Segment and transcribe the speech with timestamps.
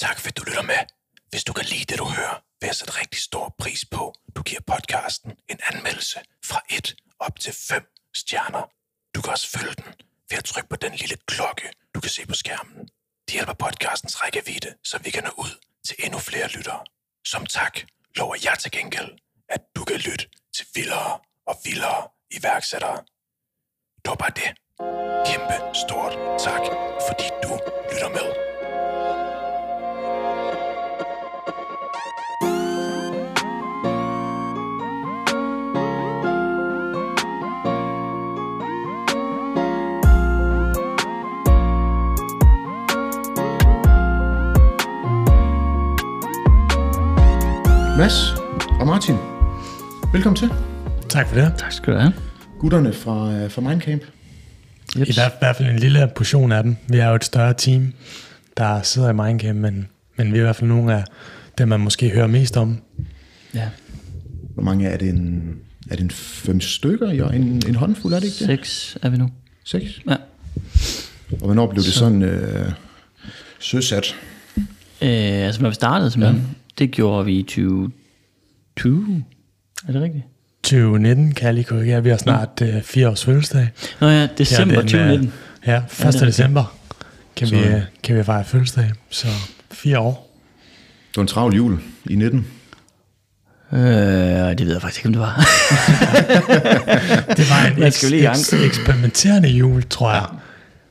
[0.00, 0.82] Tak fordi du lytter med.
[1.30, 4.42] Hvis du kan lide det, du hører, vil jeg sætte rigtig stor pris på, du
[4.42, 7.82] giver podcasten en anmeldelse fra 1 op til 5
[8.14, 8.64] stjerner.
[9.14, 9.94] Du kan også følge den
[10.30, 12.88] ved at trykke på den lille klokke, du kan se på skærmen.
[13.26, 15.54] Det hjælper podcastens rækkevidde, så vi kan nå ud
[15.86, 16.84] til endnu flere lyttere.
[17.24, 17.78] Som tak
[18.16, 20.26] lover jeg til gengæld, at du kan lytte
[20.56, 22.96] til vildere og vildere iværksættere.
[24.02, 24.50] Det var bare det.
[25.28, 26.12] Kæmpe stort
[26.46, 26.64] tak,
[27.08, 27.52] fordi du
[27.92, 28.49] lytter med.
[48.00, 48.34] Mads
[48.80, 49.14] og Martin,
[50.12, 50.50] velkommen til.
[51.08, 51.54] Tak for det.
[51.58, 52.12] Tak skal du have.
[52.58, 54.02] Gutterne fra, øh, fra Mindcamp.
[54.96, 56.76] I hvert, hvert fald en lille portion af dem.
[56.88, 57.92] Vi er jo et større team,
[58.56, 61.04] der sidder i Mindcamp, men, men vi er i hvert fald nogle af
[61.58, 62.78] dem, man måske hører mest om.
[63.54, 63.68] Ja.
[64.54, 65.08] Hvor mange er det?
[65.08, 65.56] En,
[65.90, 67.12] er det en fem stykker?
[67.12, 68.46] Ja, en, en håndfuld, er det ikke det?
[68.46, 69.30] Seks er vi nu.
[69.64, 70.00] Seks.
[70.08, 70.16] Ja.
[71.32, 72.72] Og hvornår blev det sådan øh,
[73.58, 74.16] søsat?
[75.02, 76.59] Øh, altså, når vi startede simpelthen, ja.
[76.80, 79.24] Det gjorde vi i 2020.
[79.88, 80.24] Er det rigtigt?
[80.62, 82.02] 2019 kan jeg lige korrigere.
[82.02, 83.68] Vi har snart øh, fire års fødselsdag.
[84.00, 85.26] Nå ja, december Her den, 2019.
[85.28, 85.32] øh,
[85.66, 85.82] Ja, 1.
[85.90, 86.26] det er rigtigt.
[86.26, 86.76] december
[87.36, 88.90] kan, Så- vi, øh, kan vi fejre fødselsdag.
[89.10, 89.26] Så
[89.72, 90.36] fire år.
[91.10, 92.46] Det var en travl jul i 19.
[93.72, 95.36] Øh, det ved jeg faktisk ikke, om det var.
[97.36, 97.74] Det var en
[98.22, 98.36] gang.
[98.36, 100.26] eks- eksperimenterende jul, tror jeg,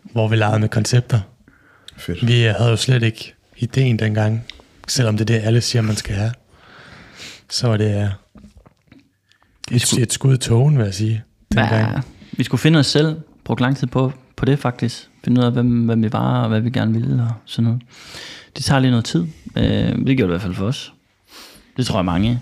[0.03, 1.19] hvor vi legede med koncepter.
[1.97, 2.27] Fedt.
[2.27, 4.45] Vi øh, havde jo slet ikke ideen dengang,
[4.89, 6.31] selvom det er det, alle siger, man skal have.
[7.49, 8.09] Så var det øh,
[9.71, 11.23] et, skulle- et skud i togen, vil jeg sige.
[11.55, 13.19] Ja, vi skulle finde os selv.
[13.43, 15.09] Brugte lang tid på, på det faktisk.
[15.23, 17.81] Finde ud af, hvem, hvem vi var, og hvad vi gerne ville, og sådan noget.
[18.55, 19.25] Det tager lige noget tid.
[19.55, 20.93] Øh, det gjorde det i hvert fald for os.
[21.77, 22.41] Det tror jeg mange,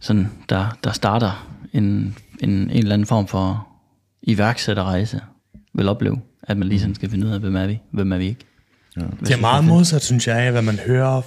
[0.00, 1.84] sådan, der, der starter en,
[2.40, 3.68] en, en eller anden form for
[4.22, 5.20] iværksætterrejse,
[5.74, 8.18] vil opleve, at man lige sådan skal finde ud af, hvem er vi, hvem er
[8.18, 8.44] vi ikke.
[8.98, 9.04] Ja.
[9.20, 11.22] Det er meget modsat, synes jeg, af hvad man hører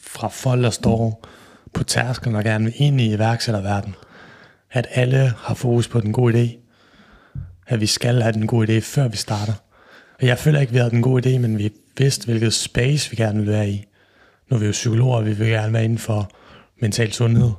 [0.00, 1.26] fra folk, der står
[1.72, 3.94] på tærsklen og gerne vil ind i iværksætterverdenen.
[4.70, 6.58] At alle har fokus på den gode idé.
[7.66, 9.52] At vi skal have den gode idé, før vi starter.
[10.20, 13.10] Og jeg føler ikke, at vi havde den gode idé, men vi vidste, hvilket space
[13.10, 13.84] vi gerne ville være i.
[14.50, 16.30] Nu er vi jo psykologer, og vi vil gerne være inden for
[16.80, 17.50] mental sundhed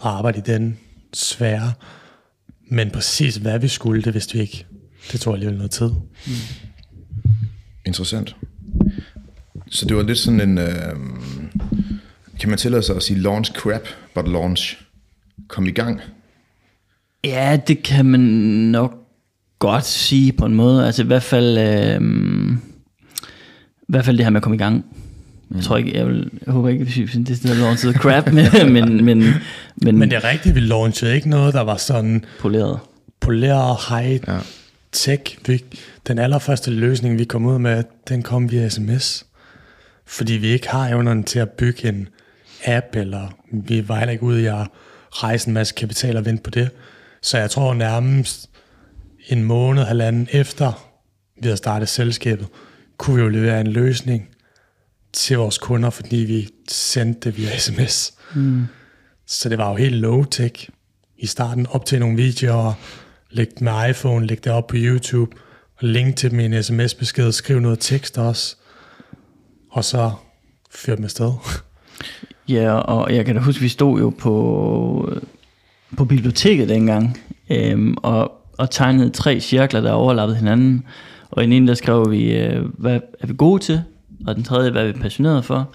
[0.00, 0.78] og arbejde i den
[1.12, 1.72] sfære.
[2.70, 4.66] Men præcis hvad vi skulle, det vidste vi ikke.
[5.12, 5.90] Det tog alligevel noget tid.
[7.86, 8.36] Interessant.
[9.70, 10.58] Så det var lidt sådan en...
[10.58, 10.96] Øh,
[12.40, 13.82] kan man tillade sig at sige launch crap,
[14.14, 14.78] but launch?
[15.48, 16.00] Kom i gang.
[17.24, 18.20] Ja, det kan man
[18.70, 18.94] nok
[19.58, 20.86] godt sige på en måde.
[20.86, 22.00] Altså i hvert fald, øh,
[23.82, 24.84] i hvert fald det her med at komme i gang.
[25.54, 28.32] Jeg tror ikke, jeg, vil, jeg håber ikke, at vi synes, det er tid crap,
[28.32, 29.24] men, men, men,
[29.76, 32.78] men, Men det er rigtigt, vi launchede ikke noget, der var sådan poleret.
[33.20, 34.38] poleret high Ja.
[34.92, 35.38] tech.
[35.46, 35.64] Vi,
[36.06, 39.25] den allerførste løsning, vi kom ud med, den kom via sms.
[40.06, 42.08] Fordi vi ikke har evnerne til at bygge en
[42.64, 44.66] app, eller vi var heller ikke ude i at
[45.10, 46.70] rejse en masse kapital og vente på det.
[47.22, 48.50] Så jeg tror nærmest
[49.28, 50.92] en måned, halvanden efter
[51.36, 52.46] vi havde startet selskabet,
[52.96, 54.28] kunne vi jo levere en løsning
[55.12, 58.14] til vores kunder, fordi vi sendte det via sms.
[58.34, 58.66] Mm.
[59.26, 60.68] Så det var jo helt low-tech
[61.18, 62.72] i starten, op til nogle videoer,
[63.30, 65.36] læg med iPhone, læg det op på YouTube,
[65.76, 68.56] og link til en sms-besked, skriv noget tekst også,
[69.76, 70.10] og så
[70.70, 71.32] fyr med sted.
[72.48, 75.12] Ja, og jeg kan da huske, vi stod jo på,
[75.96, 77.20] på biblioteket dengang,
[77.50, 80.84] øhm, og, og tegnede tre cirkler, der overlappede hinanden.
[81.30, 83.82] Og i den ene, der skrev vi, øh, hvad er vi gode til?
[84.26, 85.68] Og den tredje, hvad er vi passionerede for?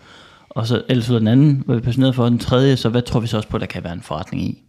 [0.50, 2.23] Og så ellers så den anden, hvad er vi passionerede for?
[2.23, 4.44] Og den tredje, så hvad tror vi så også på, der kan være en forretning
[4.44, 4.63] i?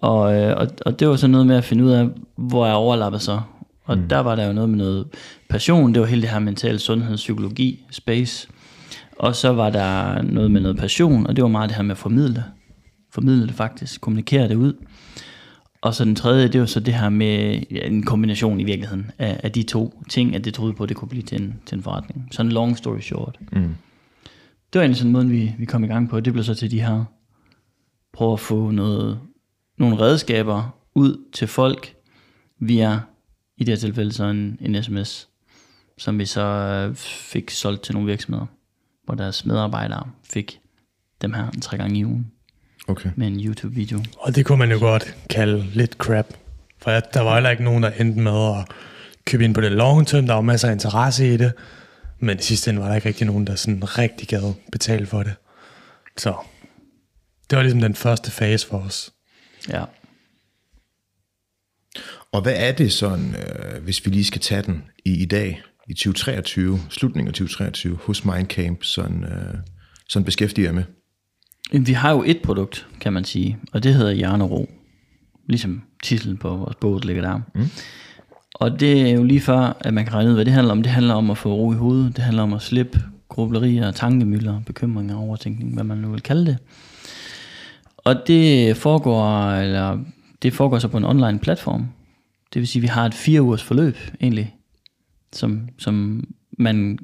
[0.00, 2.72] Og, øh, og, og det var så noget med at finde ud af, hvor er
[2.72, 3.40] overlappet så?
[3.84, 4.08] Og mm.
[4.08, 5.06] der var der jo noget med noget
[5.48, 8.48] passion, det var hele det her mental sundhed, psykologi, space.
[9.18, 11.90] Og så var der noget med noget passion, og det var meget det her med
[11.90, 12.44] at formidle.
[13.10, 14.72] Formidle det faktisk, kommunikere det ud.
[15.82, 19.10] Og så den tredje, det var så det her med ja, en kombination i virkeligheden
[19.18, 21.54] af, af de to ting, at det troede på, at det kunne blive til en,
[21.66, 22.28] til en forretning.
[22.30, 23.38] Sådan long story short.
[23.52, 23.74] Mm.
[24.72, 26.20] Det var egentlig sådan en måde, vi, vi kom i gang på.
[26.20, 27.04] Det blev så til de her,
[28.12, 29.18] prøve at få noget,
[29.78, 31.94] nogle redskaber ud til folk
[32.60, 33.00] via,
[33.62, 35.28] i det her tilfælde, så en, en sms,
[35.98, 38.46] som vi så øh, fik solgt til nogle virksomheder,
[39.04, 40.60] hvor deres medarbejdere fik
[41.22, 42.32] dem her en tre gange i ugen
[42.88, 43.10] Okay.
[43.16, 44.02] med en YouTube-video.
[44.18, 46.26] Og det kunne man jo godt kalde lidt crap.
[46.78, 48.64] For at der var heller ikke nogen, der endte med at
[49.24, 50.26] købe ind på det long term.
[50.26, 51.52] Der var masser af interesse i det.
[52.18, 55.22] Men i sidste ende var der ikke rigtig nogen, der sådan rigtig gad betale for
[55.22, 55.34] det.
[56.16, 56.34] Så
[57.50, 59.12] det var ligesom den første fase for os.
[59.68, 59.84] Ja.
[62.32, 65.62] Og hvad er det sådan, øh, hvis vi lige skal tage den i, i dag,
[65.88, 69.54] i 2023, slutningen af 2023, hos Mindcamp, sådan, øh,
[70.08, 70.84] sådan beskæftiger jeg med?
[71.80, 74.70] Vi har jo et produkt, kan man sige, og det hedder Hjernero.
[75.48, 77.40] Ligesom titlen på vores bog ligger der.
[77.54, 77.68] Mm.
[78.54, 80.82] Og det er jo lige før, at man kan regne ud, hvad det handler om.
[80.82, 82.16] Det handler om at få ro i hovedet.
[82.16, 86.58] Det handler om at slippe grublerier, tankemøller, bekymringer, overtænkning, hvad man nu vil kalde det.
[87.98, 89.98] Og det foregår, eller
[90.42, 91.86] det foregår så på en online platform.
[92.52, 94.56] Det vil sige, at vi har et fire ugers forløb egentlig,
[95.32, 96.24] som, som
[96.58, 96.98] man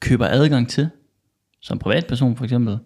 [0.00, 0.88] køber adgang til,
[1.60, 2.78] som privatperson for eksempel.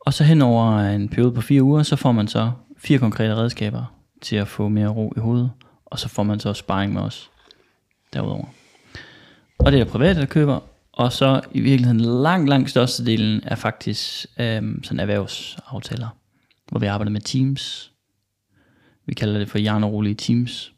[0.00, 3.34] Og så hen over en periode på fire uger, så får man så fire konkrete
[3.34, 5.50] redskaber til at få mere ro i hovedet.
[5.84, 7.30] Og så får man så sparring med os
[8.12, 8.46] derudover.
[9.58, 10.60] Og det er der private, der køber.
[10.92, 16.08] Og så i virkeligheden langt, langt størstedelen er faktisk øhm, sådan erhvervsaftaler,
[16.68, 17.92] hvor vi arbejder med teams.
[19.06, 20.71] Vi kalder det for jernrolige teams.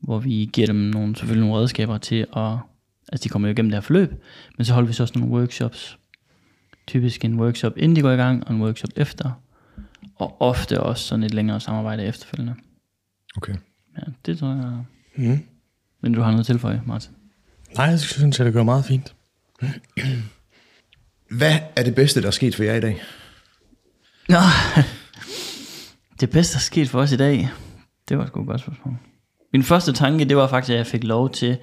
[0.00, 2.56] Hvor vi giver dem nogle, selvfølgelig nogle redskaber til at,
[3.12, 4.12] altså de kommer jo igennem det her forløb,
[4.56, 5.98] men så holder vi så også nogle workshops.
[6.86, 9.42] Typisk en workshop inden de går i gang, og en workshop efter.
[10.16, 12.54] Og ofte også sådan et længere samarbejde efterfølgende.
[13.36, 13.54] Okay.
[13.98, 14.84] Ja, det tror jeg.
[15.16, 15.38] Mm.
[16.00, 17.12] Men du har noget til for Martin?
[17.76, 19.14] Nej, jeg synes, jeg, det gør meget fint.
[21.30, 23.02] Hvad er det bedste, der er sket for jer i dag?
[24.28, 24.38] Nå,
[26.20, 27.48] det bedste, der er sket for os i dag,
[28.08, 28.96] det var sgu et godt spørgsmål.
[29.52, 31.56] Min første tanke, det var faktisk, at jeg fik lov til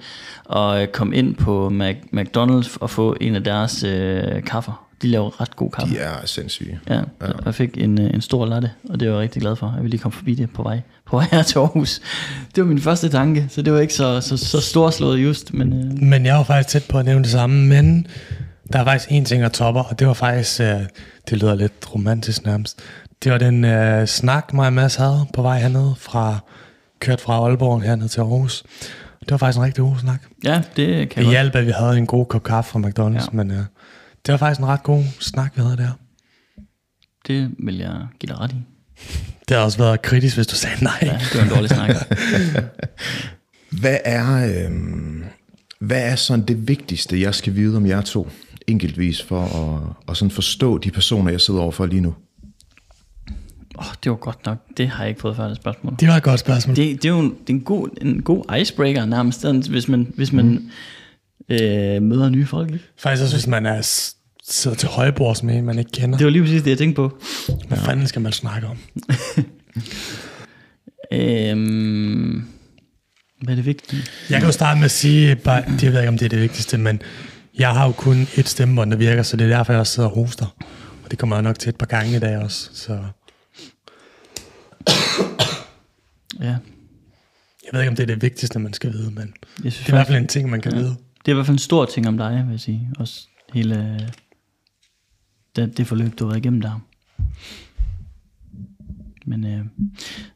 [0.56, 4.84] at øh, komme ind på Mac- McDonald's og få en af deres øh, kaffer.
[5.02, 5.94] De laver ret god kaffe.
[5.94, 6.78] De er sindssyge.
[6.88, 7.26] Ja, ja.
[7.44, 9.66] jeg fik en, øh, en stor latte, og det var jeg rigtig glad for.
[9.66, 12.00] Jeg ville lige komme forbi det på vej, på vej her til Aarhus.
[12.54, 15.72] Det var min første tanke, så det var ikke så, så, så storslået just, men
[15.72, 18.06] øh, Men jeg var faktisk tæt på at nævne det samme, men
[18.72, 20.66] der er faktisk en ting, der topper, og det var faktisk, øh,
[21.30, 22.80] det lyder lidt romantisk nærmest,
[23.24, 26.38] det var den øh, snak, mig og Mads havde på vej hernede fra,
[27.00, 28.62] kørt fra Aalborg hernede til Aarhus.
[29.20, 30.22] Det var faktisk en rigtig god snak.
[30.44, 33.26] ja, det kan Det hjalp, at vi havde en god kop kaffe fra McDonald's, Ja.
[33.32, 33.56] men øh,
[34.26, 35.90] det var faktisk en ret god snak, vi havde der.
[37.26, 38.56] Det vil jeg give dig ret i.
[39.48, 40.98] Det har også været kritisk, hvis du sagde nej.
[41.02, 41.96] Ja, det var en dårlig snak.
[43.80, 44.70] Hvad er, øh,
[45.80, 48.28] hvad er sådan det vigtigste, jeg skal vide om jer to,
[48.66, 52.14] enkeltvis, for at, at sådan forstå de personer, jeg sidder overfor lige nu?
[53.78, 54.58] Åh, oh, det var godt nok.
[54.76, 55.94] Det har jeg ikke fået før, det spørgsmål.
[56.00, 56.76] Det var et godt spørgsmål.
[56.76, 60.12] Det, det er jo en, det er en, god, en god icebreaker nærmest, hvis man,
[60.16, 61.54] hvis man mm.
[61.54, 62.70] øh, møder nye folk.
[62.98, 63.82] Faktisk også, hvis man er
[64.48, 66.18] sidder til højbords med man ikke kender.
[66.18, 67.18] Det var lige præcis det, jeg tænkte på.
[67.68, 68.78] Hvad fanden skal man snakke om?
[71.12, 72.44] Øhm,
[73.42, 74.02] hvad er det vigtige?
[74.30, 76.28] Jeg kan jo starte med at sige, bare, det jeg ved ikke, om det er
[76.28, 77.02] det vigtigste, men
[77.58, 80.08] jeg har jo kun et stemmebånd, der virker, så det er derfor, jeg også sidder
[80.08, 80.46] og hoster.
[81.04, 82.70] Og det kommer jeg nok til et par gange i dag også.
[82.72, 82.98] Så
[86.40, 86.56] Ja,
[87.64, 89.34] jeg ved ikke, om det er det vigtigste, man skal vide, men
[89.64, 90.78] jeg synes det er i hvert fald en ting, man kan Ja.
[90.78, 90.88] vide.
[90.90, 92.90] Det er i hvert fald en stor ting om dig, vil jeg sige.
[92.98, 94.08] Også hele
[95.56, 96.80] det, det forløb, du har været igennem der.
[99.26, 99.58] Men, øh,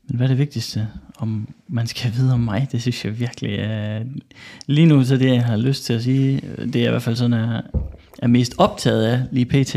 [0.08, 2.68] men hvad er det vigtigste, om man skal vide om mig?
[2.72, 4.04] Det synes jeg virkelig er...
[4.66, 7.16] Lige nu, så det jeg har lyst til at sige, det er i hvert fald
[7.16, 7.62] sådan, at jeg
[8.22, 9.72] er mest optaget af lige pt.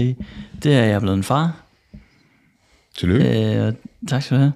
[0.64, 1.65] Det er, at jeg er blevet en far.
[2.98, 3.56] Tillykke.
[3.56, 3.74] Øh, og
[4.08, 4.54] tak skal du have.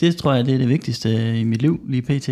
[0.00, 2.28] Det tror jeg, det er det vigtigste i mit liv, lige pt.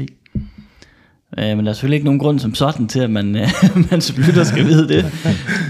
[1.38, 3.48] Øh, men der er selvfølgelig ikke nogen grund som sådan til, at man, øh,
[3.90, 5.04] man som lytter skal vide det.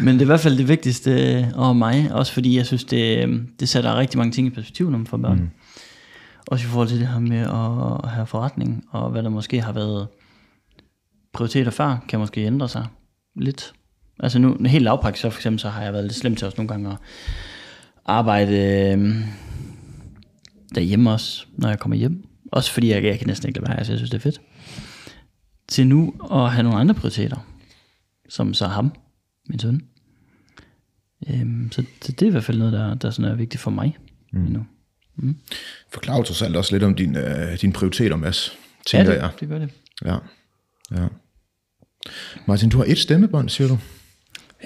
[0.02, 2.09] Men det er i hvert fald det vigtigste øh, over mig.
[2.12, 5.07] Også fordi jeg synes, det, øh, det sætter rigtig mange ting i perspektiv, når man
[5.07, 5.38] får børn.
[5.38, 5.50] Mm.
[6.47, 7.40] Også i forhold til det her med
[8.05, 10.07] at have forretning, og hvad der måske har været
[11.33, 12.87] prioriteter før, kan måske ændre sig
[13.37, 13.73] lidt.
[14.21, 16.57] Altså nu, helt lavpraktisk, så for eksempel, så har jeg været lidt slem til også
[16.57, 16.97] nogle gange at
[18.05, 19.14] arbejde øh,
[20.75, 22.25] derhjemme også, når jeg kommer hjem.
[22.53, 24.41] Også fordi jeg, jeg kan næsten ikke lade være, altså jeg synes, det er fedt.
[25.69, 27.37] Til nu at have nogle andre prioriteter,
[28.29, 28.93] som så ham,
[29.49, 29.83] min søn.
[31.31, 33.71] Øhm, så, så det er i hvert fald noget, der, der sådan er vigtigt for
[33.71, 33.97] mig
[34.33, 34.41] mm.
[34.41, 34.67] nu.
[35.93, 38.51] Forklar trods alt også lidt om din, øh, din prioriteter, Mads,
[38.93, 39.31] Ja, tænker det, jeg.
[39.41, 39.71] det gør det.
[40.05, 40.17] Ja.
[40.97, 41.07] ja.
[42.47, 43.79] Martin, du har et stemmebånd, siger du?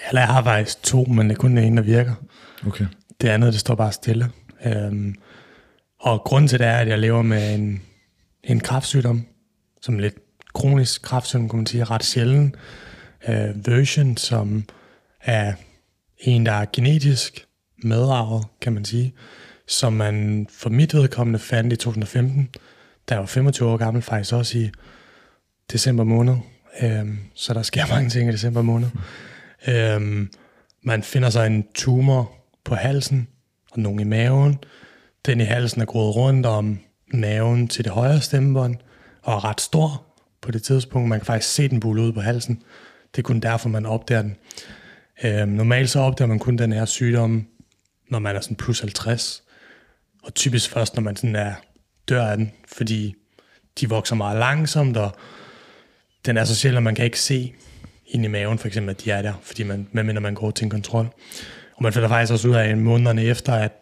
[0.08, 2.14] Eller jeg har faktisk to, men det er kun den ene, der virker.
[2.66, 2.86] Okay.
[3.20, 4.30] Det andet, det står bare stille.
[4.66, 5.14] Øhm,
[6.00, 7.82] og grunden til det er, at jeg lever med en,
[8.44, 9.26] en kræftsygdom,
[9.80, 10.14] som lidt
[10.54, 12.54] kronisk kræftsygdom, kan man sige, ret sjælden
[13.28, 14.64] øh, version, som
[15.20, 15.52] er
[16.18, 17.46] en, der er genetisk
[17.82, 19.14] medarvet, kan man sige,
[19.66, 22.48] som man for mit vedkommende fandt i 2015,
[23.08, 24.70] da jeg var 25 år gammel, faktisk også i
[25.72, 26.36] december måned.
[26.82, 28.88] Øhm, så der sker mange ting i december måned.
[29.68, 30.30] Øhm,
[30.82, 32.32] man finder sig en tumor
[32.64, 33.28] på halsen
[33.72, 34.58] og nogen i maven.
[35.26, 36.78] Den i halsen er groet rundt om
[37.12, 38.76] naven til det højre stemmebånd
[39.22, 40.06] og er ret stor
[40.40, 41.08] på det tidspunkt.
[41.08, 42.62] Man kan faktisk se den bulle ud på halsen.
[43.16, 44.36] Det er kun derfor, man opdager den.
[45.24, 47.46] Øhm, normalt så opdager man kun den her sygdom,
[48.10, 49.42] når man er sådan plus 50.
[50.22, 51.54] Og typisk først, når man sådan er
[52.08, 53.14] dør af den, fordi
[53.80, 55.12] de vokser meget langsomt, og
[56.26, 57.54] den er så sjældent, at man kan ikke se
[58.06, 60.64] ind i maven, for eksempel, at de er der, fordi man, medmindre man går til
[60.64, 61.06] en kontrol.
[61.76, 63.72] Og man finder faktisk også ud af, månederne efter, at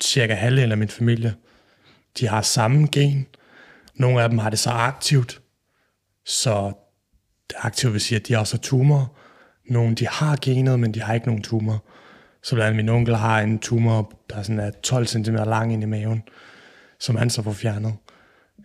[0.00, 1.34] cirka halvdelen af min familie,
[2.18, 3.26] de har samme gen.
[3.94, 5.40] Nogle af dem har det så aktivt,
[6.26, 6.72] så
[7.50, 9.16] det aktivt vil sige, at de også har tumor.
[9.68, 11.84] Nogle de har genet, men de har ikke nogen tumor.
[12.42, 15.82] Så blandt andet min onkel har en tumor, der sådan er 12 cm lang ind
[15.82, 16.22] i maven,
[17.00, 17.94] som han så får fjernet.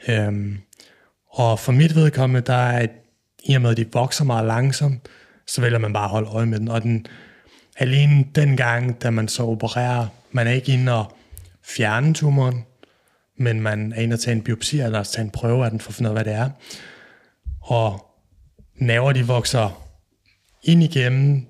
[0.07, 0.57] Øhm,
[1.29, 2.91] og for mit vedkommende, der er et,
[3.43, 5.07] i og med, at de vokser meget langsomt,
[5.47, 6.67] så vælger man bare at holde øje med den.
[6.67, 7.05] Og den,
[7.77, 11.14] alene dengang, da man så opererer, man er ikke inde og
[11.67, 12.65] fjerne tumoren,
[13.37, 15.89] men man er inde og tage en biopsi, eller tage en prøve af den, for
[15.89, 16.49] at finde ud af, hvad det er.
[17.61, 18.05] Og
[18.75, 19.81] naver, de vokser
[20.63, 21.45] ind igennem,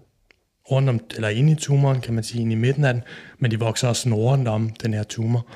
[0.71, 3.03] rundt om, eller ind i tumoren, kan man sige, ind i midten af den,
[3.39, 5.47] men de vokser også rundt om den her tumor.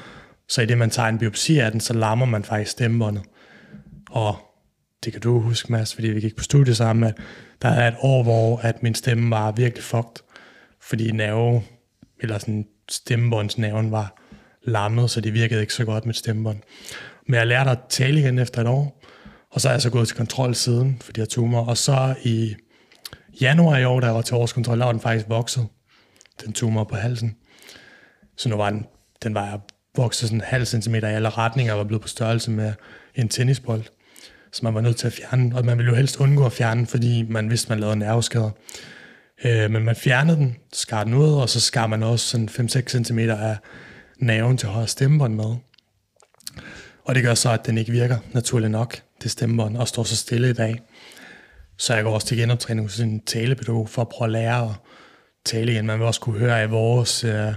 [0.47, 3.23] Så i det, man tager en biopsi af den, så lammer man faktisk stemmebåndet.
[4.11, 4.35] Og
[5.05, 7.17] det kan du huske, Mads, fordi vi gik på studie sammen, at
[7.61, 10.23] der er et år, hvor at min stemme var virkelig fucked,
[10.81, 11.63] fordi nerve,
[12.19, 14.15] eller sådan stemmebåndsnerven var
[14.63, 16.59] lammet, så det virkede ikke så godt med stemmebånd.
[17.27, 19.03] Men jeg lærte at tale igen efter et år,
[19.51, 21.65] og så er jeg så gået til kontrol siden for de her tumor.
[21.65, 22.55] Og så i
[23.41, 25.67] januar i år, da jeg var til årskontrol, der var den faktisk vokset,
[26.45, 27.35] den tumor på halsen.
[28.37, 28.85] Så nu var den,
[29.23, 29.61] den var
[29.95, 32.73] vokset sådan en halv centimeter i alle retninger, og var blevet på størrelse med
[33.15, 33.83] en tennisbold.
[34.51, 36.87] Så man var nødt til at fjerne og man ville jo helst undgå at fjerne
[36.87, 38.51] fordi man vidste, man lavede nerveskader.
[39.45, 43.03] Øh, men man fjernede den, skar den ud, og så skar man også sådan 5-6
[43.03, 43.57] cm af
[44.19, 45.55] naven til højre stemmebånd med.
[47.05, 50.15] Og det gør så, at den ikke virker naturligt nok, det stemmebånd, og står så
[50.15, 50.81] stille i dag.
[51.77, 54.75] Så jeg går også til genoptræning hos en talepædagog for at prøve at lære at
[55.45, 55.85] tale igen.
[55.85, 57.53] Man vil også kunne høre i vores øh,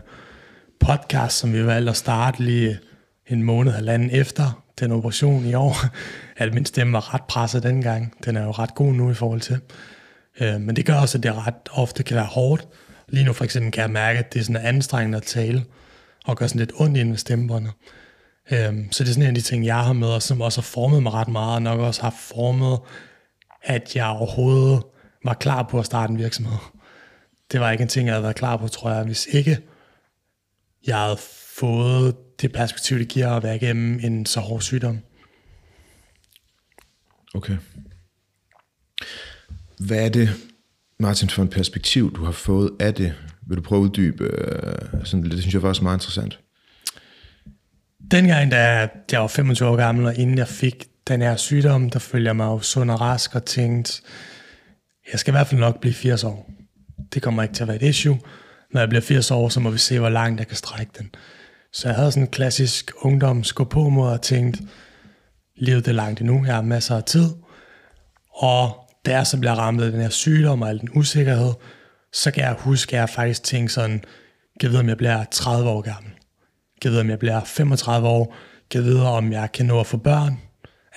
[0.80, 2.78] podcast, som vi valgte at starte lige
[3.26, 5.76] en måned, halvanden efter den operation i år,
[6.42, 8.14] at min stemme var ret presset dengang.
[8.24, 9.58] Den er jo ret god nu i forhold til.
[10.40, 12.68] Øh, men det gør også, at det ret ofte kan være hårdt.
[13.08, 15.64] Lige nu for eksempel kan jeg mærke, at det er sådan anstrengende at tale,
[16.24, 17.72] og gør sådan lidt ondt ind med stemmebåndet.
[18.52, 20.60] Øhm, så det er sådan en af de ting, jeg har med, og som også
[20.60, 22.78] har formet mig ret meget, og nok også har formet,
[23.62, 24.82] at jeg overhovedet
[25.24, 26.58] var klar på at starte en virksomhed.
[27.52, 29.58] Det var ikke en ting, jeg havde været klar på, tror jeg, hvis ikke
[30.86, 31.18] jeg havde
[31.56, 34.98] fået det perspektiv, det giver at være igennem en så hård sygdom.
[37.34, 37.56] Okay.
[39.78, 40.30] Hvad er det,
[40.98, 43.14] Martin, for en perspektiv, du har fået af det?
[43.46, 44.24] Vil du prøve at uddybe?
[44.24, 46.38] Øh, sådan, det synes jeg faktisk er meget interessant.
[48.10, 51.98] Dengang, da jeg var 25 år gammel, og inden jeg fik den her sygdom, der
[51.98, 54.02] følger jeg mig jo sund og rask og tænkt,
[55.12, 56.50] jeg skal i hvert fald nok blive 80 år.
[57.14, 58.18] Det kommer ikke til at være et issue.
[58.72, 61.10] Når jeg bliver 80 år, så må vi se, hvor langt jeg kan strække den.
[61.72, 64.60] Så jeg havde sådan en klassisk ungdoms gå på mod og tænkt,
[65.56, 67.28] livet er langt endnu, jeg har masser af tid.
[68.34, 71.52] Og da jeg så bliver ramt af den her sygdom og al den usikkerhed,
[72.12, 74.04] så kan jeg huske, at jeg faktisk tænkte sådan,
[74.60, 76.12] kan vide, om jeg bliver 30 år gammel.
[76.82, 78.34] Kan vide, om jeg bliver 35 år.
[78.70, 80.40] Kan vide, om jeg kan nå at få børn.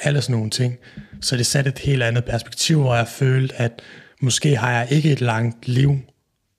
[0.02, 0.78] Alle sådan nogle ting.
[1.22, 3.82] Så det satte et helt andet perspektiv, hvor jeg følte, at
[4.22, 5.98] måske har jeg ikke et langt liv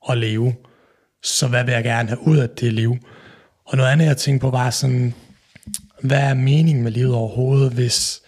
[0.08, 0.54] at leve.
[1.22, 2.96] Så hvad vil jeg gerne have ud af det liv?
[3.66, 5.14] Og noget andet, jeg tænkte på, var sådan,
[6.02, 8.22] hvad er meningen med livet overhovedet, hvis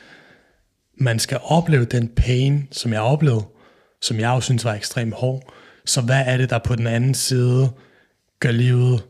[1.01, 3.45] man skal opleve den pain, som jeg oplevede,
[4.03, 5.55] som jeg også synes var ekstremt hård.
[5.89, 7.71] Så hvad er det, der på den anden side
[8.41, 9.05] gør livet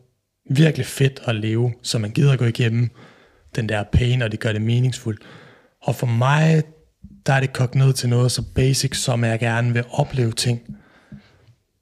[0.51, 2.91] virkelig fedt at leve, så man gider at gå igennem
[3.57, 5.23] den der pain, og det gør det meningsfuldt.
[5.83, 6.63] Og for mig,
[7.27, 10.61] der er det kogt ned til noget så basic, som jeg gerne vil opleve ting.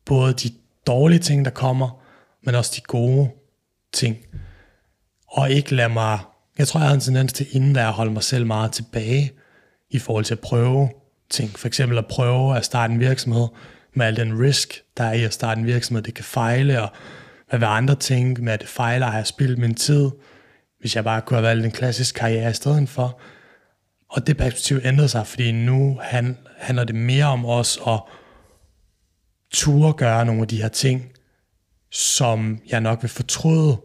[0.05, 0.50] Både de
[0.87, 2.03] dårlige ting, der kommer,
[2.45, 3.31] men også de gode
[3.93, 4.17] ting.
[5.29, 6.19] Og ikke lade mig,
[6.59, 9.33] jeg tror, jeg har en tendens til inden at holde mig selv meget tilbage,
[9.91, 10.88] i forhold til at prøve
[11.31, 11.59] ting.
[11.59, 13.47] For eksempel at prøve at starte en virksomhed
[13.97, 16.03] med al den risk, der er i at starte en virksomhed.
[16.03, 16.88] Det kan fejle, og
[17.49, 20.11] hvad vil andre tænke med, at det fejler, har jeg spildt min tid,
[20.81, 23.21] hvis jeg bare kunne have valgt en klassisk karriere i stedet for.
[24.11, 26.00] Og det perspektiv ændrede sig, fordi nu
[26.59, 28.00] handler det mere om os at
[29.53, 31.12] turde gøre nogle af de her ting,
[31.93, 33.76] som jeg nok vil fortryde,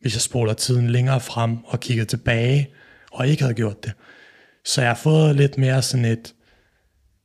[0.00, 2.70] hvis jeg spoler tiden længere frem og kigger tilbage,
[3.12, 3.92] og ikke havde gjort det.
[4.64, 6.34] Så jeg har fået lidt mere sådan et,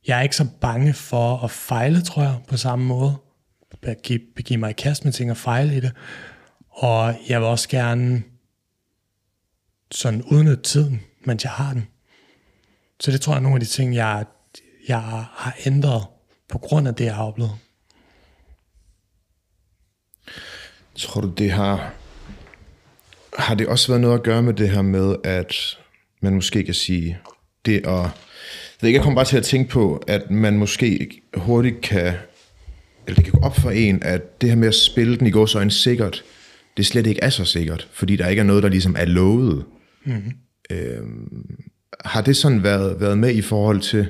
[0.08, 3.16] jeg er ikke så bange for at fejle, tror jeg, på samme måde.
[3.82, 5.92] begive, begive mig i kast med ting og fejle i det.
[6.70, 8.22] Og jeg vil også gerne
[9.90, 11.88] sådan udnytte tiden, mens jeg har den.
[13.00, 14.26] Så det tror jeg er nogle af de ting, jeg,
[14.88, 16.06] jeg har ændret
[16.48, 17.52] på grund af det, jeg har oplevet.
[20.94, 21.94] Tror du, det har...
[23.38, 25.78] Har det også været noget at gøre med det her med, at
[26.20, 27.18] man måske kan sige,
[27.64, 28.27] det at...
[28.80, 32.14] Ved ikke, jeg kommer bare til at tænke på, at man måske hurtigt kan...
[33.06, 35.30] Eller det kan gå op for en, at det her med at spille den i
[35.30, 36.24] går så en sikkert,
[36.76, 39.64] det slet ikke er så sikkert, fordi der ikke er noget, der ligesom er lovet.
[40.04, 40.32] Mm-hmm.
[40.70, 41.56] Øhm,
[42.04, 44.08] har det sådan været, været med i forhold til,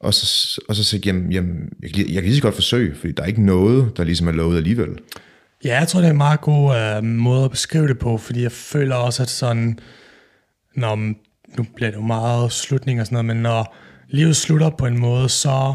[0.00, 3.12] og så, og så sige, jamen, jamen jeg, jeg kan lige så godt forsøge, fordi
[3.12, 4.98] der er ikke noget, der ligesom er lovet alligevel.
[5.64, 8.42] Ja, jeg tror, det er en meget god uh, måde at beskrive det på, fordi
[8.42, 9.78] jeg føler også, at sådan,
[10.76, 11.14] når,
[11.56, 13.76] nu bliver det jo meget slutning og sådan noget, men når
[14.08, 15.74] livet slutter på en måde, så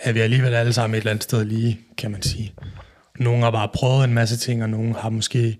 [0.00, 2.54] er vi alligevel alle sammen et eller andet sted lige, kan man sige.
[3.18, 5.58] Nogle har bare prøvet en masse ting, og nogle har måske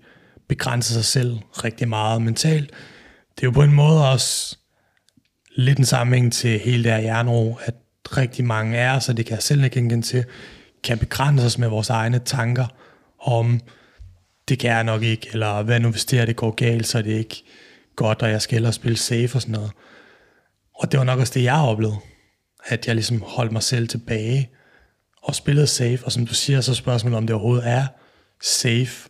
[0.49, 2.71] begrænset sig selv rigtig meget mentalt.
[3.35, 4.57] Det er jo på en måde også
[5.55, 7.75] lidt en sammenhæng til hele det her jernro, at
[8.17, 10.25] rigtig mange af os, og det kan jeg selv ikke genkende til,
[10.83, 12.65] kan begrænse os med vores egne tanker
[13.19, 13.59] om,
[14.49, 17.01] det kan jeg nok ikke, eller hvad nu hvis det her det går galt, så
[17.01, 17.43] det ikke
[17.95, 19.71] godt, og jeg skal hellere spille safe og sådan noget.
[20.75, 21.97] Og det var nok også det, jeg oplevede,
[22.65, 24.49] at jeg ligesom holdt mig selv tilbage
[25.23, 27.87] og spillede safe, og som du siger, så spørgsmålet, om det overhovedet er
[28.41, 29.09] safe,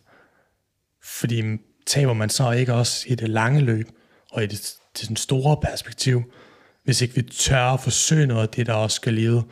[1.04, 1.42] fordi
[1.86, 3.88] taber man så ikke også i det lange løb,
[4.32, 6.22] og i det, det den store perspektiv,
[6.84, 9.44] hvis ikke vi tør at forsøge noget af det, der også skal leve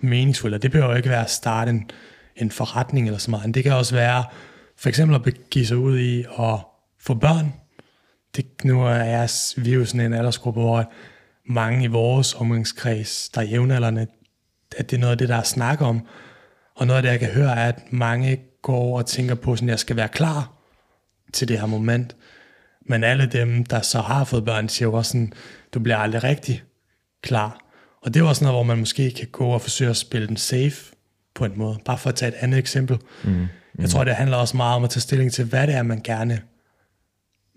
[0.00, 0.54] meningsfuldt.
[0.54, 1.90] Og det behøver ikke være at starte en,
[2.36, 3.54] en forretning eller så meget.
[3.54, 4.24] Det kan også være
[4.76, 6.58] for eksempel at begive sig ud i at
[7.00, 7.52] få børn.
[8.38, 10.92] Det, nu er jeg, vi er jo sådan en aldersgruppe, hvor
[11.46, 14.06] mange i vores omgangskreds, der er jævnaldrende,
[14.76, 16.06] at det er noget af det, der er snak om.
[16.76, 19.62] Og noget af det, jeg kan høre, er, at mange går og tænker på, at
[19.62, 20.52] jeg skal være klar
[21.32, 22.16] til det her moment.
[22.86, 25.32] Men alle dem, der så har fået børn, siger jo også sådan,
[25.74, 26.62] du bliver aldrig rigtig
[27.22, 27.58] klar.
[28.02, 30.36] Og det er også noget, hvor man måske kan gå og forsøge at spille den
[30.36, 30.94] safe
[31.34, 31.78] på en måde.
[31.84, 32.98] Bare for at tage et andet eksempel.
[33.24, 33.30] Mm.
[33.30, 33.46] Mm.
[33.78, 36.00] Jeg tror, det handler også meget om at tage stilling til, hvad det er, man
[36.04, 36.42] gerne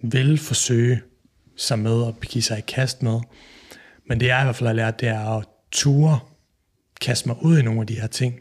[0.03, 1.01] vil forsøge
[1.55, 3.19] sig med og give sig i kast med.
[4.09, 6.19] Men det jeg i hvert fald har lært, det er at ture,
[7.01, 8.39] kaste mig ud i nogle af de her ting,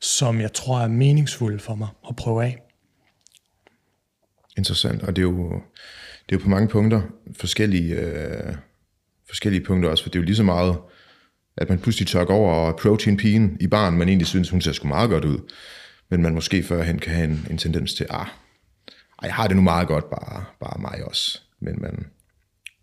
[0.00, 2.58] som jeg tror er meningsfulde for mig at prøve af.
[4.56, 5.48] Interessant, og det er jo,
[6.28, 7.02] det er jo på mange punkter
[7.36, 8.54] forskellige, øh,
[9.28, 10.78] forskellige punkter også, for det er jo lige så meget,
[11.56, 14.72] at man pludselig tør over og protein pigen i barn, man egentlig synes, hun ser
[14.72, 15.38] sgu meget godt ud,
[16.10, 18.26] men man måske førhen kan have en, en tendens til, ah,
[19.22, 22.06] ej, jeg har det nu meget godt, bare, bare mig også, men man,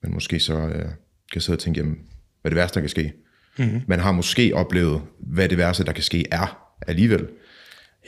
[0.04, 0.90] man måske så øh,
[1.32, 2.00] kan sidde og tænke, jamen,
[2.42, 3.14] hvad det værste, der kan ske.
[3.58, 3.82] Mm-hmm.
[3.88, 7.28] Man har måske oplevet, hvad det værste, der kan ske, er alligevel.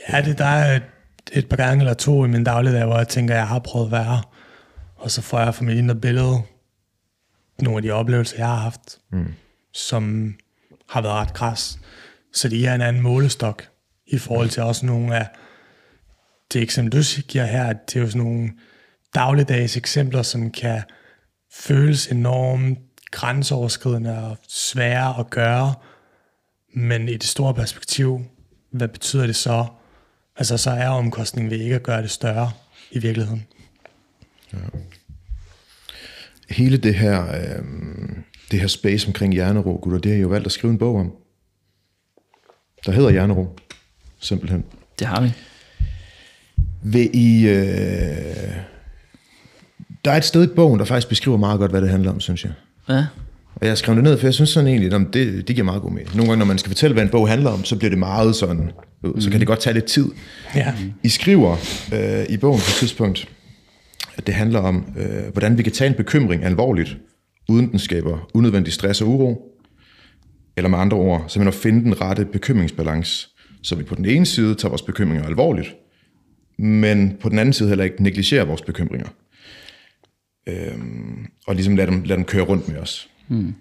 [0.09, 0.83] Ja, det der er et,
[1.31, 4.23] et par gange eller to i min dagligdag, hvor jeg tænker, jeg har prøvet værre.
[4.95, 6.41] Og så får jeg fra mit indre billede
[7.61, 9.33] nogle af de oplevelser, jeg har haft, mm.
[9.73, 10.35] som
[10.89, 11.79] har været ret græs.
[12.33, 13.63] Så det er en anden målestok
[14.07, 15.27] i forhold til også nogle af
[16.53, 18.51] det eksempel, du giver her, det er jo sådan nogle
[19.15, 20.81] dagligdags eksempler, som kan
[21.53, 22.79] føles enormt
[23.11, 25.73] grænseoverskridende og svære at gøre,
[26.73, 28.25] men i det store perspektiv,
[28.71, 29.65] hvad betyder det så?
[30.37, 32.51] Altså så er omkostningen ved ikke at gøre det større
[32.91, 33.47] i virkeligheden.
[34.53, 34.57] Ja.
[36.49, 37.63] Hele det her, øh,
[38.51, 40.95] det her space omkring hjernero, gutter, det har I jo valgt at skrive en bog
[40.95, 41.15] om.
[42.85, 43.57] Der hedder hjernero,
[44.19, 44.65] simpelthen.
[44.99, 45.31] Det har vi.
[46.83, 47.47] Vil I...
[47.47, 48.55] Øh,
[50.05, 52.19] der er et sted i bogen, der faktisk beskriver meget godt, hvad det handler om,
[52.19, 52.51] synes jeg.
[52.89, 53.05] Ja.
[53.55, 55.81] Og jeg skrev det ned, for jeg synes sådan egentlig, at det, det giver meget
[55.81, 56.15] god mening.
[56.15, 58.35] Nogle gange, når man skal fortælle, hvad en bog handler om, så bliver det meget
[58.35, 58.71] sådan,
[59.19, 60.05] så kan det godt tage lidt tid.
[60.55, 60.73] Ja.
[61.03, 61.57] I skriver
[61.93, 63.29] øh, i bogen på et tidspunkt,
[64.17, 66.97] at det handler om, øh, hvordan vi kan tage en bekymring alvorligt,
[67.49, 69.47] uden den skaber unødvendig stress og uro.
[70.57, 73.27] Eller med andre ord, så at finde den rette bekymringsbalance,
[73.63, 75.75] så vi på den ene side tager vores bekymringer alvorligt,
[76.61, 79.07] men på den anden side heller ikke negligerer vores bekymringer.
[80.47, 83.09] Øhm, og ligesom lade dem, lade dem køre rundt med os.
[83.27, 83.55] Hmm.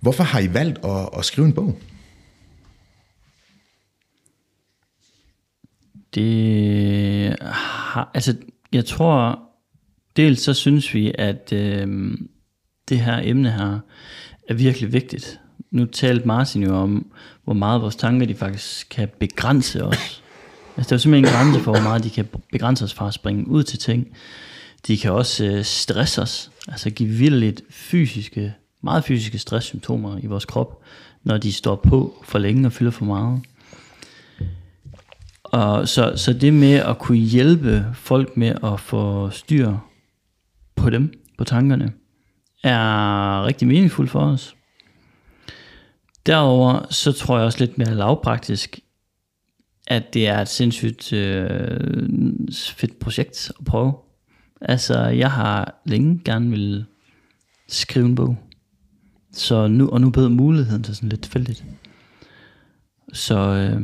[0.00, 1.78] Hvorfor har I valgt at, at skrive en bog?
[6.14, 8.36] Det har, altså,
[8.72, 9.42] jeg tror,
[10.16, 12.12] dels så synes vi, at øh,
[12.88, 13.78] det her emne her
[14.48, 15.40] er virkelig vigtigt.
[15.70, 17.12] Nu talte Martin jo om,
[17.44, 20.22] hvor meget vores tanker de faktisk kan begrænse os.
[20.76, 23.08] Altså, der er jo simpelthen en grænse for, hvor meget de kan begrænse os fra
[23.08, 24.06] at springe ud til ting.
[24.86, 30.44] De kan også øh, stresse os, altså give vildt fysiske, meget fysiske stresssymptomer i vores
[30.44, 30.82] krop,
[31.24, 33.40] når de står på for længe og fylder for meget.
[35.44, 39.76] Og så, så det med at kunne hjælpe folk med at få styr
[40.76, 41.92] på dem, på tankerne,
[42.62, 44.54] er rigtig meningsfuldt for os.
[46.26, 48.80] Derover så tror jeg også lidt mere lavpraktisk,
[49.90, 51.80] at det er et sindssygt øh,
[52.52, 53.92] fedt projekt at prøve.
[54.60, 56.84] Altså, jeg har længe gerne vil
[57.68, 58.36] skrive en bog.
[59.32, 61.64] Så nu, og nu bedre muligheden til sådan lidt tilfældigt.
[63.12, 63.82] Så, øh,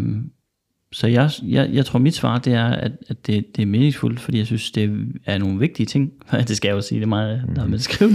[0.92, 4.20] så jeg, jeg, jeg tror, mit svar det er, at, at det, det er meningsfuldt,
[4.20, 6.12] fordi jeg synes, det er nogle vigtige ting.
[6.48, 8.12] det skal jeg jo sige, det er meget, der er med at skrive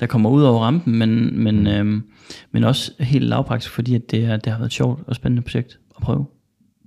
[0.00, 2.02] der kommer ud over rampen, men, men, øhm,
[2.52, 5.42] men også helt lavpraktisk, fordi at det, er, det har været et sjovt og spændende
[5.42, 6.26] projekt at prøve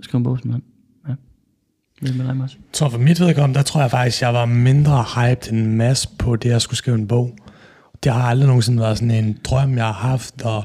[0.02, 0.64] skrive en bog, simpelthen.
[1.08, 1.14] Ja.
[2.02, 2.58] Det er med dig, Mads.
[2.74, 6.36] Så for mit vedkommende, der tror jeg faktisk, jeg var mindre hyped end Mads på
[6.36, 7.38] det, at skulle skrive en bog.
[8.04, 10.64] Det har aldrig nogensinde været sådan en drøm, jeg har haft, og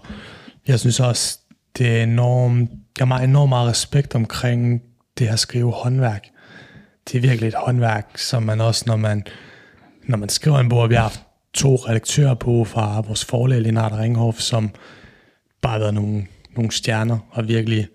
[0.67, 1.39] jeg synes også,
[1.79, 4.83] det er enormt, jeg har enormt meget respekt omkring
[5.19, 6.29] det her skrive håndværk.
[7.09, 9.23] Det er virkelig et håndværk, som man også, når man,
[10.09, 11.23] når man skriver en bog, vi har haft
[11.55, 14.71] to redaktører på fra vores forlag, Lennart Ringhoff, som
[15.63, 17.89] bare har været nogle, nogle stjerner, og virkelig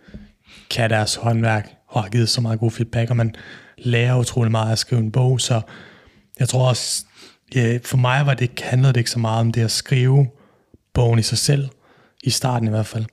[0.69, 3.36] kan deres håndværk, og har givet så meget god feedback, og man
[3.77, 5.62] lærer utrolig meget at skrive en bog, så
[6.39, 7.05] jeg tror også,
[7.55, 10.27] ja, for mig var det, handlede det ikke så meget om det at skrive
[10.93, 11.69] bogen i sig selv,
[12.23, 13.05] i starten i hvert fald.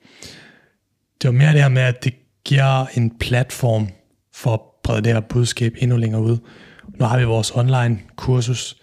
[1.23, 3.89] Det var mere det her med, at det giver en platform
[4.35, 6.39] for at brede det her budskab endnu længere ud.
[6.99, 8.77] Nu har vi vores online kursus.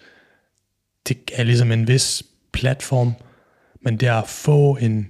[1.08, 3.14] Det er ligesom en vis platform,
[3.84, 5.06] men det at få en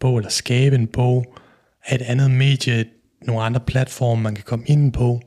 [0.00, 1.38] bog, eller skabe en bog,
[1.86, 2.84] af et andet medie,
[3.22, 5.20] nogle andre platforme, man kan komme ind på,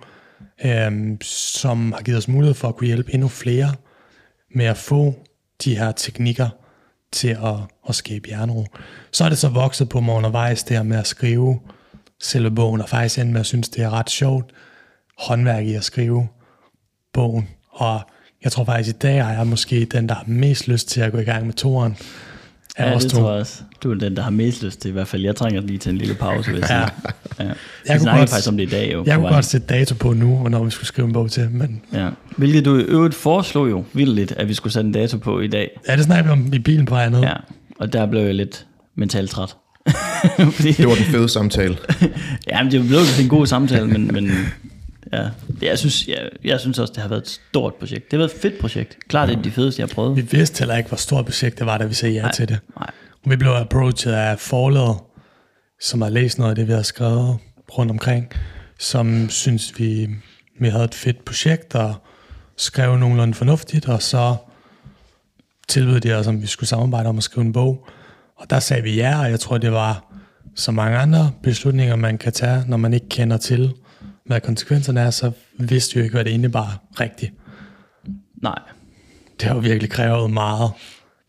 [0.66, 3.74] øhm, som har givet os mulighed for at kunne hjælpe endnu flere
[4.56, 5.16] med at få
[5.64, 6.50] de her teknikker
[7.12, 7.56] til at,
[7.90, 8.66] at skabe jernro.
[9.12, 11.60] Så er det så vokset på mig undervejs der med at skrive
[12.22, 14.52] selve bogen, og faktisk endte med at synes, det er ret sjovt
[15.18, 16.28] håndværk i at skrive
[17.14, 17.50] bogen.
[17.70, 18.02] Og
[18.44, 21.12] jeg tror faktisk, i dag er jeg måske den, der har mest lyst til at
[21.12, 21.98] gå i gang med toren.
[22.80, 23.10] Ja, det to.
[23.10, 23.62] tror jeg også.
[23.84, 25.22] Du er den, der har mest lyst til i hvert fald.
[25.22, 26.90] Jeg trænger lige til en lille pause, hvis jeg
[27.40, 27.44] ja.
[27.46, 27.52] ja.
[27.88, 28.94] Jeg kunne godt, faktisk om det i dag.
[28.94, 31.50] Jo, jeg kunne godt sætte dato på nu, hvornår vi skulle skrive en bog til.
[31.52, 31.82] Men...
[31.94, 32.10] Ja.
[32.38, 35.48] Hvilket du i øvrigt foreslog jo vildt, at vi skulle sætte en dato på i
[35.48, 35.80] dag.
[35.88, 37.22] Ja, det snakker vi om i bilen på andet.
[37.22, 37.34] Ja,
[37.80, 39.56] og der blev jeg lidt mentalt træt.
[40.56, 41.78] Fordi, det var den fede samtale.
[42.50, 44.32] ja, men det blev en god samtale, men, men
[45.14, 45.30] ja,
[45.62, 48.04] jeg synes, jeg, jeg synes også, det har været et stort projekt.
[48.04, 48.98] Det har været et fedt projekt.
[49.08, 50.16] Klart, det er de fedeste, jeg har prøvet.
[50.16, 52.48] Vi vidste heller ikke, hvor stort projekt det var, da vi sagde ja nej, til
[52.48, 52.60] det.
[52.80, 52.90] Nej.
[53.26, 54.98] Og vi blev approached af forlaget,
[55.82, 57.38] som har læst noget af det, vi har skrevet
[57.78, 58.32] rundt omkring,
[58.80, 60.08] som synes, vi,
[60.60, 61.96] vi havde et fedt projekt, og
[62.58, 64.36] skrev nogenlunde fornuftigt, og så
[65.68, 67.88] tilbød de os, om vi skulle samarbejde om at skrive en bog.
[68.38, 70.14] Og der sagde vi ja, og jeg tror, det var
[70.56, 73.74] så mange andre beslutninger, man kan tage, når man ikke kender til,
[74.26, 77.34] hvad konsekvenserne er, så vidste vi jo ikke, hvad det indebar rigtigt.
[78.42, 78.60] Nej.
[79.40, 80.72] Det har jo virkelig krævet meget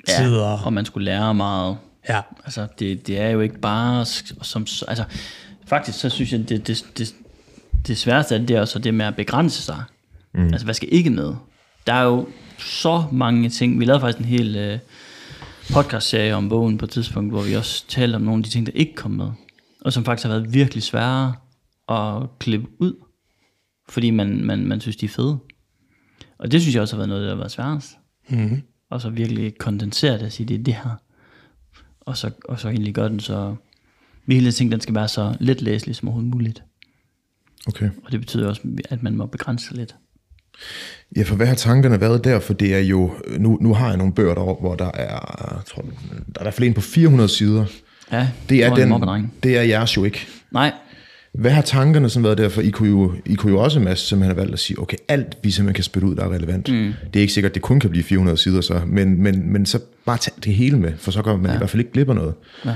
[0.08, 0.36] ja, tid.
[0.36, 1.76] Og, og man skulle lære meget.
[2.08, 2.20] Ja.
[2.44, 4.04] Altså, det, det er jo ikke bare
[4.42, 4.66] som...
[4.88, 5.04] Altså,
[5.66, 7.14] faktisk så synes jeg, det, det, det,
[7.86, 9.82] det sværeste af det er også det med at begrænse sig.
[10.34, 10.46] Mm.
[10.46, 11.34] Altså, hvad skal ikke med?
[11.86, 12.28] Der er jo
[12.58, 13.80] så mange ting.
[13.80, 14.78] Vi lavede faktisk en hel øh,
[15.72, 18.66] podcast-serie om bogen på et tidspunkt, hvor vi også talte om nogle af de ting,
[18.66, 19.28] der ikke kom med.
[19.80, 21.34] Og som faktisk har været virkelig svære
[21.88, 22.94] at klippe ud,
[23.88, 25.38] fordi man, man, man synes, de er fede.
[26.38, 27.90] Og det synes jeg også har været noget, der har været sværest.
[28.28, 28.62] Mm-hmm.
[28.90, 31.00] Og så virkelig kondensere det og sige, det er det her.
[32.00, 33.56] Og så, og så egentlig gøre den så...
[34.26, 36.62] Vi hele tiden den skal være så let læselig som overhovedet muligt.
[37.66, 37.90] Okay.
[38.04, 39.96] Og det betyder også, at man må begrænse lidt.
[41.16, 42.40] Ja, for hvad har tankerne været der?
[42.40, 45.82] For det er jo, nu, nu har jeg nogle bøger derovre, hvor der er, tror,
[45.82, 45.90] der
[46.36, 47.64] er i hvert fald en på 400 sider.
[48.12, 50.26] Ja, det er, den, det er jeres jo ikke.
[50.50, 50.72] Nej,
[51.38, 52.48] hvad har tankerne sådan været der?
[52.48, 54.96] For I kunne jo, I kunne jo også, Mads, simpelthen have valgt at sige, okay,
[55.08, 56.68] alt vi simpelthen kan spytte ud, der er relevant.
[56.68, 56.94] Mm.
[57.14, 59.66] Det er ikke sikkert, at det kun kan blive 400 sider så, men, men, men
[59.66, 61.54] så bare tag det hele med, for så går man ja.
[61.54, 62.34] i hvert fald ikke glip af noget.
[62.64, 62.74] Ja.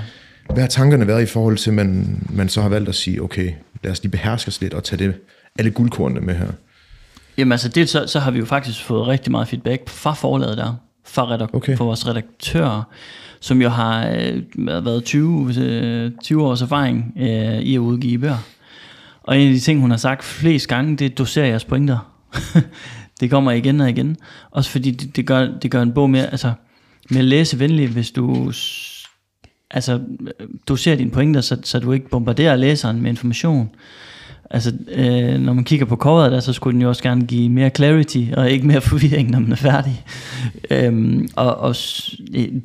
[0.53, 3.23] Hvad har tankerne været i forhold til, at man, man så har valgt at sige,
[3.23, 3.53] okay,
[3.85, 5.15] lad os lige beherske os lidt og tage det,
[5.59, 6.49] alle guldkornene med her?
[7.39, 10.59] Jamen altså, det, så, så har vi jo faktisk fået rigtig meget feedback fra forlaget
[10.59, 11.77] der, fra, redak- okay.
[11.77, 12.83] fra vores redaktører,
[13.41, 14.43] som jo har øh,
[14.85, 18.37] været 20, øh, 20 års erfaring øh, i at udgive bøger.
[19.23, 22.13] Og en af de ting, hun har sagt flest gange, det er, doserer jeres pointer.
[23.21, 24.17] det kommer igen og igen.
[24.51, 26.53] Også fordi det, det, gør, det gør en bog mere, altså,
[27.11, 28.53] mere læsevenlig, hvis du
[29.71, 30.01] altså,
[30.41, 33.71] øh, doserer dine pointer, så, så du ikke bombarderer læseren med information.
[34.51, 37.49] Altså, øh, når man kigger på coveret der, så skulle den jo også gerne give
[37.49, 40.05] mere clarity, og ikke mere forvirring, når man er færdig.
[40.71, 41.77] Øhm, og, og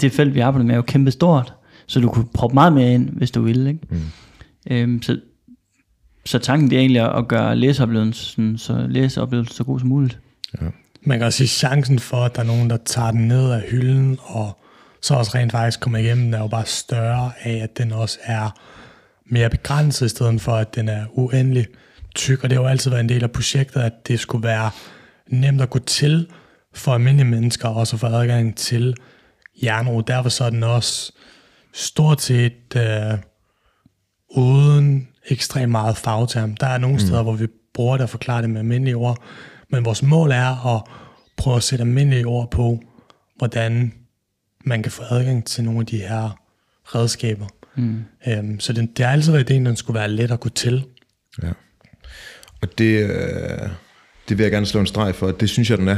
[0.01, 1.53] det felt, vi arbejder med, er jo kæmpe stort,
[1.87, 3.69] så du kunne proppe meget mere ind, hvis du ville.
[3.69, 3.81] Ikke?
[3.89, 4.01] Mm.
[4.71, 5.17] Øhm, så
[6.25, 10.19] så tanken det er egentlig at gøre læseoplevelsen så, læseoplevelsen så god som muligt.
[11.01, 13.61] Man kan også sige, chancen for, at der er nogen, der tager den ned af
[13.61, 14.59] hylden, og
[15.01, 18.49] så også rent faktisk kommer igennem, er jo bare større af, at den også er
[19.29, 21.67] mere begrænset, i stedet for, at den er uendelig
[22.15, 22.43] tyk.
[22.43, 24.71] Og det har jo altid været en del af projektet, at det skulle være
[25.27, 26.27] nemt at gå til
[26.73, 28.95] for almindelige mennesker, også at få adgang til
[29.63, 30.01] jernro.
[30.01, 31.11] Derfor så er den også
[31.73, 33.17] stort set øh,
[34.29, 36.55] uden ekstremt meget fagterm.
[36.55, 39.23] Der er nogle steder, hvor vi bruger det og forklarer det med almindelige ord,
[39.69, 40.83] men vores mål er at
[41.37, 42.79] prøve at sætte almindelige ord på,
[43.37, 43.93] hvordan
[44.65, 46.39] man kan få adgang til nogle af de her
[46.83, 47.47] redskaber.
[47.77, 48.03] Mm.
[48.27, 50.83] Øhm, så det, det har altid været ideen, den skulle være let at gå til.
[51.43, 51.51] Ja.
[52.61, 53.69] Og det, øh,
[54.29, 55.31] det vil jeg gerne slå en streg for.
[55.31, 55.97] Det synes jeg, den er.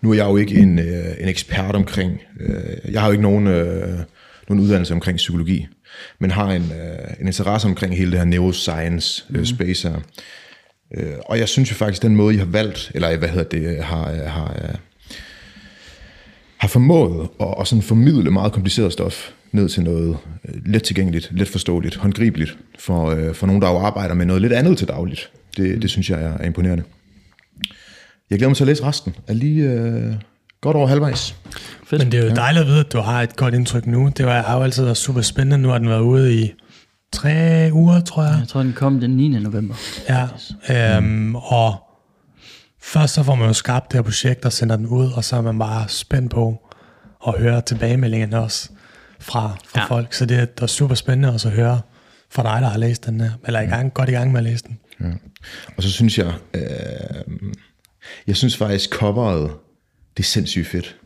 [0.00, 3.22] Nu er jeg jo ikke en, øh, en ekspert omkring, øh, jeg har jo ikke
[3.22, 3.98] nogen, øh,
[4.48, 5.66] nogen uddannelse omkring psykologi,
[6.18, 10.00] men har en, øh, en interesse omkring hele det her neuroscience øh, space her.
[10.94, 13.84] Øh, og jeg synes jo faktisk, den måde, I har valgt, eller hvad hedder det,
[13.84, 14.74] har, har, øh,
[16.56, 20.16] har formået at, at sådan formidle meget kompliceret stof ned til noget
[20.48, 24.42] øh, let tilgængeligt, let forståeligt, håndgribeligt for, øh, for nogen, der jo arbejder med noget
[24.42, 25.30] lidt andet til dagligt.
[25.56, 26.84] Det, det synes jeg er, er imponerende.
[28.30, 29.14] Jeg glæder mig til at læse resten.
[29.26, 30.14] Er lige øh,
[30.60, 31.36] godt over halvvejs.
[31.86, 32.02] Fedt.
[32.02, 34.12] Men det er jo dejligt at vide, at du har et godt indtryk nu.
[34.16, 35.58] Det var, har jo altid været super spændende.
[35.58, 36.52] Nu har den været ude i
[37.12, 38.36] tre uger, tror jeg.
[38.40, 39.28] Jeg tror, den kom den 9.
[39.28, 39.74] november.
[40.08, 40.28] Ja,
[40.96, 41.74] øhm, og
[42.82, 45.36] først så får man jo skabt det her projekt og sender den ud, og så
[45.36, 46.68] er man bare spændt på
[47.26, 48.70] at høre tilbagemeldingerne også
[49.22, 49.80] fra, fra Ja.
[49.80, 49.86] ja.
[49.86, 50.12] folk.
[50.14, 51.80] Så det er, det er super spændende også at høre
[52.30, 54.40] fra dig, der har læst den her, eller er i gang, godt i gang med
[54.40, 54.78] at læse den.
[55.76, 56.62] Og så synes jeg, øh,
[58.26, 59.50] jeg synes faktisk coveret,
[60.16, 60.96] det er sindssygt fedt.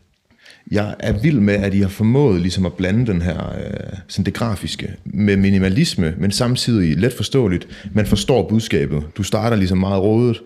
[0.71, 4.25] Jeg er vild med, at I har formået ligesom at blande den her, øh, sådan
[4.25, 7.67] det grafiske, med minimalisme, men samtidig let forståeligt.
[7.91, 9.03] Man forstår budskabet.
[9.17, 10.41] Du starter ligesom meget rådet,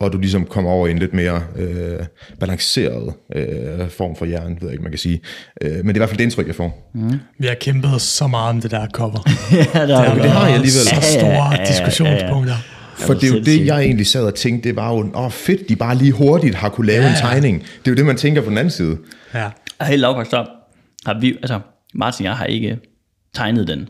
[0.00, 2.06] og du ligesom kommer over i en lidt mere øh,
[2.40, 5.20] balanceret øh, form for jern, ved jeg ikke, man kan sige.
[5.62, 6.92] Øh, men det er i hvert fald det indtryk, jeg får.
[7.38, 9.20] Vi har kæmpet så meget om det der cover.
[9.74, 10.70] ja, der har men det har jeg alligevel.
[10.70, 12.54] Så store diskussionspunkter.
[12.98, 15.68] For det er jo det, jeg egentlig sad og tænkte, det var jo, åh fedt,
[15.68, 17.20] de bare lige hurtigt har kunne lave Ja, en ja.
[17.20, 17.60] tegning.
[17.60, 18.98] Det er jo det, man tænker på den anden side.
[19.34, 20.46] Ja, Og helt lavpraktisk så
[21.06, 21.60] har vi, altså
[21.94, 22.78] Martin og jeg har ikke
[23.34, 23.88] tegnet den.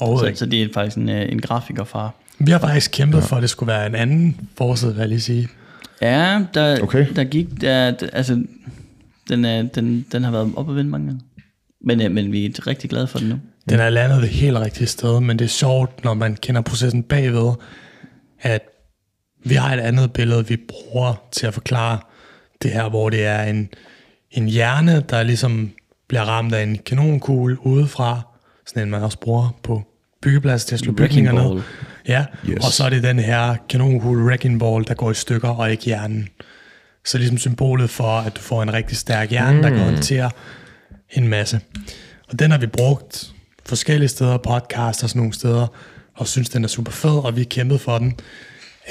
[0.00, 2.10] Så, så det er faktisk en, øh, en grafiker fra...
[2.38, 5.20] Vi har faktisk kæmpet for, at det skulle være en anden forside, vil jeg lige
[5.20, 5.48] sige.
[6.02, 7.06] Ja, der, Okay.
[7.16, 7.46] der gik...
[7.60, 8.44] Der, der, altså,
[9.28, 11.20] den, er, den, den har været op og vinde mange gange.
[11.84, 13.38] Men, øh, men vi er rigtig glade for den nu.
[13.68, 17.02] Den er landet det helt rigtige sted, men det er sjovt, når man kender processen
[17.02, 17.52] bagved,
[18.40, 18.62] at
[19.44, 21.98] vi har et andet billede, vi bruger til at forklare
[22.62, 23.68] det her, hvor det er en,
[24.30, 25.70] en hjerne, der ligesom
[26.08, 28.20] bliver ramt af en kanonkugle udefra,
[28.66, 29.82] sådan en man også bruger på
[30.22, 31.50] byggeplads til at slå Wrecking bygninger ned.
[31.50, 31.62] ball.
[32.08, 32.64] Ja, Yes.
[32.66, 35.84] og så er det den her kanonkugle wrecking ball, der går i stykker, og ikke
[35.84, 36.28] hjernen.
[37.04, 39.62] Så ligesom symbolet for, at du får en rigtig stærk hjerne, mm.
[39.62, 40.30] der kan håndtere
[41.10, 41.60] en masse.
[42.28, 43.32] Og den har vi brugt
[43.66, 45.66] forskellige steder, podcast og sådan nogle steder,
[46.14, 48.16] og synes, den er super fed, og vi har kæmpet for den.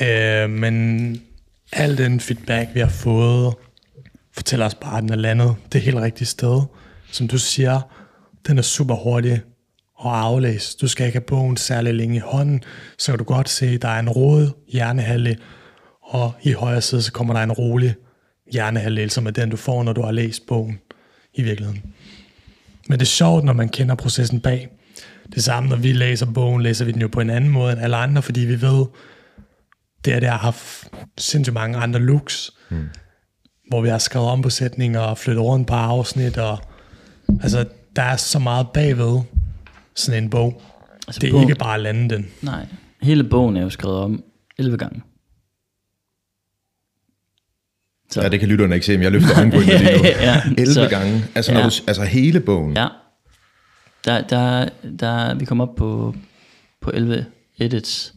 [0.01, 1.21] Øh, men
[1.73, 3.53] al den feedback, vi har fået,
[4.33, 6.61] fortæller os bare, at den er landet det helt rigtige sted.
[7.11, 7.81] Som du siger,
[8.47, 9.41] den er super hurtig
[10.05, 10.77] at aflæse.
[10.81, 12.63] Du skal ikke have bogen særlig længe i hånden,
[12.97, 15.37] så kan du godt se, at der er en rød hjernehalvdel,
[16.01, 17.95] og i højre side, så kommer der en rolig
[18.51, 20.79] hjernehalvdel, som er den, du får, når du har læst bogen
[21.33, 21.83] i virkeligheden.
[22.87, 24.69] Men det er sjovt, når man kender processen bag.
[25.35, 27.81] Det samme, når vi læser bogen, læser vi den jo på en anden måde end
[27.81, 28.85] alle andre, fordi vi ved,
[30.05, 32.89] det er der har haft sindssygt mange andre looks, mm.
[33.69, 36.57] hvor vi har skrevet om på sætninger og flyttet rundt på afsnit, og
[37.41, 39.21] altså, der er så meget bagved
[39.97, 40.61] sådan en bog.
[41.07, 42.27] Altså, det er bogen- ikke bare at lande den.
[42.41, 42.65] Nej,
[43.01, 44.23] hele bogen er jo skrevet om
[44.57, 45.01] 11 gange.
[48.09, 48.21] Så.
[48.21, 50.03] Ja, det kan lytterne ikke se, men jeg løfter øjenbrynene lige nu.
[50.05, 51.23] ja, 11 så- gange.
[51.35, 51.65] Altså, når ja.
[51.65, 52.77] du, altså hele bogen.
[52.77, 52.87] Ja.
[54.05, 56.15] Der, der, der, vi kom op på,
[56.81, 57.25] på 11
[57.59, 58.13] edits.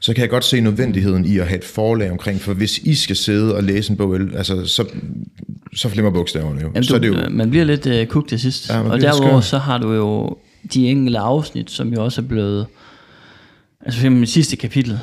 [0.00, 2.94] Så kan jeg godt se nødvendigheden i at have et forlag omkring, for hvis I
[2.94, 4.84] skal sidde og læse en bog, altså, så,
[5.76, 6.66] så flimmer bogstaverne jo.
[6.66, 8.68] Jamen, så du, er det jo Man bliver lidt uh, cooked til sidst.
[8.68, 10.36] Ja, og derudover så har du jo
[10.74, 12.66] de enkelte afsnit, som jo også er blevet...
[13.80, 14.98] Altså for det sidste kapitel,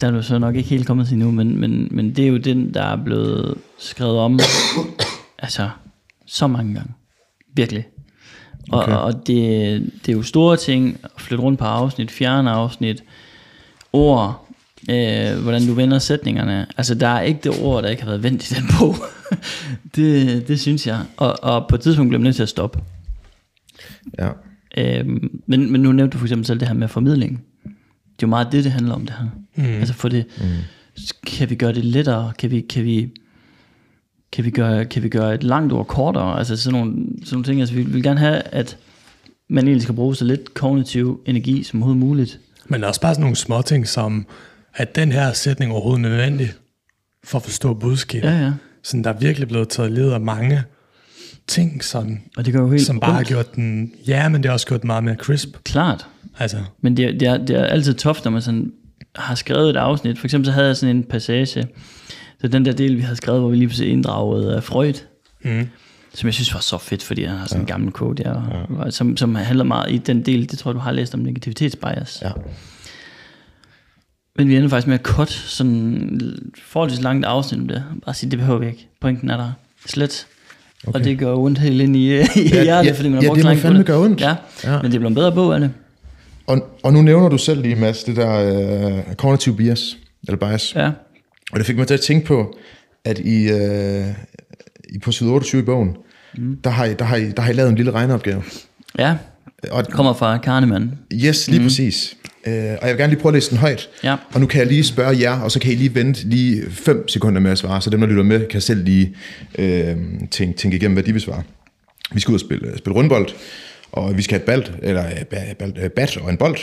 [0.00, 2.28] der er du så nok ikke helt kommet til nu, men, men, men det er
[2.28, 4.40] jo den, der er blevet skrevet om
[5.38, 5.68] altså
[6.26, 6.92] så mange gange.
[7.54, 7.86] Virkelig.
[8.72, 8.92] Og, Okay.
[8.92, 9.02] okay.
[9.02, 13.04] og det, det er jo store ting, at flytte rundt på afsnit, fjerne afsnit,
[13.94, 14.48] ord,
[14.90, 16.66] øh, hvordan du vender sætningerne.
[16.76, 18.94] Altså, der er ikke det ord, der ikke har været vendt i den bog.
[19.96, 21.00] det, det synes jeg.
[21.16, 22.78] Og, og på et tidspunkt blev man nødt til at stoppe.
[24.18, 24.30] ja.
[24.76, 27.44] Øhm, men, men nu nævnte du for eksempel selv det her med formidling.
[27.64, 27.70] Det
[28.22, 29.26] er jo meget det, det handler om det her.
[29.56, 29.80] Mm.
[29.80, 30.44] Altså for det, mm.
[31.26, 32.32] kan vi gøre det lettere?
[32.38, 33.10] Kan vi, kan vi,
[34.32, 36.38] kan vi, gøre, kan vi gøre et langt ord kortere?
[36.38, 37.60] Altså sådan nogle, sådan nogle ting.
[37.60, 38.76] Altså vi vil gerne have, at
[39.48, 42.40] man egentlig skal bruge så lidt kognitiv energi som overhovedet muligt.
[42.66, 44.26] Men også bare sådan nogle små ting som,
[44.74, 46.52] at den her sætning overhovedet er nødvendig
[47.24, 48.28] for at forstå budskabet.
[48.28, 48.52] Ja, ja.
[48.82, 50.62] Sådan, der er virkelig blevet taget led af mange
[51.46, 53.28] ting, sådan, Og det gør jo helt som bare har ondt.
[53.28, 55.48] gjort den, ja, men det har også gjort den meget mere crisp.
[55.64, 56.06] Klart.
[56.38, 58.72] Altså, Men det, er- det, er, det er altid toft, når man sådan
[59.16, 60.18] har skrevet et afsnit.
[60.18, 61.66] For eksempel så havde jeg sådan en passage.
[62.40, 64.94] Så den der del, vi havde skrevet, hvor vi lige pludselig inddragede uh, Freud.
[65.44, 65.68] mm.
[66.14, 68.32] Som jeg synes var så fedt, fordi han har sådan en gammel quote, ja,
[68.78, 71.20] og, som, som handler meget i den del, det tror jeg, du har læst om
[71.20, 72.18] negativitetsbias.
[72.22, 72.30] Ja.
[74.36, 77.84] Men vi ender faktisk med at cut sådan forholdsvis langt afsnit om det.
[78.04, 78.88] Bare sige, det behøver vi ikke.
[79.00, 79.52] Pointen er der
[79.86, 80.26] slet.
[80.86, 80.98] Okay.
[80.98, 83.28] Og det gør ondt helt ind i, i Ja, hjertet, ja, fordi man har ja,
[83.28, 84.20] brugt det må på fandme gøre ondt.
[84.20, 84.72] Ja, Ja.
[84.72, 85.72] ja, men det bliver en bedre bog af det.
[86.46, 89.96] Og, og nu nævner du selv lige, Mads, det der uh, cognitive bias,
[90.28, 90.74] eller bias.
[90.74, 90.90] Ja,
[91.52, 92.56] Og det fik mig til at tænke på,
[93.04, 94.33] at I, uh, I
[95.02, 95.96] på side 28 i bogen,
[96.38, 96.56] mm.
[96.64, 98.42] der, har I, der, har I, der har I lavet en lille regneopgave.
[98.98, 99.16] ja
[99.70, 100.90] Og, kommer fra Kahneman.
[101.12, 101.64] yes, lige mm.
[101.66, 102.16] præcis.
[102.46, 103.88] Uh, og jeg vil gerne lige prøve at læse den højt.
[104.04, 104.16] Ja.
[104.34, 107.08] Og nu kan jeg lige spørge jer, og så kan I lige vente lige 5
[107.08, 109.16] sekunder med at svare, så dem, der lytter med, kan selv lige
[109.58, 109.96] øh,
[110.30, 111.42] tænke, tænke igennem, hvad de vil svare.
[112.12, 113.28] Vi skal ud og spille, spille rundbold,
[113.92, 116.56] og vi skal have et bald, eller øh, ba- bald, øh, bat og en bold.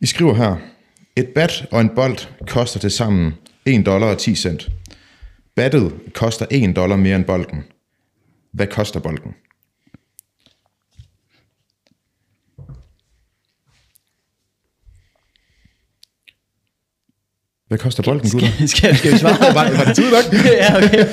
[0.00, 0.56] I skriver her,
[1.16, 3.32] et bat og en bold koster til sammen
[3.66, 4.68] 1 dollar og 10 cent.
[5.56, 7.64] Battet koster 1 dollar mere end bolden.
[8.52, 9.34] Hvad koster bolden?
[17.72, 18.48] Hvad koster bolden, gutter?
[18.48, 19.54] Skal, skal, skal vi svare?
[19.54, 20.44] var, var det tid nok?
[20.62, 21.06] ja, okay.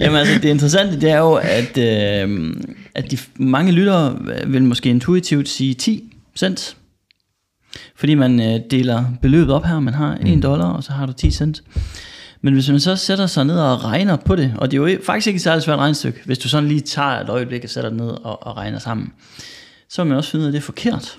[0.00, 2.56] Jamen altså, det interessante, det er jo, at, øh,
[2.94, 6.76] at de mange lyttere vil måske intuitivt sige 10 cent.
[7.96, 11.12] Fordi man øh, deler beløbet op her, man har 1 dollar, og så har du
[11.12, 11.62] 10 cent.
[12.46, 14.98] Men hvis man så sætter sig ned og regner på det, og det er jo
[15.02, 17.90] faktisk ikke et særligt svært regnestykke, hvis du sådan lige tager et øjeblik og sætter
[17.90, 19.12] det ned og, og regner sammen,
[19.88, 21.18] så vil man også finde ud af, at det er forkert.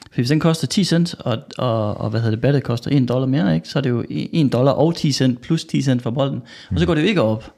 [0.00, 3.08] For hvis den koster 10 cent, og, og, og hvad hedder det, battet koster 1
[3.08, 6.02] dollar mere, ikke, så er det jo 1 dollar og 10 cent plus 10 cent
[6.02, 6.42] for bolden.
[6.70, 7.54] Og så går det jo ikke op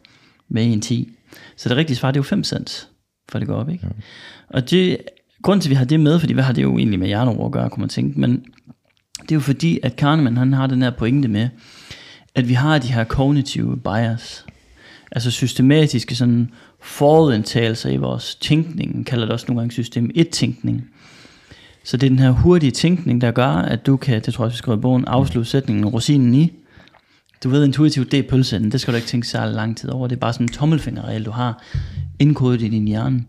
[0.48, 1.12] med 1,10.
[1.56, 2.88] Så det rigtige svar, det er jo 5 cent,
[3.28, 3.86] for det går op, ikke?
[3.86, 3.92] Ja.
[4.48, 4.98] Og det,
[5.42, 7.46] grunden til, at vi har det med, fordi hvad har det jo egentlig med hjerneord
[7.46, 8.44] at gøre, kunne man tænke, men
[9.22, 11.48] det er jo fordi, at Kahneman, han har den her pointe med,
[12.36, 14.44] at vi har de her kognitive bias,
[15.12, 20.90] altså systematiske sådan forudindtagelser i vores tænkning, kalder det også nogle gange system 1-tænkning.
[21.84, 24.52] Så det er den her hurtige tænkning, der gør, at du kan, det tror jeg,
[24.52, 26.52] vi skriver i bogen, afslutte sætningen rosinen i.
[27.44, 28.72] Du ved intuitivt, det er pølsen.
[28.72, 30.08] Det skal du ikke tænke særlig lang tid over.
[30.08, 31.62] Det er bare sådan en tommelfingerregel, du har
[32.18, 33.24] indkodet i din hjerne.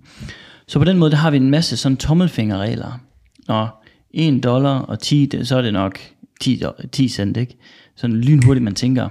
[0.67, 3.00] Så på den måde, der har vi en masse sådan tommelfingerregler.
[3.48, 3.70] Og
[4.12, 6.00] 1 dollar og 10, så er det nok
[6.41, 7.58] 10, 10 cent, ikke?
[7.97, 9.10] Sådan lynhurtigt, man tænker.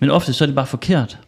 [0.00, 1.18] Men ofte så er det bare forkert.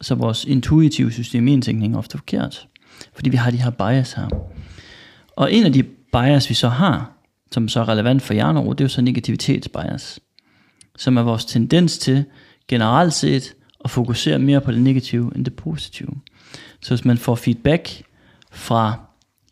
[0.00, 2.68] Så vores intuitive system indtænkning er ofte forkert.
[3.14, 4.28] Fordi vi har de her bias her.
[5.36, 7.12] Og en af de bias, vi så har,
[7.52, 10.20] som så er relevant for hjernero, det er jo så negativitetsbias.
[10.96, 12.24] Som er vores tendens til
[12.68, 16.10] generelt set at fokusere mere på det negative end det positive.
[16.80, 18.02] Så hvis man får feedback
[18.52, 19.00] fra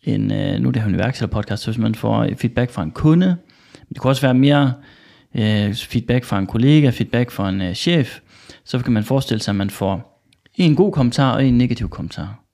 [0.02, 2.90] en, øh, nu er det her en iværksætterpodcast, så hvis man får feedback fra en
[2.90, 3.36] kunde,
[3.88, 4.72] det kunne også være mere
[5.34, 8.20] øh, feedback fra en kollega, feedback fra en øh, chef,
[8.64, 12.44] så kan man forestille sig, at man får en god kommentar og en negativ kommentar.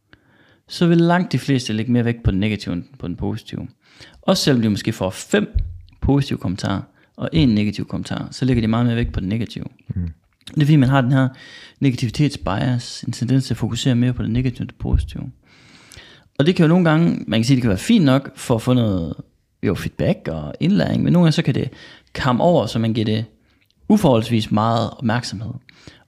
[0.68, 3.68] Så vil langt de fleste lægge mere vægt på den negative end på den positive.
[4.22, 5.56] Også selvom de måske får fem
[6.00, 6.82] positive kommentarer
[7.16, 9.64] og en negativ kommentar, så lægger de meget mere vægt på den negative.
[9.88, 10.10] Mm.
[10.46, 11.28] Det er fordi, man har den her
[11.80, 15.30] negativitetsbias, en tendens til at fokusere mere på det negative end det positive.
[16.38, 18.54] Og det kan jo nogle gange, man kan sige, det kan være fint nok for
[18.54, 19.14] at få noget
[19.62, 21.70] jo, feedback og indlæring, men nogle gange så kan det
[22.14, 23.24] kam over, så man giver det
[23.88, 25.52] uforholdsvis meget opmærksomhed.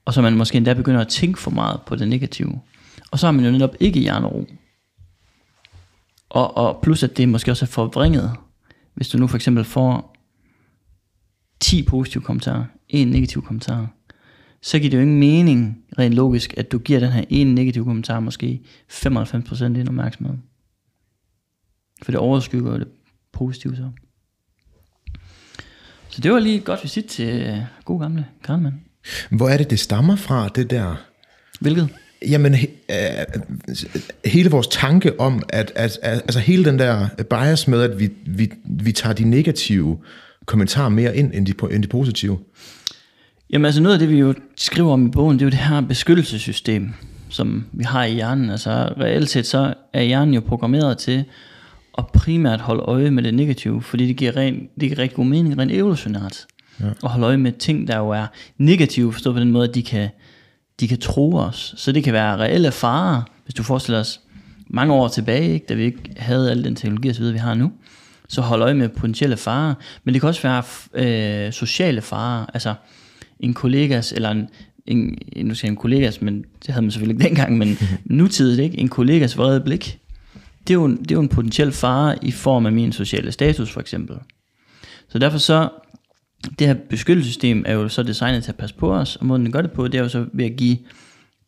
[0.05, 2.61] Og så man måske endda begynder at tænke for meget på det negative.
[3.11, 4.47] Og så har man jo netop ikke hjernero.
[6.29, 8.33] Og, og plus at det måske også er forvrænget.
[8.95, 10.17] Hvis du nu for eksempel får
[11.61, 13.89] 10 positive kommentarer, en negativ kommentar,
[14.63, 17.85] så giver det jo ingen mening, rent logisk, at du giver den her ene negative
[17.85, 20.35] kommentar måske 95% din opmærksomhed.
[22.03, 22.89] For det overskygger det
[23.33, 23.91] positive så.
[26.17, 28.75] Så det var lige et godt visit til øh, god gamle Kahneman.
[29.31, 30.95] Hvor er det, det stammer fra, det der?
[31.61, 31.89] Hvilket?
[32.29, 33.27] Jamen, he, øh,
[34.25, 38.11] hele vores tanke om, at, at, at altså hele den der bias med, at vi,
[38.27, 39.99] vi, vi tager de negative
[40.47, 42.39] kommentarer mere ind, end de, end de positive.
[43.51, 45.59] Jamen altså noget af det, vi jo skriver om i bogen, det er jo det
[45.59, 46.93] her beskyttelsessystem,
[47.29, 48.51] som vi har i hjernen.
[48.51, 51.25] Altså reelt set så er hjernen jo programmeret til
[51.97, 55.27] og primært holde øje med det negative, fordi det giver, ren, det giver rigtig god
[55.27, 56.47] mening, rent evolutionært.
[56.81, 56.85] Ja.
[57.03, 58.27] Og holde øje med ting, der jo er
[58.59, 60.09] negative, forstået på den måde, at de kan,
[60.81, 61.75] de kan tro os.
[61.77, 64.21] Så det kan være reelle farer, hvis du forestiller os
[64.67, 67.73] mange år tilbage, ikke, da vi ikke havde al den teknologi osv., vi har nu.
[68.29, 69.75] Så hold øje med potentielle farer.
[70.05, 70.63] Men det kan også være
[71.47, 72.47] øh, sociale farer.
[72.55, 72.75] Altså
[73.41, 74.49] en kollegas, eller en,
[74.87, 78.79] en, nu siger en kollegas, men det havde man selvfølgelig ikke dengang, men nutidigt, ikke?
[78.79, 79.99] En kollegas vrede blik.
[80.69, 83.33] Det er, jo en, det er jo en potentiel fare i form af min sociale
[83.33, 84.17] status, for eksempel.
[85.09, 85.69] Så derfor så,
[86.59, 89.53] det her beskyttelsessystem er jo så designet til at passe på os, og måden den
[89.53, 90.79] gør det på, det er jo så ved at give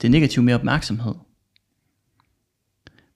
[0.03, 1.15] det negative mere opmærksomhed.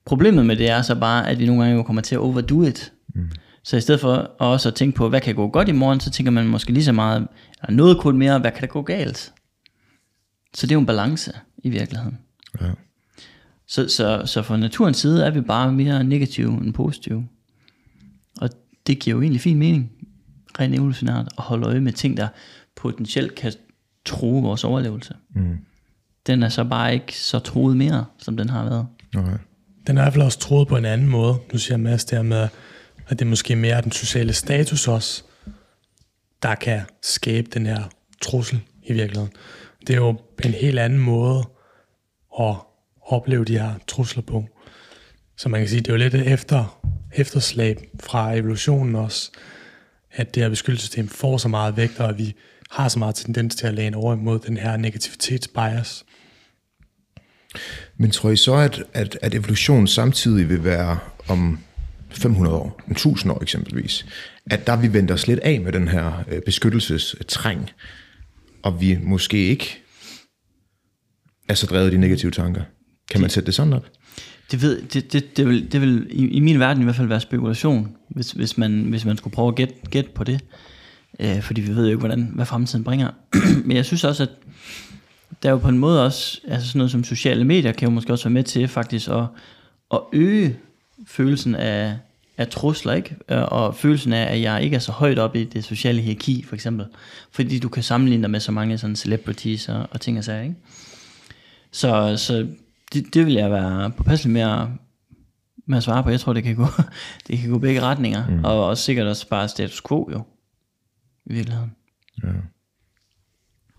[0.05, 2.63] Problemet med det er så bare, at vi nogle gange jo kommer til at overdo
[2.63, 2.93] it.
[3.15, 3.29] Mm.
[3.63, 6.11] Så i stedet for også at tænke på, hvad kan gå godt i morgen, så
[6.11, 7.27] tænker man måske lige så meget,
[7.61, 9.33] eller noget kun mere, hvad kan der gå galt?
[10.53, 12.17] Så det er jo en balance i virkeligheden.
[12.61, 12.71] Ja.
[13.73, 17.27] Så, så, så fra naturens side er vi bare mere negative end positive.
[18.41, 18.49] Og
[18.87, 19.91] det giver jo egentlig fin mening,
[20.59, 22.27] rent evolutionært, at holde øje med ting, der
[22.75, 23.53] potentielt kan
[24.05, 25.15] true vores overlevelse.
[25.35, 25.57] Mm.
[26.27, 28.87] Den er så bare ikke så troet mere, som den har været.
[29.17, 29.37] Okay.
[29.87, 31.37] Den er i hvert fald også troet på en anden måde.
[31.53, 32.47] Nu siger Mads der med,
[33.07, 35.23] at det måske mere er den sociale status også,
[36.43, 37.83] der kan skabe den her
[38.21, 39.31] trussel i virkeligheden.
[39.87, 41.43] Det er jo en helt anden måde
[42.39, 42.55] at
[43.05, 44.45] opleve de her trusler på.
[45.37, 46.81] Så man kan sige, det er jo lidt efter,
[47.13, 49.31] efterslag fra evolutionen også,
[50.11, 52.35] at det her beskyttelsessystem får så meget vægt, og at vi
[52.71, 56.05] har så meget tendens til at læne over imod den her negativitetsbias.
[57.97, 61.59] Men tror I så, at, at, at evolutionen samtidig vil være om
[62.09, 64.05] 500 år, 1000 år eksempelvis,
[64.51, 67.69] at der vi venter os lidt af med den her øh, beskyttelsestræng,
[68.63, 69.79] og vi måske ikke
[71.49, 72.61] er så drevet af de negative tanker?
[73.13, 73.85] Kan man sætte det sådan op?
[74.51, 77.07] Det, ved, det, det, det, vil, det vil i, i min verden i hvert fald
[77.07, 80.39] være spekulation, hvis, hvis, man, hvis man skulle prøve at gætte, gætte på det.
[81.19, 83.09] Øh, fordi vi ved jo ikke, hvordan, hvad fremtiden bringer.
[83.65, 84.29] Men jeg synes også, at
[85.43, 87.93] der er jo på en måde også, altså sådan noget som sociale medier, kan jo
[87.93, 89.25] måske også være med til faktisk at,
[89.93, 90.57] at øge
[91.07, 91.97] følelsen af,
[92.37, 93.15] af trusler, ikke?
[93.27, 96.55] Og følelsen af, at jeg ikke er så højt oppe i det sociale hierarki, for
[96.55, 96.85] eksempel.
[97.31, 100.41] Fordi du kan sammenligne dig med så mange sådan celebrities og, og ting og sager,
[100.41, 100.55] ikke?
[101.71, 102.47] Så, så
[102.93, 104.67] det, det vil jeg være påpasselig med at,
[105.67, 106.09] med at svare på.
[106.09, 106.67] Jeg tror, det kan gå,
[107.27, 108.27] det kan gå begge retninger.
[108.27, 108.43] Mm.
[108.43, 110.23] Og også sikkert også bare status quo, jo.
[111.25, 111.71] I virkeligheden.
[112.23, 112.29] Ja.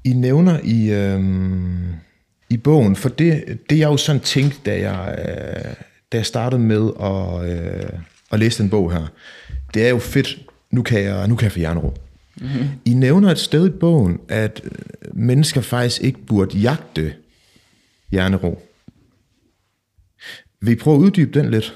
[0.04, 1.92] I nævner i, øhm,
[2.50, 5.74] i bogen, for det, det jeg jo sådan tænkte, da jeg, øh,
[6.12, 7.98] da jeg startede med at, øh,
[8.32, 9.06] at læse den bog her,
[9.74, 10.38] det er jo fedt,
[10.70, 11.94] nu kan jeg, nu kan jeg få jernro.
[12.40, 12.68] Mm-hmm.
[12.84, 14.62] I nævner et sted i bogen, at
[15.12, 17.14] mennesker faktisk ikke burde jagte
[18.10, 18.62] hjernero.
[20.64, 21.74] Vil I prøve at uddybe den lidt?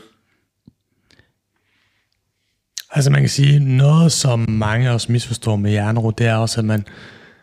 [2.91, 6.65] Altså man kan sige, noget som mange også misforstår med hjernero, det er også, at
[6.65, 6.87] man,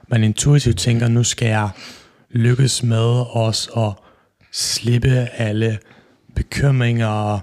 [0.08, 1.70] man intuitivt tænker, nu skal jeg
[2.30, 3.92] lykkes med os at
[4.52, 5.80] slippe alle
[6.36, 7.42] bekymringer og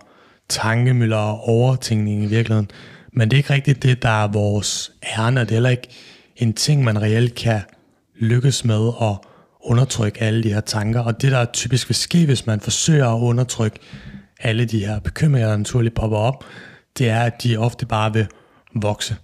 [0.48, 2.70] tankemøller og overtænkning i virkeligheden.
[3.12, 5.88] Men det er ikke rigtigt det, der er vores ærne, det er heller ikke
[6.36, 7.60] en ting, man reelt kan
[8.18, 9.31] lykkes med at
[9.62, 11.00] undertrykke alle de her tanker.
[11.00, 13.78] Og det, der typisk vil ske, hvis man forsøger at undertrykke
[14.40, 16.44] alle de her bekymringer, der naturligt popper op,
[16.98, 18.26] det er, at de ofte bare vil
[18.74, 19.16] vokse.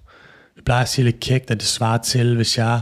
[0.57, 2.80] Vi plejer at sige lidt kægt, at det svarer til, hvis jeg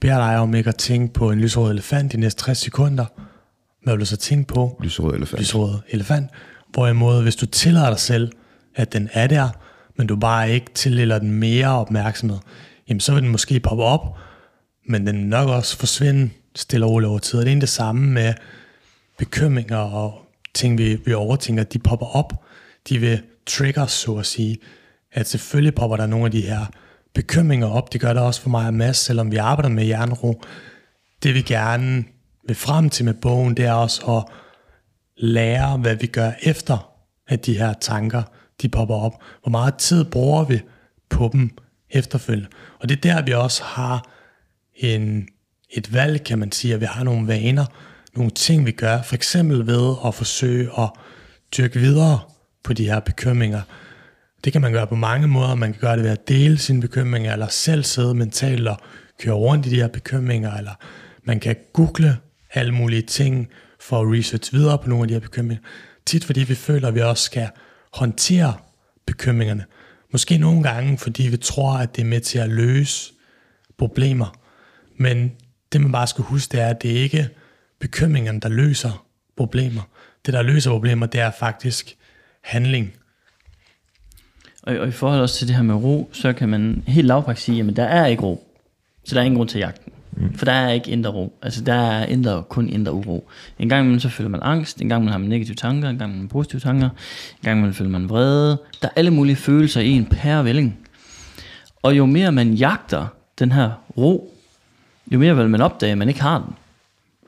[0.00, 3.04] beder dig om ikke at tænke på en lyserød elefant de næste 60 sekunder,
[3.82, 4.80] hvad vil du så tænke på?
[4.82, 5.40] Lyserød elefant.
[5.40, 6.30] Lyserød elefant.
[6.72, 8.32] Hvorimod, hvis du tillader dig selv,
[8.74, 9.48] at den er der,
[9.96, 12.38] men du bare ikke tildeler den mere opmærksomhed,
[12.88, 14.18] jamen så vil den måske poppe op,
[14.88, 17.38] men den nok også forsvinde stille og roligt over tid.
[17.38, 18.34] Og det er det samme med
[19.18, 22.32] bekymringer og ting, vi, vi overtænker, de popper op.
[22.88, 24.58] De vil trigge så at sige.
[25.12, 26.66] At selvfølgelig popper der nogle af de her
[27.14, 27.92] bekymringer op.
[27.92, 30.42] Det gør det også for mig og Mads, selvom vi arbejder med jernro.
[31.22, 32.04] Det vi gerne
[32.46, 34.24] vil frem til med bogen, det er også at
[35.16, 36.92] lære, hvad vi gør efter,
[37.28, 38.22] at de her tanker,
[38.62, 39.12] de popper op.
[39.42, 40.60] Hvor meget tid bruger vi
[41.10, 41.50] på dem
[41.90, 42.48] efterfølgende.
[42.80, 44.08] Og det er der, vi også har
[44.74, 45.28] en
[45.70, 47.64] et valg, kan man sige, at vi har nogle vaner,
[48.16, 50.90] nogle ting, vi gør, for eksempel ved at forsøge at
[51.56, 52.20] dyrke videre
[52.64, 53.62] på de her bekymringer.
[54.44, 55.54] Det kan man gøre på mange måder.
[55.54, 58.76] Man kan gøre det ved at dele sine bekymringer, eller selv sidde mentalt og
[59.20, 60.72] køre rundt i de her bekymringer, eller
[61.24, 62.16] man kan google
[62.54, 63.48] alle mulige ting
[63.80, 65.64] for at research videre på nogle af de her bekymringer.
[66.06, 67.48] Tit fordi vi føler, at vi også skal
[67.92, 68.54] håndtere
[69.06, 69.64] bekymringerne.
[70.12, 73.12] Måske nogle gange, fordi vi tror, at det er med til at løse
[73.78, 74.38] problemer.
[74.96, 75.32] Men
[75.72, 77.26] det man bare skal huske, det er, at det ikke er
[77.78, 79.04] bekymringerne, der løser
[79.36, 79.82] problemer.
[80.26, 81.96] Det, der løser problemer, det er faktisk
[82.40, 82.92] handling.
[84.62, 87.44] Og, og i forhold også til det her med ro, så kan man helt lavpraktisk
[87.44, 88.44] sige, jamen der er ikke ro.
[89.04, 89.92] Så der er ingen grund til jagten.
[90.12, 90.34] Mm.
[90.34, 91.38] For der er ikke indre ro.
[91.42, 93.28] Altså der er indre, kun indre uro.
[93.58, 95.98] En gang imellem så føler man angst, en gang imellem har man negative tanker, en
[95.98, 98.62] gang imellem positive tanker, en gang imellem føler man vrede.
[98.82, 100.78] Der er alle mulige følelser i en pærevælling.
[101.82, 103.06] Og jo mere man jagter
[103.38, 104.34] den her ro,
[105.12, 106.54] jo mere vil man opdage, at man ikke har den.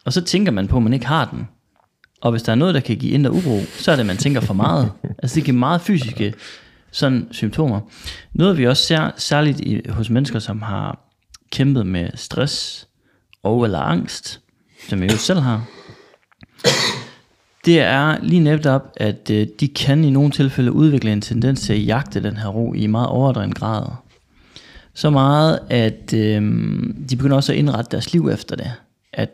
[0.05, 1.49] Og så tænker man på, at man ikke har den.
[2.20, 4.16] Og hvis der er noget, der kan give indre uro, så er det, at man
[4.16, 4.93] tænker for meget.
[5.22, 6.35] altså det giver meget fysiske
[6.91, 7.81] sådan symptomer.
[8.33, 10.99] Noget vi også ser særligt i, hos mennesker, som har
[11.53, 12.89] kæmpet med stress
[13.43, 14.41] og eller angst,
[14.89, 15.66] som jeg jo selv har,
[17.64, 21.72] det er lige netop, at øh, de kan i nogle tilfælde udvikle en tendens til
[21.72, 23.87] at jagte den her ro i meget overdreven grad.
[25.01, 26.42] Så meget, at øh,
[27.11, 28.72] de begynder også at indrette deres liv efter det.
[29.12, 29.30] At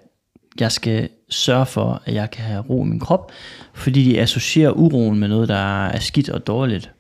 [0.61, 3.33] jeg skal sørge for, at jeg kan have ro i min krop,
[3.75, 6.93] fordi de associerer uroen med noget, der er skidt og dårligt.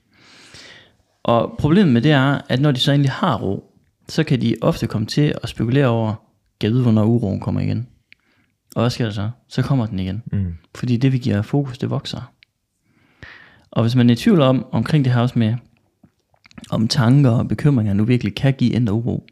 [1.24, 3.72] Og problemet med det er, at når de så egentlig har ro,
[4.08, 6.14] så kan de ofte komme til at spekulere over,
[6.60, 7.88] kan vide, hvornår uroen kommer igen.
[8.76, 9.30] Og hvad sker der så?
[9.48, 10.22] Så kommer den igen.
[10.32, 10.54] Mm.
[10.74, 12.32] Fordi det, vi giver fokus, det vokser.
[13.70, 15.54] Og hvis man er i tvivl om, omkring det her også med,
[16.70, 19.26] om tanker og bekymringer nu virkelig kan give indre uro,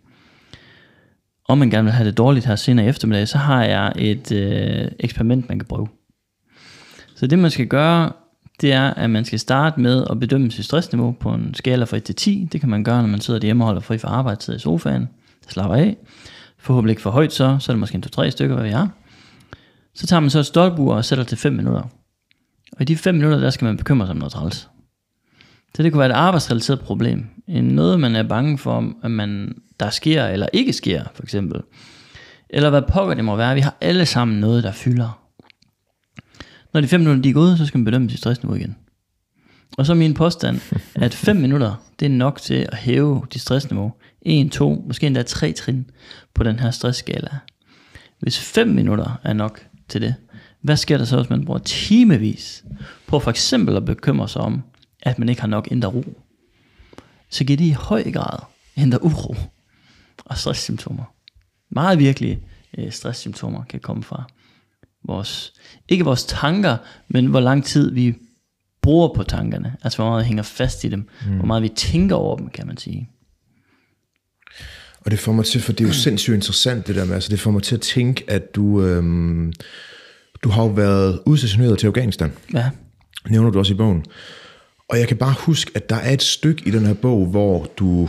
[1.49, 4.33] om man gerne vil have det dårligt her senere i eftermiddag, så har jeg et
[4.33, 5.89] øh, eksperiment, man kan prøve.
[7.17, 8.13] Så det man skal gøre,
[8.61, 11.97] det er, at man skal starte med at bedømme sit stressniveau på en skala fra
[11.97, 12.49] 1 til 10.
[12.53, 15.09] Det kan man gøre, når man sidder derhjemme og holder fri fra arbejdstid i sofaen.
[15.49, 15.97] Slapper af.
[16.59, 18.89] Forhåbentlig ikke for højt så, så er det måske en 2-3 stykker, hvad vi er.
[19.95, 21.83] Så tager man så et stolpur og sætter til 5 minutter.
[22.73, 24.69] Og i de 5 minutter, der skal man bekymre sig om noget træls.
[25.77, 27.27] Så det kunne være et arbejdsrelateret problem.
[27.47, 31.61] En noget, man er bange for, at man, der sker eller ikke sker, for eksempel.
[32.51, 33.55] Eller hvad pokker det må være.
[33.55, 35.21] Vi har alle sammen noget, der fylder.
[36.75, 38.77] Når de 5 minutter de er gået, så skal man bedømme sit stressniveau igen.
[39.79, 40.61] Og så min påstand,
[40.95, 43.93] at 5 minutter, det er nok til at hæve dit stressniveau.
[44.23, 45.91] 1, 2, måske endda 3 trin
[46.35, 47.31] på den her stressskala.
[48.21, 50.15] Hvis 5 minutter er nok til det,
[50.61, 52.65] hvad sker der så, hvis man bruger timevis
[53.07, 54.63] på for eksempel at bekymre sig om,
[55.05, 56.05] at man ikke har nok indre ro?
[57.31, 58.39] Så giver det i høj grad
[58.77, 59.37] indre uro
[60.25, 61.05] og stresssymptomer.
[61.71, 62.41] Meget virkelige
[62.79, 64.25] øh, stresssymptomer kan komme fra
[65.05, 65.53] vores,
[65.89, 66.77] ikke vores tanker,
[67.09, 68.15] men hvor lang tid vi
[68.83, 69.77] bruger på tankerne.
[69.83, 71.09] Altså hvor meget vi hænger fast i dem.
[71.27, 71.37] Mm.
[71.37, 73.11] Hvor meget vi tænker over dem, kan man sige.
[75.01, 77.31] Og det får mig til, for det er jo sindssygt interessant det der med, altså
[77.31, 79.53] det får mig til at tænke, at du, øhm,
[80.43, 82.33] du har jo været udstationeret til Afghanistan.
[82.55, 82.71] Ja.
[83.29, 84.05] Nævner du også i bogen.
[84.89, 87.67] Og jeg kan bare huske, at der er et stykke i den her bog, hvor
[87.77, 88.09] du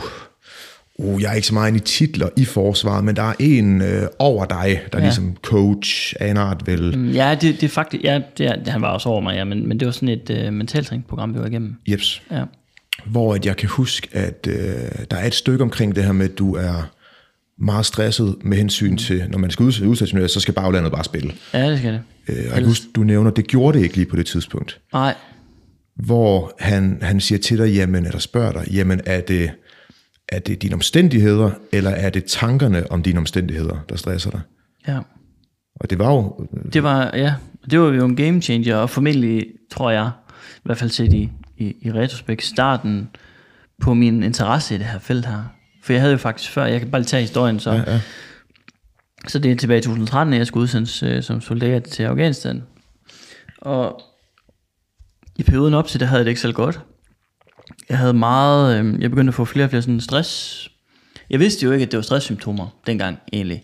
[0.98, 4.02] uh, jeg er ikke så meget i titler i forsvaret, men der er en øh,
[4.18, 4.56] over dig,
[4.92, 5.06] der er Ja.
[5.06, 6.98] ligesom coach af en art vel.
[6.98, 9.44] Mm, Ja, det, det er faktisk, ja, det, er, han var også over mig, ja,
[9.44, 11.74] men, men det var sådan et øh, mentaltræningsprogram, vi var igennem.
[11.88, 12.22] Jeps.
[12.30, 12.42] Ja.
[13.06, 14.56] Hvor at jeg kan huske, at øh,
[15.10, 16.90] der er et stykke omkring det her med, at du er
[17.58, 21.32] meget stresset med hensyn til, når man skal ud- udstationere, så skal baglandet bare spille.
[21.54, 22.00] ja, det skal det.
[22.28, 24.80] Øh, og jeg kan huske, du nævner, det gjorde det ikke lige på det tidspunkt.
[24.92, 25.14] Nej,
[25.96, 29.50] Hvor han, han siger til dig, jamen, eller spørger dig, jamen er det,
[30.28, 34.40] er det dine omstændigheder, eller er det tankerne om dine omstændigheder, der stresser dig?
[34.88, 35.00] ja.
[35.80, 37.34] Og det var jo, Det var, ja,
[37.70, 40.10] det var jo en game changer, og formentlig, tror jeg,
[40.56, 43.08] i hvert fald set i, i, i retrospekt, starten
[43.80, 45.42] på min interesse i det her felt her.
[45.82, 48.00] For jeg havde jo faktisk før, jeg kan bare lige tage historien, så, ja, ja.
[49.28, 52.62] så det er tilbage i 2013, at jeg skulle udsendes øh, som soldat til Afghanistan.
[53.58, 54.02] Og
[55.38, 56.80] i perioden op til det havde jeg det ikke selv godt.
[57.88, 60.70] Jeg havde meget, øh, jeg begyndte at få flere og flere sådan stress.
[61.30, 63.62] Jeg vidste jo ikke, at det var stresssymptomer dengang egentlig.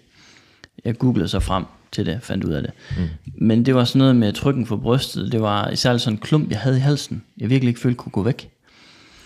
[0.85, 2.71] Jeg googlede så frem til det, fandt ud af det.
[2.97, 3.09] Mm.
[3.47, 5.33] Men det var sådan noget med trykken for brystet.
[5.33, 7.25] Det var især sådan en klump, jeg havde i halsen.
[7.39, 8.51] Jeg virkelig ikke følte kunne gå væk.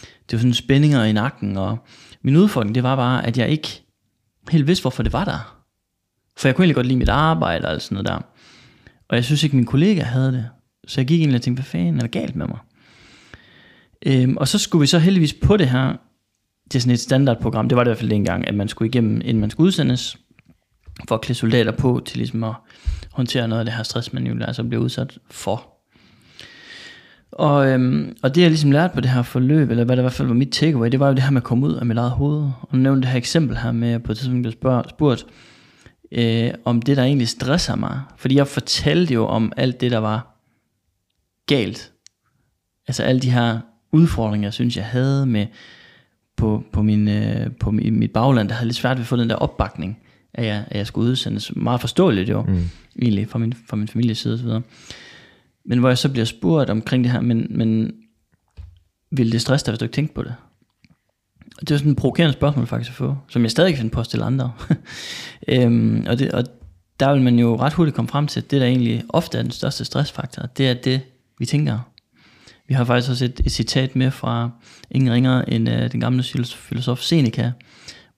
[0.01, 1.57] Det var sådan spændinger i nakken.
[1.57, 1.79] Og
[2.23, 3.83] min udfordring, det var bare, at jeg ikke
[4.51, 5.63] helt vidste, hvorfor det var der.
[6.37, 8.21] For jeg kunne egentlig godt lide mit arbejde og alt sådan noget der.
[9.09, 10.49] Og jeg synes ikke, min kollega havde det.
[10.87, 12.59] Så jeg gik egentlig og tænkte, hvad fanden er der galt med mig?
[14.07, 15.97] Øhm, og så skulle vi så heldigvis på det her,
[16.65, 18.89] det er sådan et standardprogram, det var det i hvert fald dengang, at man skulle
[18.89, 20.17] igennem, inden man skulle udsendes,
[21.09, 22.55] for at klæde soldater på til ligesom at
[23.13, 25.73] håndtere noget af det her stress, man jo altså bliver udsat for.
[27.33, 30.05] Og, øhm, og det jeg ligesom lærte på det her forløb, eller hvad der i
[30.05, 31.87] hvert fald var mit takeaway, det var jo det her med at komme ud af
[31.87, 32.51] mit eget hoved.
[32.61, 34.53] Og nu nævnte det her eksempel her med, på et tidspunkt blev
[34.89, 35.27] spurgt,
[36.13, 38.01] øh, om det der egentlig stresser mig.
[38.17, 40.36] Fordi jeg fortalte jo om alt det, der var
[41.47, 41.93] galt.
[42.89, 43.61] Altså alle de her
[43.93, 45.47] udfordringer, jeg synes, jeg havde med
[46.37, 49.17] på, på, min, øh, på min, mit bagland, der havde lidt svært ved at få
[49.17, 49.99] den der opbakning,
[50.35, 51.57] at jeg, at jeg skulle udsendes.
[51.57, 52.63] Meget forståeligt jo, mm.
[53.03, 54.63] egentlig, fra min, fra min families side osv.
[55.65, 57.93] Men hvor jeg så bliver spurgt omkring det her, men, men
[59.11, 60.35] vil det stresse dig, hvis du ikke tænker på det?
[61.57, 63.93] Og det er sådan et provokerende spørgsmål faktisk at få, som jeg stadig kan finde
[63.93, 64.53] på at stille andre.
[65.49, 66.45] øhm, og, det, og
[67.01, 69.43] der vil man jo ret hurtigt komme frem til, at det der egentlig ofte er
[69.43, 71.01] den største stressfaktor, det er det,
[71.39, 71.79] vi tænker.
[72.69, 74.51] Vi har faktisk også et, et citat med fra
[74.91, 76.23] ingen ringere end uh, den gamle
[76.55, 77.53] filosof Seneca.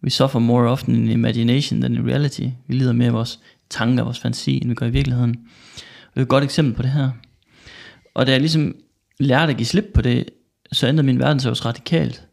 [0.04, 2.48] We suffer more often in imagination than in reality.
[2.66, 3.40] Vi lider mere af vores
[3.70, 5.36] tanker, vores fantasi, end vi gør i virkeligheden.
[6.06, 7.10] Og det er et godt eksempel på det her.
[8.14, 8.74] Og da jeg ligesom
[9.20, 10.24] lærte at give slip på det,
[10.72, 12.24] så ændrede min verden sig også radikalt.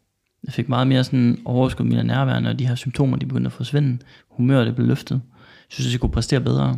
[0.44, 3.52] Jeg fik meget mere sådan overskud mine nærværende, og de her symptomer, de begyndte at
[3.52, 3.98] forsvinde.
[4.30, 5.20] Humøret blev løftet.
[5.44, 6.68] Jeg synes, jeg kunne præstere bedre.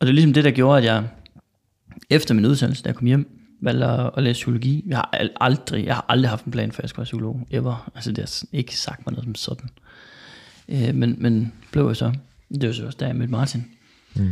[0.00, 1.04] Og det er ligesom det, der gjorde, at jeg
[2.12, 4.84] efter min uddannelse, da jeg kom hjem, valgte at, at læse psykologi.
[4.86, 7.46] Jeg har aldrig, jeg har aldrig haft en plan for, at jeg skulle være psykolog,
[7.50, 7.90] ever.
[7.94, 9.68] Altså det har ikke sagt mig noget som sådan.
[10.68, 12.12] Øh, men, men blev jeg så.
[12.48, 13.64] Det var så også, da jeg mødte Martin.
[14.14, 14.30] Mm.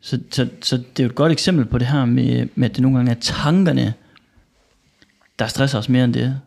[0.00, 2.76] så, så, så det er jo et godt eksempel på det her med, med at
[2.76, 3.94] det nogle gange er tankerne,
[5.38, 6.40] der stresser os mere end det,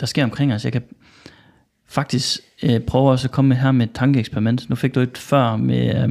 [0.00, 0.64] der sker omkring os.
[0.64, 0.82] Jeg kan
[1.86, 4.70] faktisk øh, prøve også at komme med her med et tankeeksperiment.
[4.70, 6.08] Nu fik du et før med, øh,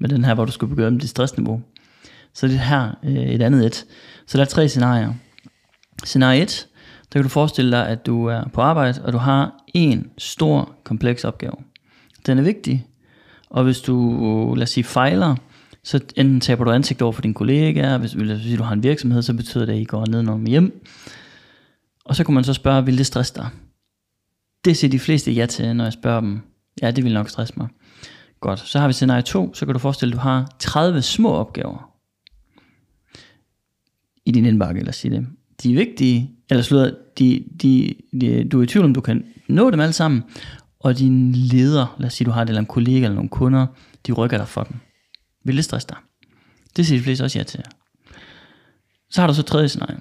[0.00, 1.62] med den her, hvor du skulle begynde dit stressniveau.
[2.34, 3.84] Så det her øh, et andet et.
[4.26, 5.14] Så der er tre scenarier.
[6.04, 6.66] Scenarie 1,
[7.12, 10.72] der kan du forestille dig, at du er på arbejde, og du har en stor,
[10.84, 11.54] kompleks opgave.
[12.26, 12.86] Den er vigtig,
[13.50, 15.36] og hvis du, lad os sige, fejler,
[15.82, 19.22] så enten taber du ansigt over for dine kollegaer, hvis, hvis du har en virksomhed,
[19.22, 20.84] så betyder det, at I går ned og hjem.
[22.04, 23.48] Og så kunne man så spørge, vil det stresse dig?
[24.64, 26.40] Det siger de fleste ja til, når jeg spørger dem.
[26.82, 27.68] Ja, det vil nok stresse mig.
[28.40, 31.02] Godt, så har vi scenarie 2, så kan du forestille dig, at du har 30
[31.02, 31.93] små opgaver
[34.26, 35.26] i din indbakke, eller sige det.
[35.62, 39.24] De er vigtige, eller slutter, de, de, de, du er i tvivl om, du kan
[39.48, 40.22] nå dem alle sammen,
[40.80, 43.66] og din leder, lad os sige, du har det, eller en kollega eller nogle kunder,
[44.06, 44.76] de rykker dig for dem.
[45.44, 45.96] Vil det stresse dig?
[46.76, 47.60] Det siger de fleste også ja til.
[49.10, 49.98] Så har du så tredje scenarie.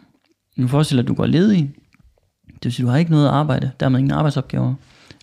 [0.56, 1.74] Nu forestiller at du går ledig.
[2.48, 4.74] Det vil sige, du har ikke noget arbejde, dermed ingen arbejdsopgaver,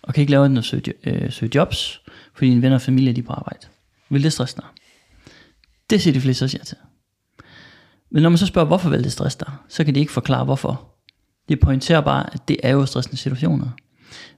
[0.02, 2.00] og kan ikke lave noget søge, øh, søge jobs,
[2.34, 3.66] fordi dine venner og familie de er på arbejde.
[4.10, 4.64] Vil det stresse dig?
[5.90, 6.76] Det siger de fleste også ja til.
[8.10, 10.44] Men når man så spørger, hvorfor vil det stresse dig, så kan de ikke forklare
[10.44, 10.90] hvorfor.
[11.48, 13.68] De pointerer bare, at det er jo stressende situationer.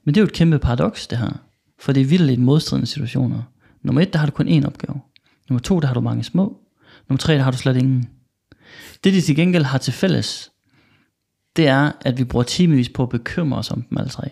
[0.03, 1.31] Men det er jo et kæmpe paradoks det her.
[1.79, 3.41] For det er vildt modstridende situationer.
[3.83, 5.01] Nummer et, der har du kun én opgave.
[5.49, 6.57] Nummer to, der har du mange små.
[7.09, 8.09] Nummer tre, der har du slet ingen.
[9.03, 10.51] Det de til gengæld har til fælles,
[11.55, 14.29] det er, at vi bruger timevis på at bekymre os om dem alle tre.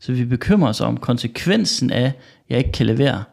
[0.00, 2.14] Så vi bekymrer os om konsekvensen af, at
[2.48, 3.24] jeg ikke kan levere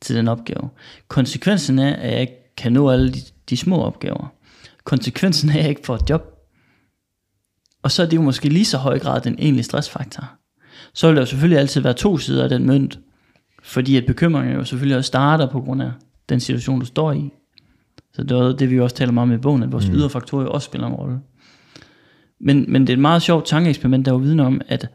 [0.00, 0.70] til den opgave.
[1.08, 3.20] Konsekvensen af, at jeg ikke kan nå alle de,
[3.50, 4.34] de små opgaver
[4.90, 6.22] konsekvensen af, at jeg ikke får et job.
[7.82, 10.24] Og så er det jo måske lige så høj grad den egentlige stressfaktor.
[10.94, 12.98] Så vil der jo selvfølgelig altid være to sider af den mønt,
[13.62, 15.90] fordi at bekymringen jo selvfølgelig også starter på grund af
[16.28, 17.30] den situation, du står i.
[18.14, 19.94] Så det er det, vi også taler meget om i bogen, at vores mm.
[19.94, 21.18] ydre faktorer også spiller en rolle.
[22.40, 24.88] Men, men det er et meget sjovt tankeeksperiment, der er jo viden om, at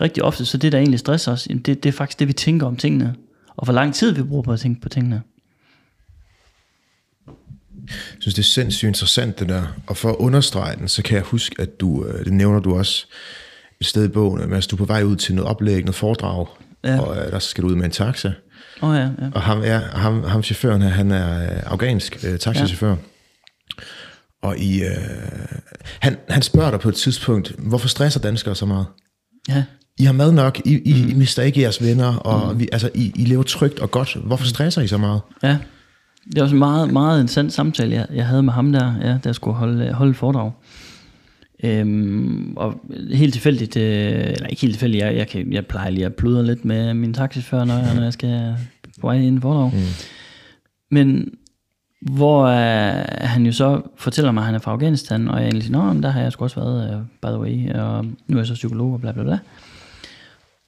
[0.00, 2.66] rigtig ofte, så det, der egentlig stresser os, det, det er faktisk det, vi tænker
[2.66, 3.14] om tingene,
[3.56, 5.22] og hvor lang tid vi bruger på at tænke på tingene.
[7.88, 9.62] Jeg synes, det er sindssygt interessant, det der.
[9.86, 12.78] Og for at understrege den, så kan jeg huske, at du, øh, det nævner du
[12.78, 13.06] også
[13.80, 15.94] et sted i bogen, at altså, du er på vej ud til noget oplæg, noget
[15.94, 16.46] foredrag,
[16.84, 17.00] ja.
[17.00, 18.32] og uh, der skal du ud med en taxa.
[18.82, 19.08] Oh, ja, ja.
[19.34, 22.90] Og ham, er, ham, ham chaufføren her, han er uh, afghansk uh, taxichauffør.
[22.90, 22.96] Ja.
[24.42, 24.88] Og i, uh,
[26.00, 28.86] han, han spørger dig på et tidspunkt, hvorfor stresser danskere så meget?
[29.48, 29.64] Ja.
[29.98, 31.10] I har mad nok, I, I, mm.
[31.10, 32.60] I mister ikke jeres venner, og mm.
[32.60, 34.16] vi, altså, I, I lever trygt og godt.
[34.24, 35.20] Hvorfor stresser I så meget?
[35.42, 35.58] Ja.
[36.24, 39.18] Det var også en meget, meget interessant samtale, jeg, jeg havde med ham der, ja,
[39.24, 40.52] der skulle holde, holde et foredrag.
[41.64, 42.80] Øhm, og
[43.12, 46.46] helt tilfældigt, øh, eller ikke helt tilfældigt, jeg, jeg, kan, jeg plejer lige at pludre
[46.46, 48.56] lidt med min taxichauffør, når, jeg, når jeg skal
[49.00, 49.70] på vej ind i foredrag.
[49.74, 49.80] Mm.
[50.90, 51.30] Men
[52.00, 55.64] hvor øh, han jo så fortæller mig, at han er fra Afghanistan, og jeg egentlig
[55.64, 58.40] siger, Nå, der har jeg sgu også været, uh, by the way, og nu er
[58.40, 59.38] jeg så psykolog, og bla bla bla.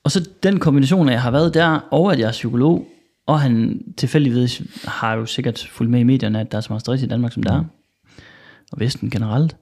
[0.05, 2.87] Og så den kombination af, at jeg har været der, og at jeg er psykolog,
[3.27, 6.81] og han tilfældigvis har jo sikkert fulgt med i medierne, at der er så meget
[6.81, 7.65] stress i Danmark, som der er.
[8.73, 9.57] Og Vesten generelt.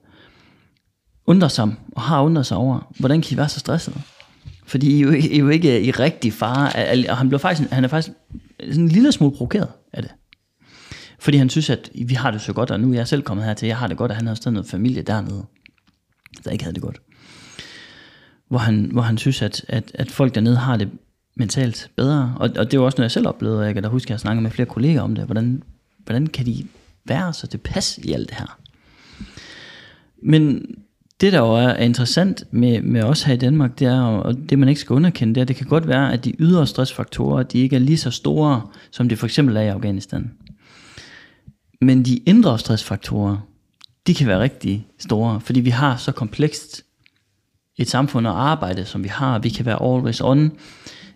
[1.25, 4.01] Undrer sig og har undret sig over, hvordan kan I være så stresset?
[4.65, 6.71] Fordi I er jo, I er jo ikke i rigtig fare.
[7.09, 8.17] Og han, blev faktisk, han er faktisk
[8.59, 10.11] sådan en lille smule provokeret af det.
[11.19, 13.45] Fordi han synes, at vi har det så godt, og nu er jeg selv kommet
[13.45, 15.45] her til, jeg har det godt, og han har stadig noget familie dernede,
[16.43, 17.01] der ikke havde det godt.
[18.49, 20.89] Hvor han, hvor han synes, at, at, at folk dernede har det
[21.35, 22.35] mentalt bedre.
[22.39, 24.07] Og, og det er jo også noget, jeg selv oplevede, og jeg kan da huske,
[24.07, 25.25] at jeg snakkede med flere kolleger om det.
[25.25, 25.63] Hvordan,
[26.05, 26.67] hvordan kan de
[27.05, 28.59] være så tilpas i alt det her?
[30.23, 30.65] Men
[31.21, 34.59] det, der jo er interessant med, med os her i Danmark, det er, og det
[34.59, 37.43] man ikke skal underkende, det er, at det kan godt være, at de ydre stressfaktorer,
[37.43, 38.61] de ikke er lige så store,
[38.91, 40.31] som det for eksempel er i Afghanistan.
[41.81, 43.37] Men de indre stressfaktorer,
[44.07, 46.83] de kan være rigtig store, fordi vi har så komplekst
[47.77, 49.39] et samfund og arbejde, som vi har.
[49.39, 50.51] Vi kan være always on.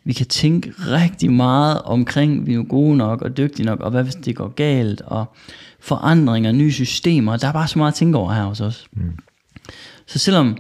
[0.04, 3.92] Vi kan tænke rigtig meget omkring, vi er jo gode nok og dygtige nok, og
[3.92, 5.36] hvad hvis det går galt, og
[5.80, 7.38] forandringer, nye systemer.
[7.38, 8.88] Der er bare så meget at tænke over her hos os.
[8.94, 9.12] Mm.
[10.08, 10.58] Så selvom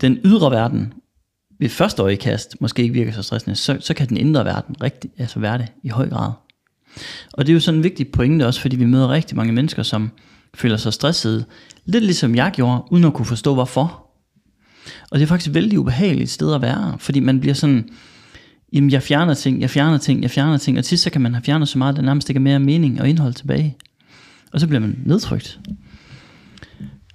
[0.00, 0.92] den ydre verden
[1.58, 5.10] ved første øjekast måske ikke virker så stressende, så, så kan den indre verden rigtig,
[5.18, 6.32] altså være det i høj grad.
[7.32, 9.82] Og det er jo sådan en vigtig pointe også, fordi vi møder rigtig mange mennesker,
[9.82, 10.10] som
[10.54, 11.44] føler sig stressede,
[11.84, 14.06] lidt ligesom jeg gjorde, uden at kunne forstå hvorfor.
[15.10, 17.88] Og det er faktisk et vældig ubehageligt sted at være, fordi man bliver sådan,
[18.72, 21.34] jamen jeg fjerner ting, jeg fjerner ting, jeg fjerner ting, og til så kan man
[21.34, 23.76] have fjernet så meget, at der nærmest ikke er mere mening og indhold tilbage.
[24.52, 25.60] Og så bliver man nedtrykt.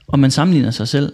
[0.07, 1.13] Og man sammenligner sig selv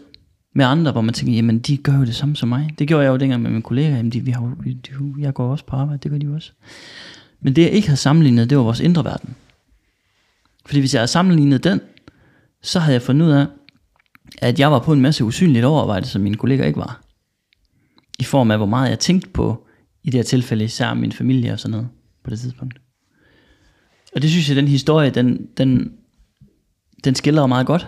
[0.55, 2.69] med andre, hvor man tænker, jamen de gør jo det samme som mig.
[2.79, 5.51] Det gjorde jeg jo dengang med mine kollegaer, jamen de, vi har, de, jeg går
[5.51, 6.51] også på arbejde, det gør de jo også.
[7.41, 9.35] Men det jeg ikke havde sammenlignet, det var vores indre verden.
[10.65, 11.81] Fordi hvis jeg havde sammenlignet den,
[12.61, 13.45] så havde jeg fundet ud af,
[14.41, 17.01] at jeg var på en masse usynligt overarbejde, som mine kolleger ikke var.
[18.19, 19.67] I form af, hvor meget jeg tænkte på,
[20.03, 21.87] i det her tilfælde især min familie og sådan noget,
[22.23, 22.81] på det tidspunkt.
[24.15, 25.93] Og det synes jeg, den historie, den, den,
[27.03, 27.87] den skiller meget godt,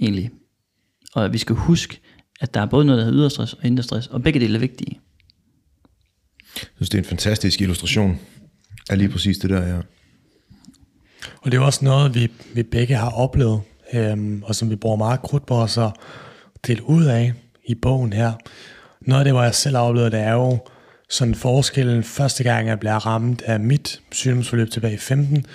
[0.00, 0.30] egentlig.
[1.14, 2.00] Og vi skal huske,
[2.40, 4.60] at der er både noget, der hedder yderstress og indre stress, og begge dele er
[4.60, 5.00] vigtige.
[6.54, 8.18] Jeg synes, det er en fantastisk illustration
[8.90, 9.80] af lige præcis det der, ja.
[11.42, 13.60] Og det er også noget, vi, vi begge har oplevet,
[13.92, 15.92] øhm, og som vi bruger meget krudt på os at
[16.66, 17.32] dele ud af
[17.68, 18.32] i bogen her.
[19.06, 20.58] Noget af det, hvor jeg selv har oplevet, det er jo
[21.08, 25.46] sådan forskellen første gang, jeg bliver ramt af mit sygdomsforløb tilbage i 15,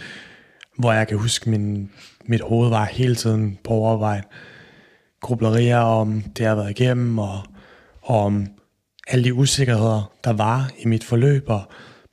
[0.77, 1.91] hvor jeg kan huske, min,
[2.25, 4.23] mit hoved var hele tiden på overvejen.
[5.21, 7.39] Grublerier om det, jeg har været igennem, og,
[8.01, 8.47] og om
[9.07, 11.61] alle de usikkerheder, der var i mit forløb, og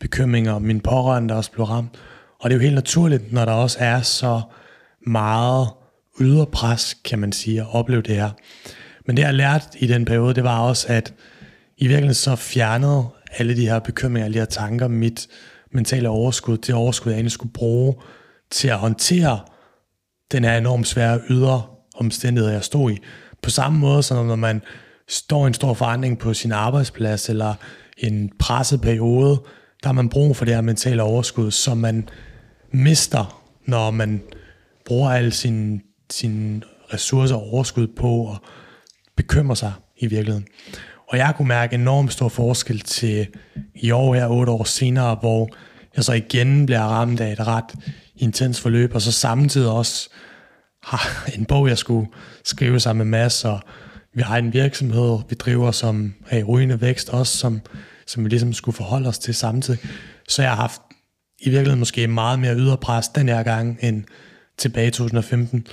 [0.00, 1.98] bekymringer om min pårørende, der også blev ramt.
[2.40, 4.40] Og det er jo helt naturligt, når der også er så
[5.06, 5.68] meget
[6.20, 8.30] ydre pres, kan man sige, at opleve det her.
[9.08, 11.14] Men det jeg lærte i den periode, det var også, at
[11.76, 13.06] i virkeligheden så fjernede
[13.38, 15.28] alle de her bekymringer, alle de her tanker, mit
[15.72, 17.94] mentale overskud, det overskud, jeg egentlig skulle bruge
[18.50, 19.40] til at håndtere
[20.32, 21.62] den her enormt svære ydre
[21.96, 22.98] omstændighed, jeg stod i.
[23.42, 24.62] På samme måde, som når man
[25.08, 27.54] står i en stor forandring på sin arbejdsplads, eller
[27.98, 29.42] en presset periode,
[29.82, 32.08] der har man brug for det her mentale overskud, som man
[32.70, 34.22] mister, når man
[34.86, 35.80] bruger alle sine,
[36.10, 38.38] sine ressourcer og overskud på at
[39.18, 40.46] bekymre sig i virkeligheden.
[41.08, 43.26] Og jeg kunne mærke enormt stor forskel til
[43.74, 45.48] i år her, otte år senere, hvor
[45.96, 47.74] jeg så igen bliver ramt af et ret
[48.16, 50.08] intens forløb, og så samtidig også
[50.82, 51.00] har
[51.38, 52.08] en bog, jeg skulle
[52.44, 53.60] skrive sammen med Mads, og
[54.14, 57.60] vi har en virksomhed, vi driver, som har i rygende vækst også, som,
[58.06, 59.80] som vi ligesom skulle forholde os til samtidig.
[60.28, 60.80] Så jeg har haft
[61.40, 64.04] i virkeligheden måske meget mere yderpres den her gang end
[64.58, 65.66] tilbage i 2015.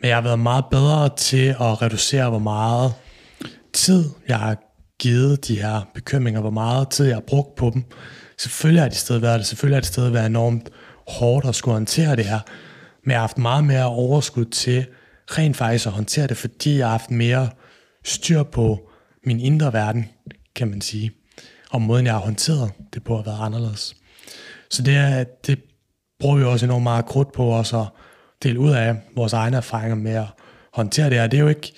[0.00, 2.94] Men jeg har været meget bedre til at reducere, hvor meget
[3.72, 4.56] tid jeg har
[4.98, 7.84] givet de her bekymringer, hvor meget tid jeg har brugt på dem.
[8.38, 10.70] Selvfølgelig har det stadig været det, selvfølgelig har det stadig været enormt
[11.08, 12.40] hårdt at skulle håndtere det her,
[13.04, 14.86] men jeg har haft meget mere overskud til
[15.26, 17.48] rent faktisk at håndtere det, fordi jeg har haft mere
[18.04, 18.90] styr på
[19.26, 20.08] min indre verden,
[20.56, 21.12] kan man sige,
[21.70, 23.96] og måden jeg har håndteret det på har været anderledes.
[24.70, 25.58] Så det, er, det
[26.20, 27.86] bruger vi også enormt meget krudt på os at
[28.44, 30.26] dele ud af vores egne erfaringer med at
[30.72, 31.72] håndtere det, og det er jo ikke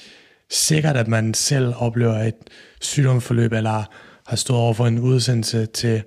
[0.51, 2.35] sikkert, at man selv oplever et
[2.81, 3.85] sygdomsforløb, eller
[4.27, 6.03] har stået over for en udsendelse til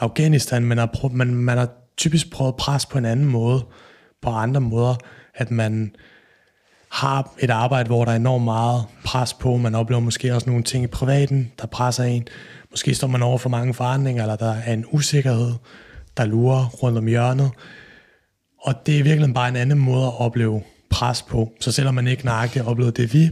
[0.00, 3.64] Afghanistan, men har prøvet, man, man har typisk prøvet pres på en anden måde,
[4.22, 4.94] på andre måder,
[5.34, 5.94] at man
[6.88, 10.64] har et arbejde, hvor der er enormt meget pres på, man oplever måske også nogle
[10.64, 12.28] ting i privaten, der presser en,
[12.70, 15.52] måske står man over for mange forandringer, eller der er en usikkerhed,
[16.16, 17.50] der lurer rundt om hjørnet,
[18.66, 21.52] og det er virkelig bare en anden måde at opleve pres på.
[21.60, 23.30] Så selvom man ikke nøjagtigt har oplevet det, vi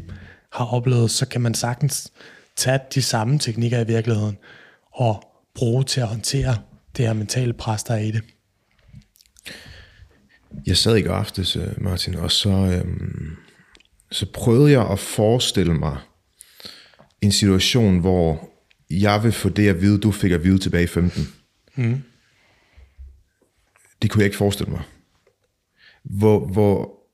[0.53, 2.13] har oplevet, så kan man sagtens
[2.57, 4.37] tage de samme teknikker i virkeligheden
[4.93, 5.25] og
[5.55, 6.59] bruge til at håndtere
[6.97, 8.23] det her mentale pres, der er i det.
[10.67, 13.37] Jeg sad i går aftes, øh, Martin, og så, øhm,
[14.11, 15.97] så prøvede jeg at forestille mig
[17.21, 18.51] en situation, hvor
[18.91, 21.29] jeg vil få det at vide, du fik at vide tilbage i 15.
[21.77, 22.03] Mm.
[24.03, 24.83] Det kunne jeg ikke forestille mig.
[26.05, 27.05] Hvor, hvor,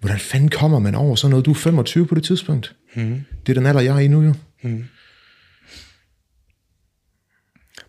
[0.00, 1.46] hvordan fanden kommer man over sådan noget?
[1.46, 2.76] Du er 25 på det tidspunkt.
[2.94, 3.24] Mm.
[3.46, 4.34] Det er den alder, jeg er i nu jo.
[4.62, 4.84] Mm.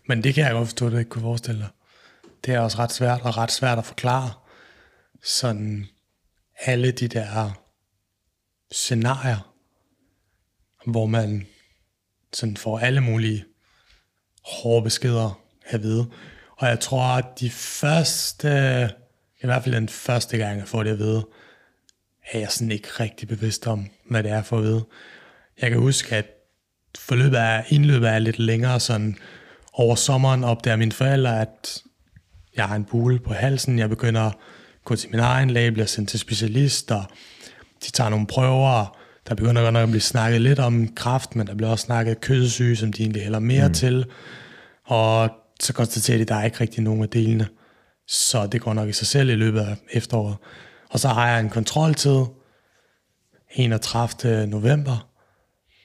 [0.08, 1.68] Men det kan jeg godt forstå, at du ikke kunne forestille dig.
[2.44, 4.30] Det er også ret svært, og ret svært at forklare
[5.22, 5.86] sådan
[6.60, 7.62] alle de der
[8.72, 9.54] scenarier,
[10.86, 11.46] hvor man
[12.32, 13.44] sådan får alle mulige
[14.44, 16.10] hårde beskeder at vide.
[16.56, 18.48] Og jeg tror, at de første,
[19.42, 21.26] i hvert fald den første gang, jeg får det at vide,
[22.32, 24.84] er jeg sådan ikke rigtig bevidst om, hvad det er for at vide.
[25.62, 26.26] Jeg kan huske, at
[26.98, 29.16] forløbet af indløbet er lidt længere, sådan
[29.72, 31.82] over sommeren opdager mine forældre, at
[32.56, 34.34] jeg har en bule på halsen, jeg begynder at
[34.84, 37.04] gå til min egen læge, bliver sendt til specialist, og
[37.86, 41.46] de tager nogle prøver, der begynder godt nok at blive snakket lidt om kraft, men
[41.46, 43.74] der bliver også snakket kødsyge, som de egentlig hælder mere mm.
[43.74, 44.06] til,
[44.84, 45.30] og
[45.60, 47.48] så konstaterer de, at der er ikke rigtig nogen af delene,
[48.08, 50.36] så det går nok i sig selv i løbet af efteråret.
[50.90, 52.24] Og så har jeg en kontroltid,
[53.54, 54.46] 31.
[54.46, 55.08] november,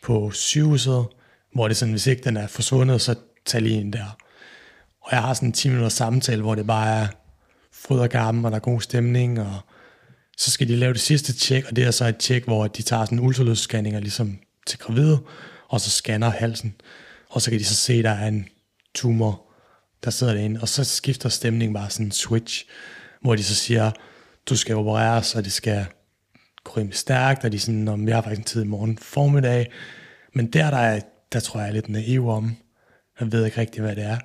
[0.03, 1.05] på sygehuset,
[1.53, 3.15] hvor det er sådan, hvis ikke den er forsvundet, så
[3.45, 4.17] tag lige ind der.
[5.01, 7.07] Og jeg har sådan en 10 minutters samtale, hvor det bare er
[7.73, 9.57] fryd og gammel, og der er god stemning, og
[10.37, 12.81] så skal de lave det sidste tjek, og det er så et tjek, hvor de
[12.81, 15.19] tager sådan ultralydsscanninger ligesom til gravide,
[15.67, 16.75] og så scanner halsen,
[17.29, 18.47] og så kan de så se, at der er en
[18.95, 19.50] tumor,
[20.03, 22.65] der sidder derinde, og så skifter stemningen bare sådan en switch,
[23.21, 23.91] hvor de så siger,
[24.49, 25.85] du skal opereres, og det skal
[26.63, 29.71] gå rimelig stærkt, og de sådan, om jeg har faktisk en tid i morgen formiddag,
[30.33, 31.01] men der, der, er,
[31.33, 32.57] der tror jeg er lidt naiv om,
[33.19, 34.17] jeg ved ikke rigtig, hvad det er,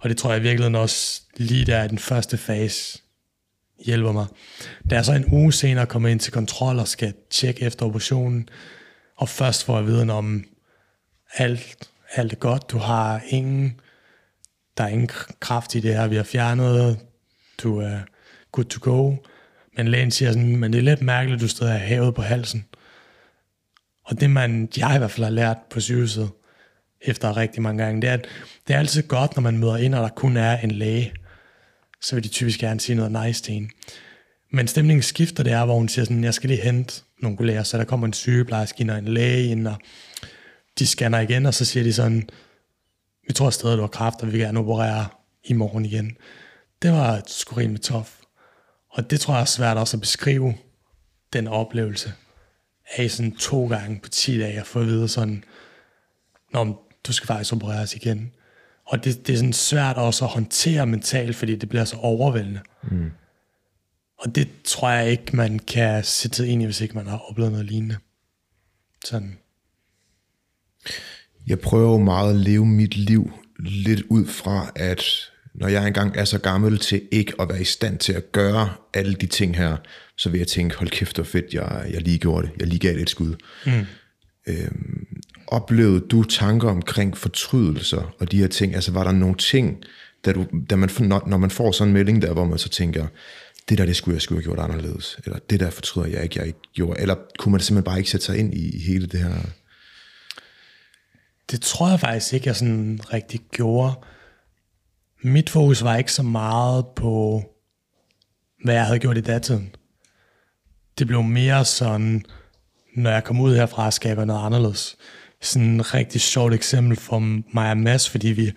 [0.00, 2.98] og det tror jeg i virkeligheden også lige der den første fase
[3.84, 4.26] hjælper mig.
[4.90, 8.48] Da jeg så en uge senere kommer ind til kontrol og skal tjekke efter operationen,
[9.16, 10.44] og først får jeg viden om
[11.34, 13.80] alt, alt er godt, du har ingen,
[14.80, 15.10] der er ingen
[15.40, 16.98] kraft i det her, vi har fjernet,
[17.62, 17.98] du er
[18.52, 19.16] good to go.
[19.76, 22.22] Men lægen siger sådan, men det er lidt mærkeligt, at du stadig har havet på
[22.22, 22.64] halsen.
[24.04, 26.30] Og det man, jeg i hvert fald har lært på sygehuset,
[27.00, 28.26] efter rigtig mange gange, det er, at
[28.68, 31.12] det er altid godt, når man møder ind, og der kun er en læge.
[32.00, 33.70] Så vil de typisk gerne sige noget nice til en.
[34.52, 37.62] Men stemningen skifter, det er, hvor hun siger sådan, jeg skal lige hente nogle kolleger,
[37.62, 39.76] så der kommer en sygeplejerske ind og en læge ind, og
[40.78, 42.28] de scanner igen, og så siger de sådan,
[43.26, 45.06] vi tror stadig, du har kræft, og vi vil gerne operere
[45.44, 46.16] i morgen igen.
[46.82, 48.08] Det var sgu rimelig tough.
[48.90, 50.54] Og det tror jeg er svært også at beskrive,
[51.32, 52.12] den oplevelse
[52.96, 55.44] af sådan to gange på 10 dage at få at vide sådan,
[56.52, 58.32] Nå, du skal faktisk opereres igen.
[58.86, 62.60] Og det, det er sådan svært også at håndtere mentalt, fordi det bliver så overvældende.
[62.82, 63.10] Mm.
[64.18, 67.52] Og det tror jeg ikke, man kan sætte ind i, hvis ikke man har oplevet
[67.52, 67.96] noget lignende.
[69.04, 69.38] Sådan.
[71.46, 75.02] Jeg prøver jo meget at leve mit liv lidt ud fra, at
[75.54, 78.68] når jeg engang er så gammel til ikke at være i stand til at gøre
[78.94, 79.76] alle de ting her,
[80.16, 82.52] så vil jeg tænke, hold kæft, hvor fedt, jeg, jeg lige gjorde det.
[82.60, 83.34] Jeg lige gav det et skud.
[83.66, 83.86] Mm.
[84.46, 85.06] Øhm,
[85.46, 88.74] oplevede du tanker omkring fortrydelser og de her ting?
[88.74, 89.76] Altså var der nogle ting,
[90.24, 92.68] da du, da man, når, når man får sådan en melding der, hvor man så
[92.68, 93.06] tænker,
[93.68, 96.38] det der, det skulle jeg skulle have gjort anderledes, eller det der fortryder jeg ikke,
[96.38, 99.06] jeg ikke gjorde, eller kunne man simpelthen bare ikke sætte sig ind i, i hele
[99.06, 99.34] det her?
[101.50, 103.92] Det tror jeg faktisk ikke, jeg sådan rigtig gjorde.
[105.22, 107.42] Mit fokus var ikke så meget på,
[108.64, 109.74] hvad jeg havde gjort i datiden.
[110.98, 112.24] Det blev mere sådan,
[112.96, 114.96] når jeg kom ud herfra, skaber noget anderledes
[115.40, 117.18] sådan et rigtig sjovt eksempel for
[117.54, 118.52] mig og Mads, fordi vi,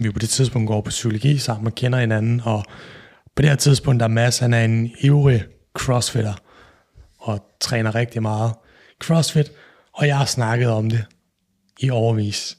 [0.00, 2.64] vi på det tidspunkt går på psykologi sammen og kender hinanden, og
[3.36, 5.44] på det her tidspunkt, der Mads, han er en ivrig
[5.74, 6.34] crossfitter,
[7.18, 8.52] og træner rigtig meget
[9.00, 9.52] crossfit,
[9.92, 11.04] og jeg har snakket om det
[11.78, 12.58] i overvis.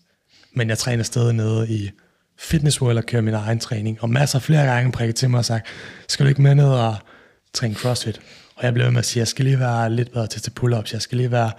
[0.54, 1.90] Men jeg træner stadig nede i
[2.38, 5.46] Fitness World og kører min egen træning, og masser flere gange prikket til mig og
[5.46, 5.68] sagt,
[6.08, 6.96] skal du ikke med ned og
[7.54, 8.22] træne crossfit?
[8.56, 10.94] Og jeg blev med at sige, jeg skal lige være lidt bedre til til pull-ups,
[10.94, 11.52] jeg skal lige være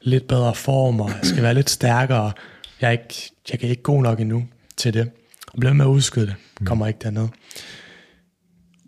[0.00, 2.32] lidt bedre form, og jeg skal være lidt stærkere.
[2.80, 5.10] Jeg er ikke, jeg er ikke god nok endnu til det.
[5.46, 6.34] Og bliver med at udskyde det.
[6.60, 6.66] Mm.
[6.66, 7.28] Kommer ikke derned.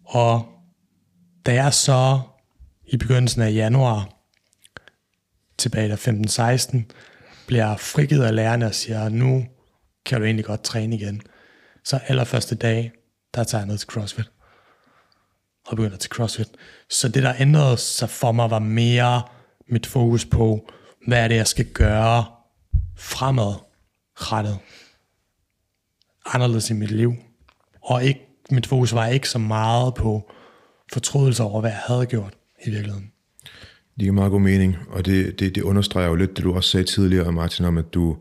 [0.05, 0.47] Og
[1.47, 2.21] da jeg så
[2.87, 4.09] i begyndelsen af januar,
[5.59, 6.95] tilbage der 15-16,
[7.53, 9.47] bliver frigivet af lærerne og siger, nu
[10.07, 11.23] kan du egentlig godt træne igen.
[11.85, 12.93] Så allerførste dag,
[13.35, 14.31] der tager jeg ned til CrossFit.
[15.67, 16.49] Og begynder til CrossFit.
[16.91, 19.23] Så det, der ændrede sig for mig, var mere
[19.69, 20.69] mit fokus på,
[21.07, 22.25] hvad er det, jeg skal gøre
[22.97, 24.59] fremadrettet
[26.27, 27.15] anderledes i mit liv.
[27.83, 30.31] Og ikke, mit fokus var ikke så meget på
[30.93, 32.35] fortrydelse over, hvad jeg havde gjort
[32.67, 33.12] i virkeligheden.
[33.95, 36.71] Det giver meget god mening, og det, det, det understreger jo lidt det, du også
[36.71, 38.17] sagde tidligere, Martin, om at du,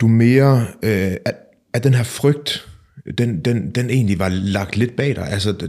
[0.00, 1.34] du mere, øh, at,
[1.72, 2.68] at den her frygt,
[3.18, 5.28] den, den, den egentlig var lagt lidt bag dig.
[5.28, 5.68] Altså,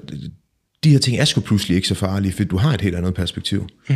[0.84, 3.14] de her ting er sgu pludselig ikke så farlige, for du har et helt andet
[3.14, 3.68] perspektiv.
[3.90, 3.96] Mm.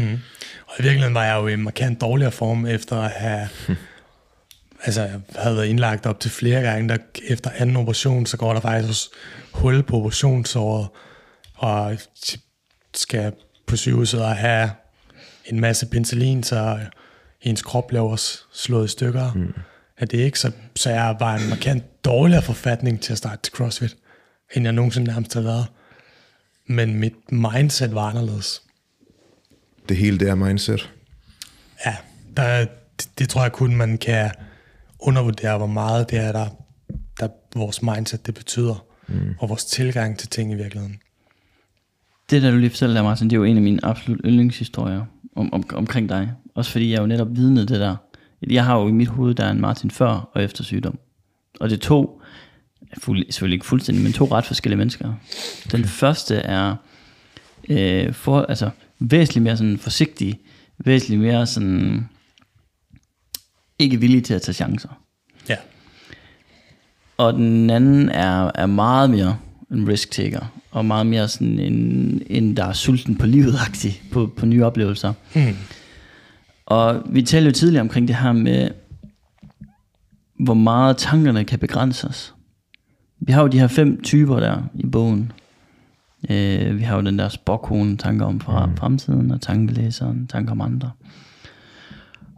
[0.68, 3.48] Og i virkeligheden var jeg jo i en markant dårligere form, efter at have...
[3.68, 3.76] Hmm.
[4.86, 6.98] Altså, jeg havde været indlagt op til flere gange, der
[7.28, 9.02] efter anden operation, så går der faktisk
[9.52, 10.88] hul på operationsåret,
[11.54, 11.98] og
[12.94, 13.34] skal
[13.74, 14.72] på sygehuset og have
[15.46, 16.80] en masse penicillin, så
[17.42, 19.34] ens krop bliver også slået i stykker.
[19.34, 19.54] Mm.
[19.98, 20.40] Er det ikke?
[20.40, 23.96] Så, så jeg var en markant dårligere forfatning til at starte til CrossFit,
[24.56, 25.66] end jeg nogensinde nærmest har været
[26.68, 28.62] men mit mindset var anderledes.
[29.90, 30.92] Det hele det er mindset?
[31.86, 31.96] Ja,
[32.38, 32.66] Der,
[33.00, 34.32] det, det tror jeg kun, man kan
[35.00, 36.48] undervurdere, hvor meget det er, der,
[37.20, 39.36] der vores mindset det betyder, mm.
[39.40, 41.00] og vores tilgang til ting i virkeligheden.
[42.34, 45.06] Det der du lige fortæller der, Martin, det er jo en af mine absolut yndlingshistorier
[45.36, 46.32] om, om, omkring dig.
[46.56, 47.96] Også fordi jeg jo netop vidnet det der.
[48.50, 51.00] Jeg har jo i mit hoved, der er en Martin før og efter sygdom.
[51.60, 52.22] Og det er to,
[52.98, 55.14] fuld, selvfølgelig ikke fuldstændig, men to ret forskellige mennesker.
[55.72, 56.76] Den første er
[57.70, 58.70] øh, for, altså,
[59.00, 60.40] væsentligt mere sådan forsigtig,
[60.78, 62.10] væsentligt mere sådan
[63.80, 64.90] ikke villig til at tage chancer.
[65.50, 65.58] Ja.
[67.18, 69.38] Og den anden er, er meget mere
[69.72, 73.56] en risk taker, og meget mere sådan en, en der er sulten på livet
[74.12, 75.14] på, på nye oplevelser.
[75.34, 75.56] Hmm.
[76.66, 78.70] Og vi talte jo tidligere omkring det her med,
[80.40, 82.34] hvor meget tankerne kan begrænse os.
[83.20, 85.32] Vi har jo de her fem typer der i bogen.
[86.30, 88.78] Øh, vi har jo den der spokkone, tanker om fra mm.
[88.78, 90.92] fremtiden, og tankelæseren, tanker om andre.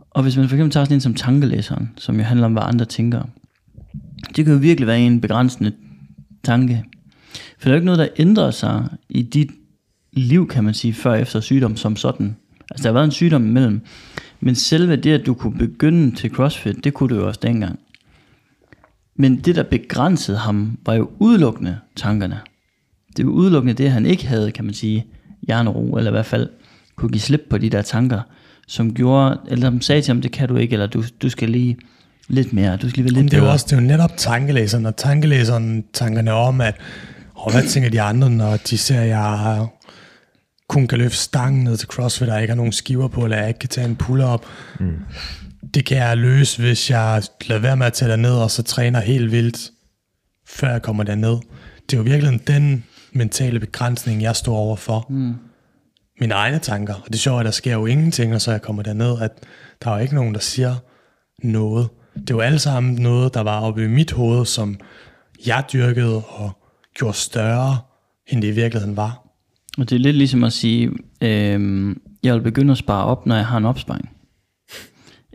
[0.09, 2.63] Og hvis man for eksempel tager sådan en som tankelæseren, som jo handler om, hvad
[2.65, 3.23] andre tænker,
[4.35, 5.71] det kan jo virkelig være en begrænsende
[6.43, 6.83] tanke.
[7.57, 9.51] For der er jo ikke noget, der ændrer sig i dit
[10.13, 12.35] liv, kan man sige, før og efter sygdom som sådan.
[12.71, 13.81] Altså der har været en sygdom imellem.
[14.39, 17.79] Men selve det, at du kunne begynde til CrossFit, det kunne du jo også dengang.
[19.15, 22.39] Men det, der begrænsede ham, var jo udelukkende tankerne.
[23.17, 25.05] Det var udelukkende det, han ikke havde, kan man sige,
[25.47, 26.49] hjernero, eller i hvert fald
[26.95, 28.21] kunne give slip på de der tanker,
[28.67, 31.49] som gjorde, eller som sagde til ham, det kan du ikke, eller du, du skal
[31.49, 31.77] lige
[32.27, 34.17] lidt mere, du skal lige være lidt det er jo også det er jo netop
[34.17, 36.75] tankelæseren, og tankelæseren tankerne om, at
[37.35, 39.67] oh, hvad tænker de andre, når de ser, at jeg
[40.69, 43.47] kun kan løfte stangen ned til CrossFit, og ikke har nogen skiver på, eller jeg
[43.47, 44.45] ikke kan tage en pull-up.
[44.79, 44.99] Mm.
[45.73, 48.99] Det kan jeg løse, hvis jeg lader være med at tage ned og så træner
[48.99, 49.71] helt vildt,
[50.47, 51.37] før jeg kommer derned.
[51.89, 52.83] Det er jo virkelig den
[53.13, 55.05] mentale begrænsning, jeg står overfor.
[55.09, 55.33] Mm.
[56.19, 56.93] Mine egne tanker.
[56.93, 59.31] Og det er sjovt, at der sker jo ingenting, og så jeg kommer derned, at
[59.83, 60.75] der er jo ikke nogen, der siger
[61.43, 61.89] noget.
[62.13, 64.79] Det er jo alle sammen noget, der var oppe i mit hoved, som
[65.45, 66.64] jeg dyrkede og
[66.95, 67.77] gjorde større,
[68.27, 69.27] end det i virkeligheden var.
[69.77, 70.91] Og det er lidt ligesom at sige,
[71.21, 74.09] øh, jeg vil begynde at spare op, når jeg har en opsparing.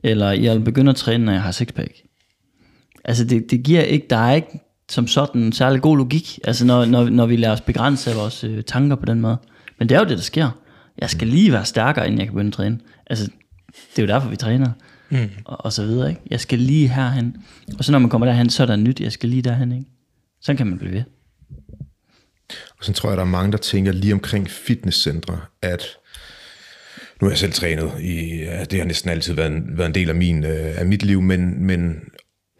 [0.04, 1.92] Eller jeg vil begynde at træne, når jeg har sixpack.
[3.04, 6.66] Altså det, det giver ikke, der er ikke som sådan en særlig god logik, altså
[6.66, 9.36] når, når, når vi lader os begrænse vores øh, tanker på den måde.
[9.78, 10.50] Men det er jo det, der sker.
[10.98, 12.78] Jeg skal lige være stærkere, inden jeg kan begynde at træne.
[13.06, 13.30] Altså,
[13.96, 14.70] det er jo derfor, vi træner.
[15.10, 15.28] Mm.
[15.44, 16.20] Og, og så videre, ikke?
[16.30, 17.36] Jeg skal lige herhen.
[17.78, 19.86] Og så når man kommer derhen, så er der nyt, jeg skal lige derhen, ikke?
[20.40, 21.02] Sådan kan man blive ved.
[22.78, 25.82] Og så tror jeg, der er mange, der tænker lige omkring fitnesscentre, at
[27.20, 29.94] nu er jeg selv trænet, i, ja, det har næsten altid været en, været en
[29.94, 31.96] del af, min, øh, af mit liv, men, men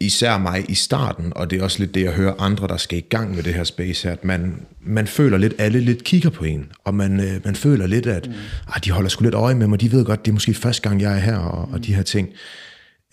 [0.01, 2.97] især mig i starten, og det er også lidt det, jeg hører andre, der skal
[2.97, 6.29] i gang med det her space her, at man, man føler lidt, alle lidt kigger
[6.29, 8.33] på en, og man, øh, man føler lidt, at mm.
[8.67, 10.89] ah, de holder sgu lidt øje med mig, de ved godt, det er måske første
[10.89, 12.29] gang, jeg er her, og, og de her ting.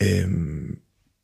[0.02, 0.76] Øhm,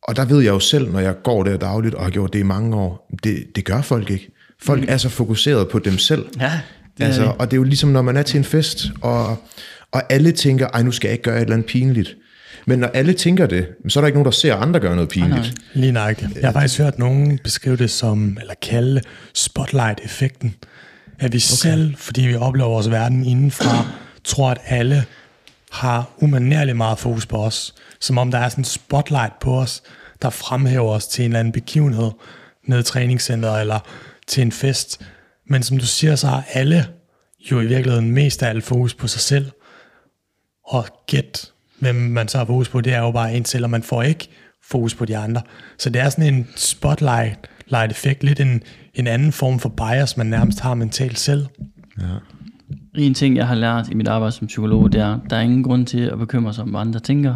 [0.03, 2.39] og der ved jeg jo selv, når jeg går der dagligt, og har gjort det
[2.39, 4.34] i mange år, det, det gør folk ikke.
[4.63, 4.87] Folk mm.
[4.89, 6.27] er så fokuseret på dem selv.
[6.41, 6.61] Ja,
[6.99, 7.33] det altså, det.
[7.39, 9.37] og det er jo ligesom, når man er til en fest, og,
[9.93, 12.17] og alle tænker, ej, nu skal jeg ikke gøre et eller andet pinligt.
[12.67, 15.09] Men når alle tænker det, så er der ikke nogen, der ser andre gøre noget
[15.09, 15.55] pinligt.
[15.75, 16.35] Lige nøjagtigt.
[16.35, 19.01] Jeg har faktisk hørt nogen beskrive det som, eller kalde
[19.35, 20.55] spotlight-effekten.
[21.19, 21.39] At vi okay.
[21.39, 23.87] selv, fordi vi oplever vores verden indenfra,
[24.25, 25.05] tror, at alle
[25.73, 27.75] har umanerligt meget fokus på os.
[28.01, 29.83] Som om der er sådan en spotlight på os,
[30.23, 32.11] der fremhæver os til en eller anden begivenhed
[32.67, 33.79] nede i træningscenteret eller
[34.27, 35.07] til en fest.
[35.47, 36.87] Men som du siger, så har alle
[37.51, 39.51] jo i virkeligheden mest af alt fokus på sig selv.
[40.67, 43.71] Og gæt, hvem man så har fokus på, det er jo bare en selv, og
[43.71, 44.29] man får ikke
[44.63, 45.43] fokus på de andre.
[45.79, 48.63] Så det er sådan en spotlight light effekt, lidt en,
[48.95, 51.47] en anden form for bias, man nærmest har mentalt selv.
[52.01, 52.05] Ja.
[52.95, 55.63] En ting, jeg har lært i mit arbejde som psykolog, det er, der er ingen
[55.63, 57.35] grund til at bekymre sig om, hvad andre tænker,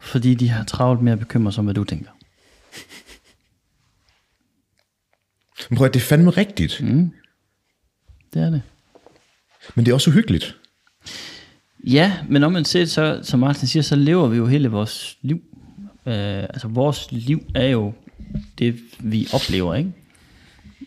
[0.00, 2.10] fordi de har travlt med at bekymre sig om, hvad du tænker.
[5.70, 6.80] Men prøv at det er fandme rigtigt.
[6.82, 7.10] Mm.
[8.34, 8.62] Det er det.
[9.74, 10.56] Men det er også uhyggeligt.
[11.86, 15.18] Ja, men når man ser så, som Martin siger, så lever vi jo hele vores
[15.22, 15.40] liv.
[16.06, 17.92] Øh, altså vores liv er jo
[18.58, 19.92] det, vi oplever, ikke?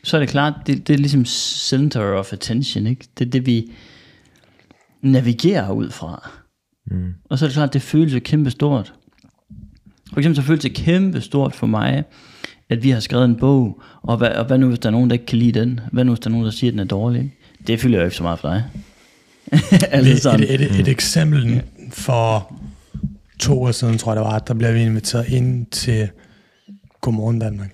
[0.03, 3.07] Så er det klart, det, det er ligesom center of attention, ikke?
[3.17, 3.71] Det er det, vi
[5.01, 6.29] navigerer ud fra.
[6.91, 7.13] Mm.
[7.23, 8.93] Og så er det klart, det føles jo kæmpe stort.
[10.09, 12.03] For eksempel så føles det kæmpe stort for mig,
[12.69, 15.09] at vi har skrevet en bog, og hvad, og hvad nu hvis der er nogen,
[15.09, 15.79] der ikke kan lide den?
[15.91, 17.33] Hvad nu hvis der er nogen, der siger, at den er dårlig?
[17.67, 18.63] Det fylder jo ikke så meget for dig.
[19.91, 22.53] altså Et, et, et, et eksempel for
[23.39, 26.09] to år siden, tror jeg det var, der bliver vi inviteret ind til
[27.01, 27.73] Godmorgen Danmark.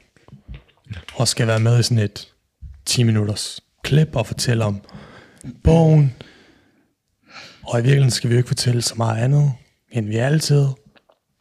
[1.15, 2.27] Og skal være med i sådan et
[2.85, 4.81] 10 minutters klip og fortælle om
[5.63, 6.13] bogen.
[7.63, 9.53] Og i virkeligheden skal vi jo ikke fortælle så meget andet,
[9.91, 10.65] end vi altid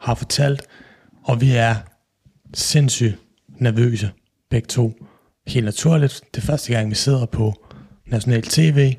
[0.00, 0.62] har fortalt,
[1.24, 1.74] og vi er
[2.55, 3.18] sindssygt
[3.63, 4.11] nervøse,
[4.51, 4.93] begge to.
[5.47, 6.21] Helt naturligt.
[6.35, 7.55] Det er første gang, vi sidder på
[8.07, 8.97] national tv.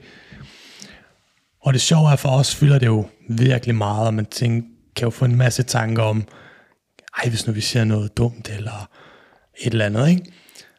[1.61, 5.05] Og det sjove er for os, fylder det jo virkelig meget, og man tænker, kan
[5.05, 6.27] jo få en masse tanker om,
[7.17, 8.89] ej, hvis nu vi ser noget dumt, eller
[9.61, 10.31] et eller andet, ikke?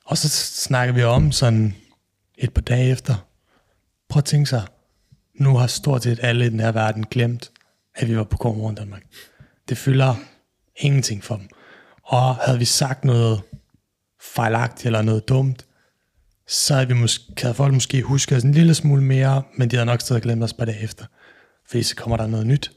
[0.04, 1.74] Og så snakker vi om sådan
[2.38, 3.14] et par dage efter.
[4.08, 4.62] Prøv at tænke sig,
[5.34, 7.50] nu har stort set alle i den her verden glemt,
[7.94, 9.02] at vi var på Godmorgen Danmark.
[9.68, 10.14] Det fylder
[10.76, 11.48] ingenting for dem.
[12.02, 13.42] Og havde vi sagt noget
[14.32, 15.66] fejlagtigt eller noget dumt,
[16.48, 19.86] så havde, vi måske, havde folk måske husket en lille smule mere, men de havde
[19.86, 21.04] nok stadig glemt os på det efter.
[21.68, 22.72] Fordi så kommer der noget nyt,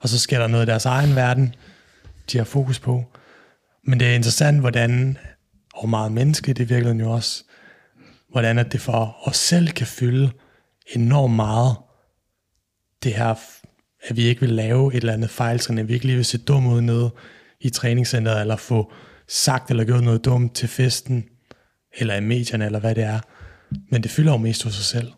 [0.00, 1.54] og så sker der noget i deres egen verden,
[2.32, 3.04] de har fokus på.
[3.84, 5.18] Men det er interessant, hvordan,
[5.74, 7.44] og meget menneske det virkelig jo også,
[8.30, 10.30] hvordan at det for os selv kan fylde
[10.94, 11.76] enormt meget,
[13.02, 13.34] det her,
[14.02, 16.38] at vi ikke vil lave et eller andet fejl, at vi ikke lige vil se
[16.38, 17.10] dum ud nede
[17.60, 18.92] i træningscenteret, eller få
[19.30, 21.24] sagt eller gjort noget dumt til festen,
[21.98, 23.20] eller i medierne, eller hvad det er.
[23.90, 25.08] Men det fylder jo mest hos sig selv.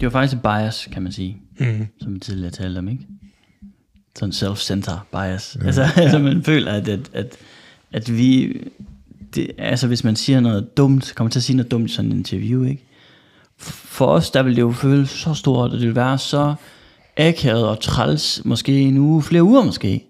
[0.00, 1.86] Det var faktisk en bias, kan man sige, Mm.
[2.00, 3.06] som vi tidligere talte om, ikke?
[4.18, 5.56] Sådan self-center bias.
[5.60, 5.66] Ja.
[5.66, 7.36] Altså, altså man føler, at, at, at,
[7.92, 8.60] at vi...
[9.34, 12.12] Det, altså hvis man siger noget dumt, kommer til at sige noget dumt i sådan
[12.12, 12.84] en interview, ikke?
[13.58, 16.54] For os, der vil det jo føles så stort, og det vil være så
[17.16, 20.04] akavet og træls, måske en uge, flere uger måske.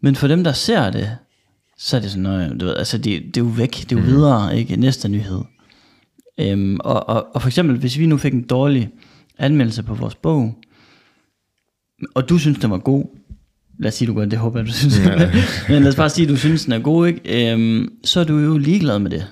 [0.00, 1.16] Men for dem, der ser det,
[1.78, 3.96] så er det sådan noget, du ved, altså det, det er jo væk, det er
[3.96, 4.06] jo mm.
[4.06, 4.76] videre, ikke?
[4.76, 5.40] Næste nyhed.
[6.40, 8.90] Øhm, og, og, og for eksempel, hvis vi nu fik en dårlig
[9.38, 10.54] anmeldelse på vores bog,
[12.14, 13.04] og du synes, den var god,
[13.78, 15.30] lad os sige, du gør det, håber jeg, du synes, ja.
[15.68, 17.52] men lad os bare sige, du synes, den er god, ikke?
[17.52, 19.26] Øhm, så er du jo ligeglad med det.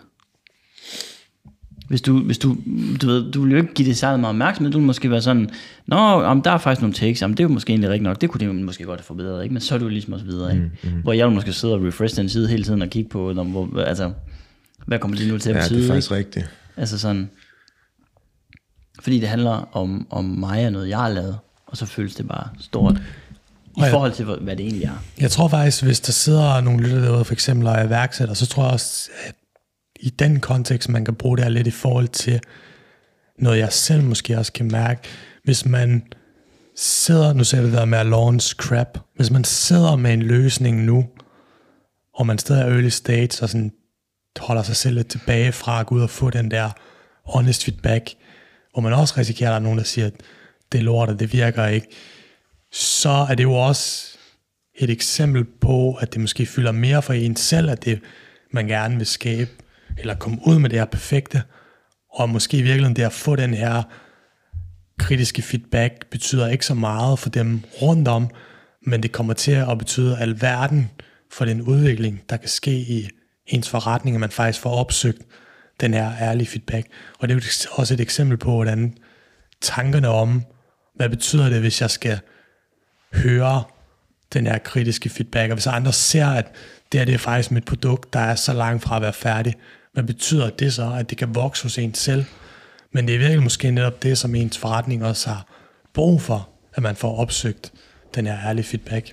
[1.92, 2.56] Hvis du, hvis du,
[3.02, 5.22] du ved, du vil jo ikke give det særlig meget opmærksomhed, du vil måske være
[5.22, 5.50] sådan,
[5.86, 8.20] nå, om der er faktisk nogle takes, jamen, det er jo måske egentlig rigtigt nok,
[8.20, 9.52] det kunne det måske godt have forbedret, ikke?
[9.52, 10.70] men så er du ligesom også videre, ikke?
[10.84, 11.00] Mm, mm.
[11.02, 13.44] hvor jeg vil måske sidde og refresh den side hele tiden og kigge på, når,
[13.44, 14.12] hvor, altså,
[14.86, 15.78] hvad kommer det nu til at Ja, betyde?
[15.78, 16.18] det er faktisk ikke?
[16.18, 16.50] rigtigt.
[16.76, 17.30] Altså sådan,
[19.02, 22.28] fordi det handler om, om mig og noget, jeg har lavet, og så føles det
[22.28, 23.00] bare stort, i
[23.76, 25.02] Og jeg- forhold til, hvad hvad det egentlig er.
[25.20, 28.46] Jeg tror faktisk, hvis der sidder nogle lytter derude, for eksempel og er iværksætter, så
[28.46, 29.34] tror jeg også, at
[30.02, 32.40] i den kontekst, man kan bruge det her lidt i forhold til
[33.38, 35.00] noget, jeg selv måske også kan mærke.
[35.44, 36.02] Hvis man
[36.76, 40.84] sidder, nu ser det der med at launch crap, hvis man sidder med en løsning
[40.84, 41.08] nu,
[42.14, 43.72] og man stadig er early stage, og sådan
[44.38, 46.70] holder sig selv lidt tilbage fra at gå ud og få den der
[47.24, 48.10] honest feedback,
[48.72, 50.14] hvor man også risikerer, at der er nogen, der siger, at
[50.72, 51.86] det er lort, og det virker ikke,
[52.72, 54.18] så er det jo også
[54.74, 58.00] et eksempel på, at det måske fylder mere for en selv, at det
[58.52, 59.50] man gerne vil skabe,
[59.98, 61.42] eller komme ud med det her perfekte,
[62.12, 63.82] og måske i virkeligheden det at få den her
[64.98, 68.30] kritiske feedback, betyder ikke så meget for dem rundt om,
[68.86, 70.90] men det kommer til at betyde alverden
[71.32, 73.08] for den udvikling, der kan ske i
[73.46, 75.22] ens forretning, at man faktisk får opsøgt
[75.80, 76.86] den her ærlige feedback.
[77.18, 78.96] Og det er jo også et eksempel på, hvordan
[79.60, 80.44] tankerne om,
[80.94, 82.18] hvad betyder det, hvis jeg skal
[83.14, 83.62] høre
[84.32, 86.46] den her kritiske feedback, og hvis andre ser, at
[86.92, 89.54] det her det er faktisk mit produkt, der er så langt fra at være færdig,
[89.92, 92.24] hvad betyder det så, at det kan vokse hos en selv?
[92.92, 95.46] Men det er virkelig måske netop det, som ens forretning også har
[95.94, 97.72] brug for, at man får opsøgt
[98.14, 99.12] den her ærlige feedback.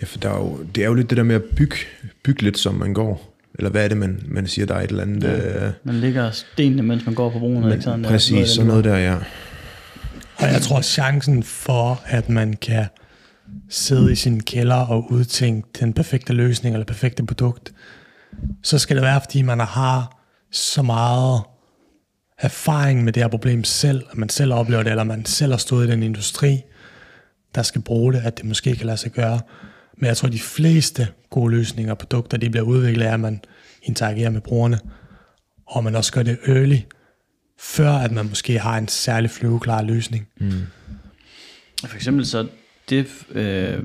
[0.00, 1.76] Ja, for der er jo, det er jo lidt det der med at bygge,
[2.22, 3.36] bygge lidt, som man går.
[3.54, 5.22] Eller hvad er det, man, man siger, der er et eller andet...
[5.22, 5.66] Ja.
[5.66, 8.04] Øh, Man ligger stenene, mens man går på broen, ikke sådan?
[8.04, 8.10] der?
[8.10, 9.16] præcis, Noget af sådan noget der, ja.
[10.36, 12.86] Og jeg tror, chancen for, at man kan
[13.68, 17.72] sidde i sin kælder og udtænke den perfekte løsning eller perfekte produkt,
[18.62, 21.42] så skal det være, fordi man har så meget
[22.38, 25.58] erfaring med det her problem selv, at man selv oplever det, eller man selv har
[25.58, 26.62] stået i den industri,
[27.54, 29.40] der skal bruge det, at det måske kan lade sig gøre.
[29.98, 33.20] Men jeg tror, at de fleste gode løsninger og produkter, de bliver udviklet af, at
[33.20, 33.40] man
[33.82, 34.80] interagerer med brugerne,
[35.66, 36.78] og man også gør det early,
[37.58, 40.28] før at man måske har en særlig flyveklar løsning.
[40.40, 40.62] Mm.
[41.86, 42.48] For eksempel så
[42.88, 43.78] det, øh,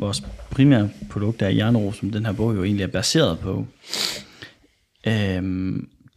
[0.00, 3.66] vores primære produkt er Jernro, som den her bog jo egentlig er baseret på.
[5.06, 5.42] Øh,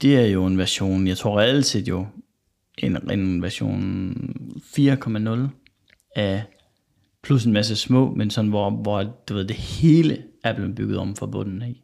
[0.01, 2.05] det er jo en version, jeg tror reelt set jo,
[2.77, 4.13] en, en version
[4.77, 5.47] 4,0
[6.15, 6.43] af
[7.23, 10.97] plus en masse små, men sådan hvor, hvor du ved, det hele er blevet bygget
[10.97, 11.83] om fra bunden af.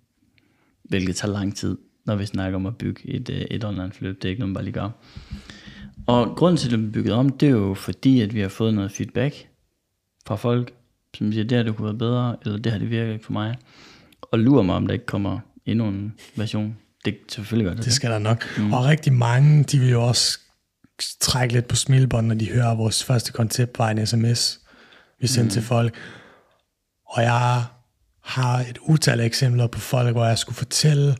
[0.83, 4.15] Hvilket tager lang tid, når vi snakker om at bygge et, øh, et online forløb.
[4.15, 4.89] Det er ikke noget, man bare lige gør.
[6.07, 8.47] Og grunden til, at det er bygget om, det er jo fordi, at vi har
[8.47, 9.47] fået noget feedback
[10.27, 10.73] fra folk,
[11.17, 13.33] som siger, det her det kunne være bedre, eller det her det virker ikke for
[13.33, 13.57] mig.
[14.21, 16.77] Og lurer mig, om der ikke kommer endnu en version.
[17.05, 17.85] Det selvfølgelig gør det.
[17.85, 18.45] Det skal der nok.
[18.57, 18.73] Mm.
[18.73, 20.39] Og rigtig mange, de vil jo også
[21.19, 24.59] trække lidt på smilbånd, når de hører, at vores første koncept var en sms,
[25.19, 25.49] vi sendte mm.
[25.49, 25.95] til folk.
[27.05, 27.63] Og jeg
[28.23, 31.15] har et utal af eksempler på folk, hvor jeg skulle fortælle,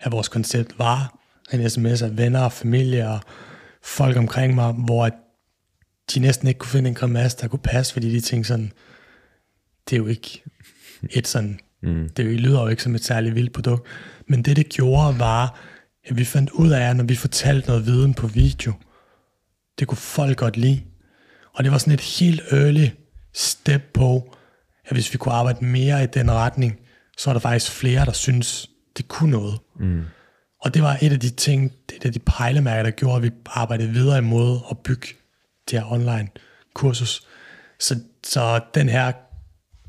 [0.00, 1.18] at vores koncept var
[1.52, 3.20] en sms af venner og familie og
[3.82, 5.10] folk omkring mig, hvor
[6.14, 8.72] de næsten ikke kunne finde en grimasse, der kunne passe, fordi de tænkte sådan,
[9.90, 10.42] det er jo ikke
[11.10, 12.08] et sådan, mm.
[12.08, 13.86] det lyder jo ikke som et særligt vildt produkt.
[14.28, 15.60] Men det, det gjorde, var,
[16.04, 18.72] at vi fandt ud af, at når vi fortalte noget viden på video,
[19.78, 20.82] det kunne folk godt lide.
[21.54, 22.86] Og det var sådan et helt early
[23.34, 24.34] step på,
[24.84, 26.80] at hvis vi kunne arbejde mere i den retning,
[27.18, 29.58] så var der faktisk flere, der synes det kunne noget.
[29.80, 30.02] Mm.
[30.60, 33.30] Og det var et af de ting, et af de pejlemærker, der gjorde, at vi
[33.46, 35.06] arbejdede videre imod at bygge
[35.70, 36.28] det her online
[36.74, 37.26] kursus.
[37.78, 39.12] Så, så den her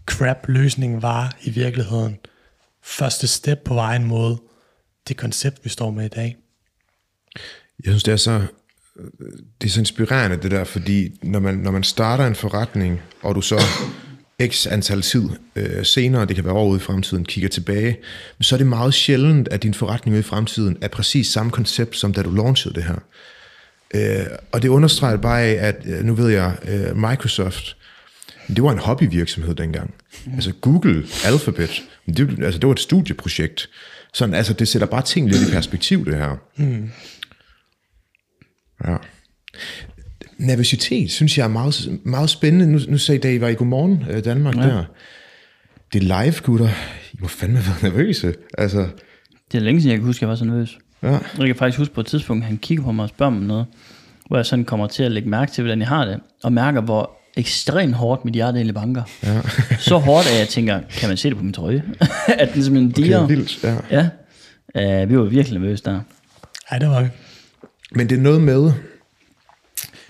[0.05, 2.17] crap-løsning var i virkeligheden
[2.83, 4.37] første step på vejen mod
[5.07, 6.37] det koncept, vi står med i dag.
[7.85, 8.45] Jeg synes, det er så,
[8.99, 9.07] øh,
[9.61, 13.35] det er så inspirerende det der, fordi når man, når man starter en forretning, og
[13.35, 13.59] du så
[14.47, 17.97] x antal tid øh, senere, det kan være år ude i fremtiden, kigger tilbage,
[18.41, 21.97] så er det meget sjældent, at din forretning ude i fremtiden er præcis samme koncept,
[21.97, 22.99] som da du launchede det her.
[23.95, 27.77] Øh, og det understreger bare af, at øh, nu ved jeg, øh, Microsoft,
[28.47, 29.93] det var en hobbyvirksomhed dengang.
[30.25, 30.33] Mm.
[30.33, 33.69] Altså Google, Alphabet, det, altså det var et studieprojekt.
[34.13, 36.35] Sådan, altså det sætter bare ting lidt i perspektiv, det her.
[36.57, 36.89] Mm.
[38.87, 38.97] Ja.
[40.37, 42.67] Nervøsitet, synes jeg er meget, meget spændende.
[42.67, 44.61] Nu, nu sagde I, I var i Godmorgen øh, Danmark ja.
[44.61, 44.83] der.
[45.93, 46.69] Det er live, gutter.
[47.13, 48.33] I må fandme være nervøse.
[48.57, 48.87] Altså.
[49.51, 50.77] Det er længe siden, jeg kan huske, at jeg var så nervøs.
[51.03, 51.19] Ja.
[51.38, 53.41] Jeg kan faktisk huske på et tidspunkt, at han kigger på mig og spørger mig
[53.41, 53.65] noget,
[54.27, 56.81] hvor jeg sådan kommer til at lægge mærke til, hvordan jeg har det, og mærker,
[56.81, 59.03] hvor ekstremt hårdt mit hjerte egentlig banker.
[59.23, 59.41] Ja.
[59.89, 61.84] så hårdt, at jeg tænker, kan man se det på min trøje?
[62.27, 63.23] at den simpelthen diger.
[63.23, 63.75] Okay, vildt, ja.
[64.75, 65.03] ja.
[65.03, 65.99] Uh, vi var virkelig nervøse der.
[66.71, 67.07] Ja, det var vi.
[67.91, 68.71] Men det er noget med,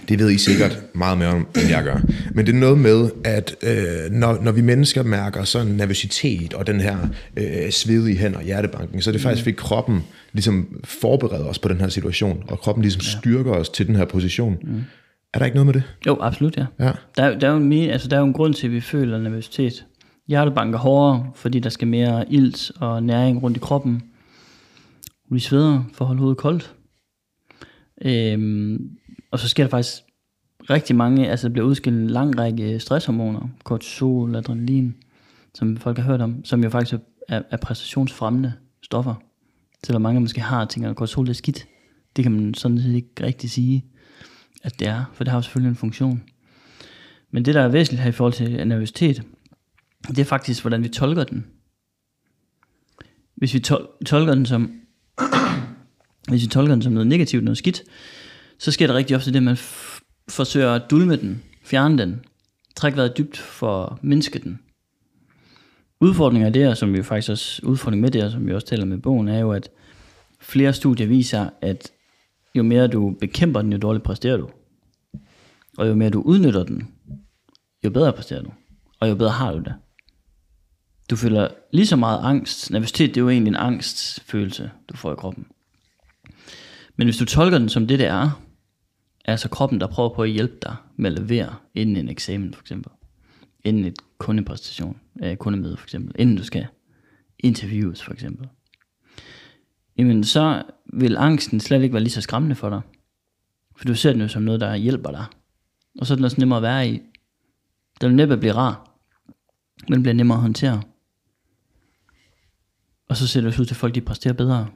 [0.09, 1.97] det ved I sikkert meget mere om, end jeg gør.
[2.33, 6.67] Men det er noget med, at øh, når, når vi mennesker mærker sådan nervøsitet og
[6.67, 6.97] den her
[7.37, 10.03] øh, svedige hænder, hjertebanken, så er det faktisk, fordi kroppen
[10.33, 13.19] ligesom forbereder os på den her situation, og kroppen ligesom ja.
[13.19, 14.57] styrker os til den her position.
[14.63, 14.83] Mm.
[15.33, 15.83] Er der ikke noget med det?
[16.05, 16.65] Jo, absolut, ja.
[16.79, 16.91] ja.
[17.17, 19.17] Der, der, er jo en, altså, der er jo en grund til, at vi føler
[19.17, 19.85] nervøsitet.
[20.27, 24.03] Hjertebanken er hårdere, fordi der skal mere ilt og næring rundt i kroppen.
[25.31, 26.75] Vi sveder for at holde hovedet koldt.
[28.05, 28.89] Øhm,
[29.31, 30.03] og så sker der faktisk
[30.69, 34.95] rigtig mange, altså der bliver udskilt en lang række stresshormoner, kortisol, adrenalin,
[35.53, 38.53] som folk har hørt om, som jo faktisk er, er præstationsfremmende
[38.83, 39.15] stoffer.
[39.85, 41.67] Selvom mange måske har tænker, at kortisol er skidt.
[42.15, 43.85] Det kan man sådan set ikke rigtig sige,
[44.63, 46.23] at det er, for det har jo selvfølgelig en funktion.
[47.31, 49.23] Men det, der er væsentligt her i forhold til nervøsitet,
[50.07, 51.45] det er faktisk, hvordan vi tolker den.
[53.35, 54.71] Hvis vi tol- tolker den som
[56.29, 57.83] hvis vi tolker den som noget negativt, noget skidt,
[58.57, 62.21] så sker der rigtig ofte det, at man f- forsøger at dulme den, fjerne den,
[62.75, 64.59] trække vejret dybt for at mindske den
[66.03, 68.97] udfordringer der, det som vi faktisk også, udfordring med det som vi også taler med
[68.97, 69.69] bogen, er jo, at
[70.39, 71.91] flere studier viser, at
[72.55, 74.49] jo mere du bekæmper den, jo dårligt præsterer du.
[75.77, 76.87] Og jo mere du udnytter den,
[77.83, 78.51] jo bedre præsterer du.
[78.99, 79.73] Og jo bedre har du det.
[81.09, 82.71] Du føler lige så meget angst.
[82.71, 85.45] Nervøsitet, det er jo egentlig en angstfølelse, du får i kroppen.
[86.95, 88.41] Men hvis du tolker den som det, det er,
[89.25, 92.61] altså kroppen, der prøver på at hjælpe dig med at levere inden en eksamen for
[92.61, 92.91] eksempel,
[93.63, 96.67] inden et kundepræstation, øh, kundemøde for eksempel, inden du skal
[97.39, 98.47] interviews for eksempel,
[99.97, 100.63] jamen så
[100.93, 102.81] vil angsten slet ikke være lige så skræmmende for dig.
[103.75, 105.25] For du ser den jo som noget, der hjælper dig.
[105.99, 107.01] Og så er den også nemmere at være i.
[108.01, 108.97] Den vil næppe blive rar,
[109.87, 110.81] men den bliver nemmere at håndtere.
[113.09, 114.67] Og så ser det ud til, at folk de præsterer bedre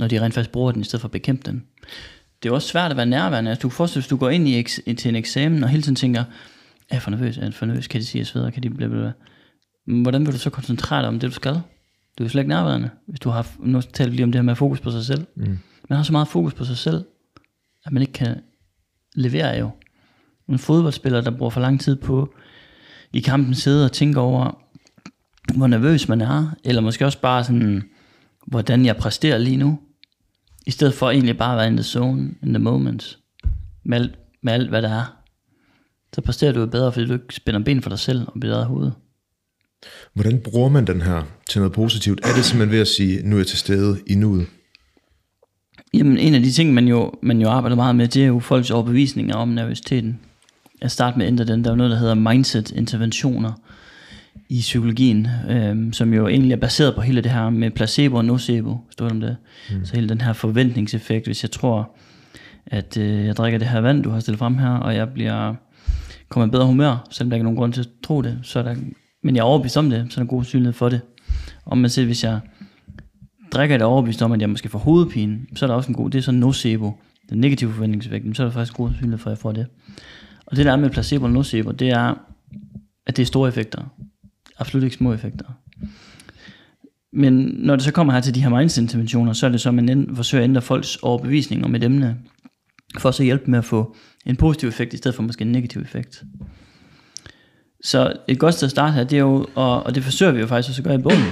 [0.00, 1.64] når de rent faktisk bruger den, i stedet for at bekæmpe den.
[2.42, 3.50] Det er også svært at være nærværende.
[3.50, 5.96] Altså, du kan forestille, hvis du går ind i til en eksamen, og hele tiden
[5.96, 6.24] tænker,
[6.90, 9.12] er for nervøs, er for nervøs, kan de sige, jeg sveder, kan de blive ved.
[9.86, 11.60] Hvordan vil du så koncentrere dig om det, du skal?
[12.18, 14.54] Du er slet ikke nærværende, hvis du har, nu taler lige om det her med
[14.54, 15.26] fokus på sig selv.
[15.36, 15.58] Mm.
[15.88, 17.04] Man har så meget fokus på sig selv,
[17.84, 18.40] at man ikke kan
[19.14, 19.70] levere jo.
[20.48, 22.34] En fodboldspiller, der bruger for lang tid på
[23.12, 24.60] i kampen sidde og tænke over,
[25.56, 27.82] hvor nervøs man er, eller måske også bare sådan,
[28.46, 29.78] hvordan jeg præsterer lige nu,
[30.66, 33.18] i stedet for egentlig bare at være in the zone, in the moment,
[33.84, 35.23] med alt, med alt hvad der er.
[36.14, 38.90] Så præsterer du bedre, fordi du ikke spænder ben for dig selv og bedre hoved.
[40.14, 42.20] Hvordan bruger man den her til noget positivt?
[42.24, 44.46] Er det simpelthen ved at sige, nu er jeg til stede i nuet?
[45.94, 48.38] Jamen, en af de ting, man jo, man jo arbejder meget med, det er jo
[48.38, 50.20] folks overbevisninger om nervøsiteten.
[50.80, 51.64] Jeg starter med at den.
[51.64, 53.52] Der er noget, der hedder mindset-interventioner,
[54.48, 58.24] i psykologien, øh, som jo egentlig er baseret på hele det her med placebo og
[58.24, 59.36] nocebo, stod om det.
[59.70, 59.84] Mm.
[59.84, 61.90] Så hele den her forventningseffekt, hvis jeg tror,
[62.66, 65.54] at øh, jeg drikker det her vand, du har stillet frem her, og jeg bliver
[66.34, 68.58] kommer i bedre humør, selvom der ikke er nogen grund til at tro det, så
[68.58, 68.74] er der
[69.22, 71.00] Men jeg er overbevist om det, så er der god synlighed for det.
[71.64, 72.40] Og man ser, hvis jeg
[73.52, 76.10] drikker det overbevist om, at jeg måske får hovedpine, så er der også en god,
[76.10, 76.92] det er sådan nocebo,
[77.30, 79.66] den negative forventningsvægt, så er der faktisk god synlighed for, at jeg får det.
[80.46, 82.14] Og det der er med placebo og nocebo, det er,
[83.06, 83.84] at det er store effekter.
[84.58, 85.46] Absolut ikke små effekter.
[87.12, 89.74] Men når det så kommer her til de her mindset-interventioner, så er det så, at
[89.74, 92.16] man forsøger at ændre folks overbevisning om et emne,
[92.98, 95.52] for så at hjælpe med at få en positiv effekt, i stedet for måske en
[95.52, 96.22] negativ effekt.
[97.82, 100.40] Så et godt sted at starte her, det er jo, og, og det forsøger vi
[100.40, 101.22] jo faktisk også at gøre i bogen,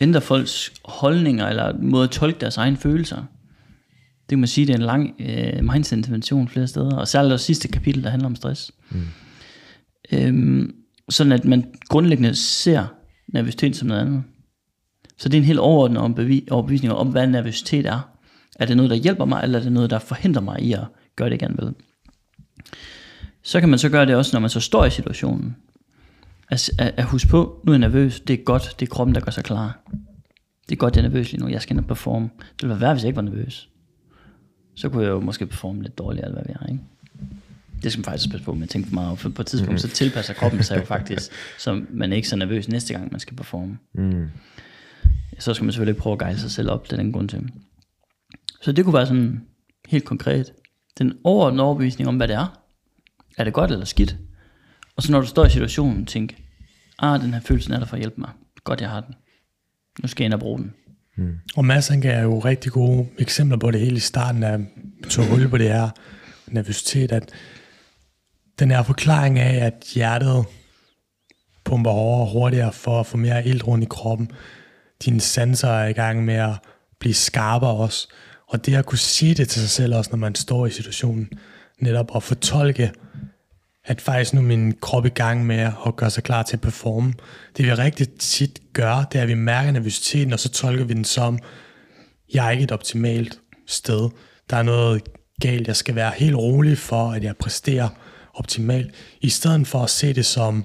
[0.00, 3.16] ændre folks holdninger, eller måde at tolke deres egne følelser.
[3.16, 7.46] Det kan man sige, det er en lang øh, mindset-intervention flere steder, og særligt også
[7.46, 8.72] sidste kapitel, der handler om stress.
[8.90, 9.00] Mm.
[10.12, 10.74] Øhm,
[11.08, 12.86] sådan at man grundlæggende ser
[13.28, 14.22] nervøsitet som noget andet.
[15.18, 18.10] Så det er en helt overordnet overbevisning om, hvad nervøsitet er.
[18.58, 20.84] Er det noget, der hjælper mig, eller er det noget, der forhindrer mig i at
[21.16, 21.74] gøre det, jeg gerne vil?
[23.42, 25.56] Så kan man så gøre det også, når man så står i situationen.
[26.50, 29.14] At, at, at huske på, nu er jeg nervøs, det er godt, det er kroppen,
[29.14, 29.78] der gør sig klar.
[30.68, 32.30] Det er godt, jeg er nervøs lige nu, jeg skal ind og performe.
[32.38, 33.68] Det ville være værd, hvis jeg ikke var nervøs.
[34.74, 36.80] Så kunne jeg jo måske performe lidt dårligere, eller hvad vi har, ikke?
[37.82, 39.72] Det skal man faktisk passe på med at tænke for meget For på et tidspunkt,
[39.72, 39.78] mm.
[39.78, 43.20] så tilpasser kroppen sig jo faktisk, så man er ikke så nervøs næste gang, man
[43.20, 43.78] skal performe.
[43.94, 44.28] Mm.
[45.38, 47.50] Så skal man selvfølgelig prøve at gejle sig selv op, det er den grund til.
[48.62, 49.44] Så det kunne være sådan
[49.88, 50.52] helt konkret.
[50.98, 52.60] Den overordnede overbevisning om, hvad det er.
[53.38, 54.16] Er det godt eller skidt?
[54.96, 56.36] Og så når du står i situationen, tænk,
[56.98, 58.30] ah, den her følelse er der for at hjælpe mig.
[58.64, 59.14] Godt, jeg har den.
[60.02, 60.74] Nu skal jeg ind og bruge den.
[61.16, 61.34] Mm.
[61.56, 64.66] Og Mads han gav jo rigtig gode eksempler på det hele i starten af
[65.10, 65.90] tog hul på det her
[66.46, 67.32] nervøsitet, at
[68.58, 70.44] den her forklaring af, at hjertet
[71.64, 74.30] pumper hårdere og hurtigere for at få mere ild rundt i kroppen.
[75.04, 76.58] Dine sanser er i gang med at
[77.00, 78.08] blive skarpere også.
[78.54, 81.28] Og det at kunne sige det til sig selv også, når man står i situationen,
[81.78, 82.92] netop at fortolke,
[83.84, 86.60] at faktisk nu er min krop i gang med at gøre sig klar til at
[86.60, 87.14] performe.
[87.56, 90.94] Det vi rigtig tit gør, det er, at vi mærker nervøsiteten, og så tolker vi
[90.94, 91.38] den som,
[92.34, 94.10] jeg er ikke et optimalt sted.
[94.50, 95.02] Der er noget
[95.40, 95.66] galt.
[95.66, 97.88] Jeg skal være helt rolig for, at jeg præsterer
[98.34, 98.94] optimalt.
[99.20, 100.64] I stedet for at se det som,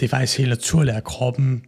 [0.00, 1.62] det er faktisk helt naturligt, at kroppen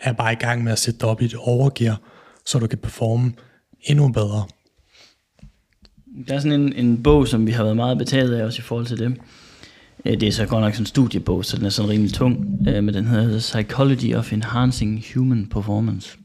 [0.00, 2.00] er bare i gang med at sætte op i et overgear,
[2.44, 3.32] så du kan performe
[3.82, 4.46] endnu bedre.
[6.28, 8.62] Der er sådan en, en bog, som vi har været meget betaget af også i
[8.62, 9.16] forhold til det.
[10.04, 12.58] Øh, det er så godt nok sådan en studiebog, så den er sådan rimelig tung,
[12.68, 16.18] øh, men den hedder The Psychology of Enhancing Human Performance.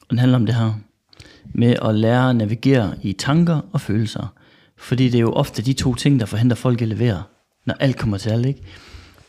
[0.00, 0.80] Og den handler om det her
[1.54, 4.34] med at lære at navigere i tanker og følelser.
[4.78, 7.22] Fordi det er jo ofte de to ting, der forhindrer folk at levere,
[7.66, 8.46] når alt kommer til alt.
[8.46, 8.62] Ikke?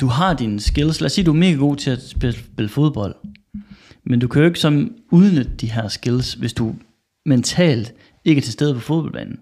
[0.02, 1.02] Du har dine skills.
[1.02, 3.16] Lad os sige, du er mega god til at spille, spille fodbold.
[4.03, 6.76] Men du kan jo ikke som udnytte de her skills, hvis du
[7.26, 7.94] mentalt
[8.26, 9.40] ikke er til stede på fodboldbanen.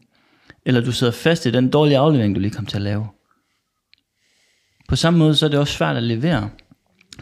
[0.66, 3.08] Eller du sidder fast i den dårlige aflevering, du lige kom til at lave.
[4.90, 6.50] På samme måde, så er det også svært at levere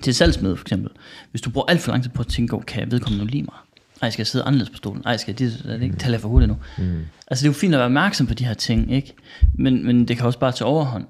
[0.01, 0.91] til salgsmøde for eksempel.
[1.31, 3.43] Hvis du bruger alt for lang tid på at tænke, okay, jeg vedkommende nu lige
[3.43, 3.55] mig.
[4.01, 5.03] Ej, skal jeg sidde anderledes på stolen?
[5.05, 6.57] Ej, skal jeg det, det ikke tale for hurtigt nu?
[6.77, 7.01] Mm.
[7.27, 9.13] Altså, det er jo fint at være opmærksom på de her ting, ikke?
[9.57, 11.05] Men, men det kan også bare tage overhånd.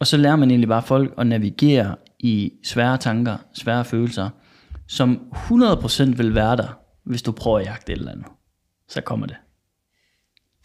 [0.00, 4.30] Og så lærer man egentlig bare folk at navigere i svære tanker, svære følelser,
[4.88, 8.26] som 100% vil være der, hvis du prøver at jagte et eller andet.
[8.88, 9.36] Så kommer det.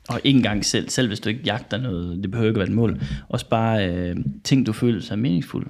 [0.10, 2.73] Og ikke engang selv, selv hvis du ikke jagter noget, det behøver ikke være et
[2.73, 3.02] mål.
[3.30, 5.69] Også bare øh, ting, du føler sig meningsfulde.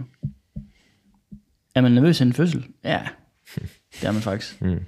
[1.76, 2.66] Er man nervøs i en fødsel?
[2.84, 3.02] Ja,
[3.56, 4.62] det er man faktisk.
[4.62, 4.80] Mm.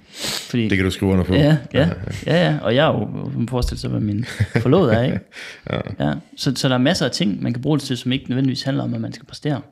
[0.50, 1.34] Fordi, det kan du skrive under på.
[1.34, 1.90] Ja, ja,
[2.26, 2.58] ja, ja.
[2.62, 4.24] og jeg er jo, man forestille sig, hvad min
[4.62, 5.20] forlod er, ikke?
[5.70, 6.06] ja.
[6.06, 6.14] ja.
[6.36, 8.62] Så, så der er masser af ting, man kan bruge det til, som ikke nødvendigvis
[8.62, 9.62] handler om, at man skal præstere.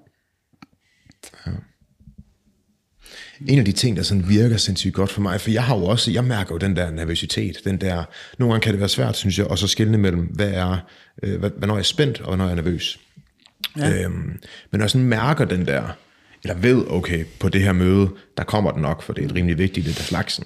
[1.46, 1.52] Ja.
[3.48, 5.84] En af de ting, der sådan virker sindssygt godt for mig, for jeg har jo
[5.84, 8.04] også, jeg mærker jo den der nervøsitet, den der,
[8.38, 10.76] nogle gange kan det være svært, synes jeg, og så skille mellem, hvad er,
[11.22, 13.00] øh, hvad, hvornår jeg er spændt, og hvornår jeg er nervøs.
[13.78, 14.02] Ja.
[14.04, 14.38] Øhm, men
[14.72, 15.82] når jeg sådan mærker den der,
[16.44, 19.58] eller ved, okay, på det her møde, der kommer den nok, for det er rimelig
[19.58, 20.44] vigtigt, det der slagsen,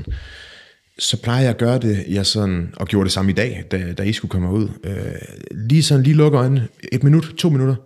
[0.99, 3.93] så plejer jeg at gøre det, jeg sådan, og gjorde det samme i dag, da,
[3.93, 4.69] da I skulle komme ud.
[4.85, 5.15] Øh,
[5.51, 7.77] lige sådan, lige lukker øjnene, et minut, to minutter,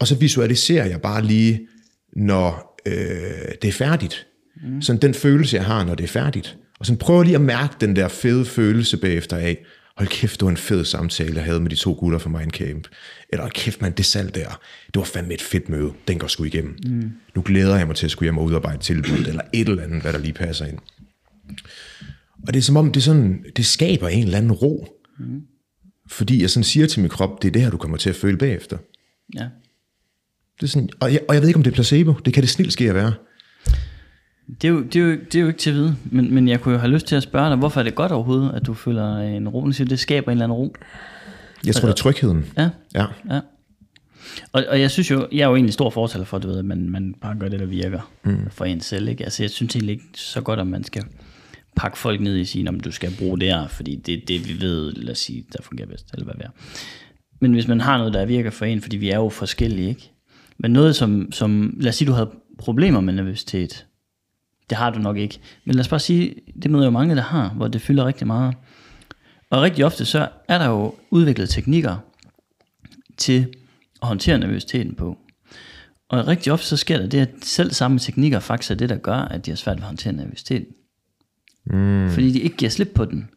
[0.00, 1.68] og så visualiserer jeg bare lige,
[2.12, 2.94] når øh,
[3.62, 4.26] det er færdigt.
[4.62, 4.82] Mm.
[4.82, 6.56] Sådan den følelse, jeg har, når det er færdigt.
[6.78, 9.64] Og sådan prøver lige at mærke den der fede følelse bagefter af,
[9.96, 12.88] hold kæft, det var en fed samtale, jeg havde med de to gutter fra Mindcamp.
[13.28, 16.44] Eller kæft, man, det salg der, det var fandme et fedt møde, den går sgu
[16.44, 16.76] igennem.
[16.86, 17.12] Mm.
[17.34, 20.02] Nu glæder jeg mig til at skulle hjem og udarbejde tilbud, eller et eller andet,
[20.02, 20.78] hvad der lige passer ind.
[22.46, 24.88] Og det er som om, det, sådan, det skaber en eller anden ro.
[25.18, 25.42] Mm.
[26.06, 28.16] Fordi jeg sådan siger til min krop, det er det her, du kommer til at
[28.16, 28.78] føle bagefter.
[29.34, 29.48] Ja.
[30.60, 32.12] Det er sådan, og, jeg, og jeg ved ikke, om det er placebo.
[32.12, 33.12] Det kan det snilt ske at være.
[34.48, 36.48] Det er, jo, det, er jo, det er jo ikke til at vide, men, men
[36.48, 38.66] jeg kunne jo have lyst til at spørge dig, hvorfor er det godt overhovedet, at
[38.66, 39.64] du føler en ro?
[39.66, 40.76] Du siger, det skaber en eller anden ro.
[41.66, 42.44] Jeg tror, altså, det er trygheden.
[42.58, 42.70] Ja.
[42.94, 43.06] ja.
[43.30, 43.40] ja.
[44.52, 46.64] Og, og jeg synes jo, jeg er jo egentlig stor fortaler for, du ved, at
[46.64, 48.50] man, man bare gør det, der virker mm.
[48.50, 49.08] for en selv.
[49.08, 49.24] Ikke?
[49.24, 51.04] Altså jeg synes egentlig ikke så godt, at man skal
[51.76, 54.48] pakke folk ned i sige, om du skal bruge det her, fordi det er det,
[54.48, 56.50] vi ved, lad os sige, der fungerer bedst, eller hvad det er.
[57.40, 60.10] Men hvis man har noget, der virker for en, fordi vi er jo forskellige, ikke?
[60.58, 63.86] Men noget som, som lad os sige, du havde problemer med nervøsitet,
[64.72, 65.40] det har du nok ikke.
[65.64, 68.26] Men lad os bare sige, det møder jo mange, der har, hvor det fylder rigtig
[68.26, 68.54] meget.
[69.50, 71.96] Og rigtig ofte så er der jo udviklet teknikker
[73.16, 73.46] til
[74.02, 75.18] at håndtere nervøsiteten på.
[76.08, 78.96] Og rigtig ofte så sker der det, at selv samme teknikker faktisk er det, der
[78.96, 80.66] gør, at de har svært ved at håndtere nervøsiteten.
[81.66, 82.10] Mm.
[82.10, 83.28] Fordi de ikke giver slip på den.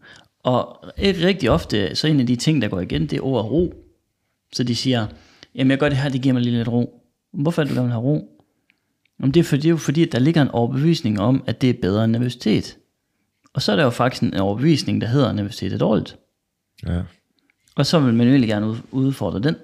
[0.44, 3.74] Og rigtig ofte, så en af de ting, der går igen, det er ordet ro.
[4.53, 5.07] Så de siger,
[5.56, 7.02] jamen jeg gør det her, det giver mig lige lidt ro.
[7.34, 8.35] Hvorfor er du gerne have ro?
[9.20, 11.62] Jamen det er, fordi, det er jo fordi, at der ligger en overbevisning om, at
[11.62, 12.78] det er bedre end nervøsitet.
[13.54, 16.18] Og så er der jo faktisk en overbevisning, der hedder, at nervøsitet er dårligt.
[16.88, 17.02] Ja.
[17.76, 19.56] Og så vil man jo egentlig gerne ud- udfordre den.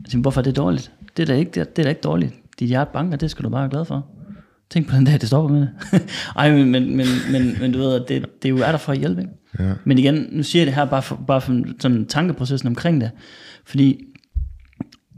[0.00, 0.92] Altså, hvorfor er det dårligt?
[1.16, 2.34] Det er da ikke, det er, det er da ikke dårligt.
[2.60, 4.06] Dit hjerte banker, det skal du bare være glad for.
[4.70, 5.70] Tænk på den dag, det stopper med det.
[6.36, 8.78] Ej, men, men, men, men, men du ved, at det, det er jo er der
[8.78, 9.20] for at hjælpe.
[9.20, 9.32] Ikke?
[9.58, 9.72] Ja.
[9.84, 13.10] Men igen, nu siger jeg det her bare for, bare for sådan tankeprocessen omkring det.
[13.64, 14.04] Fordi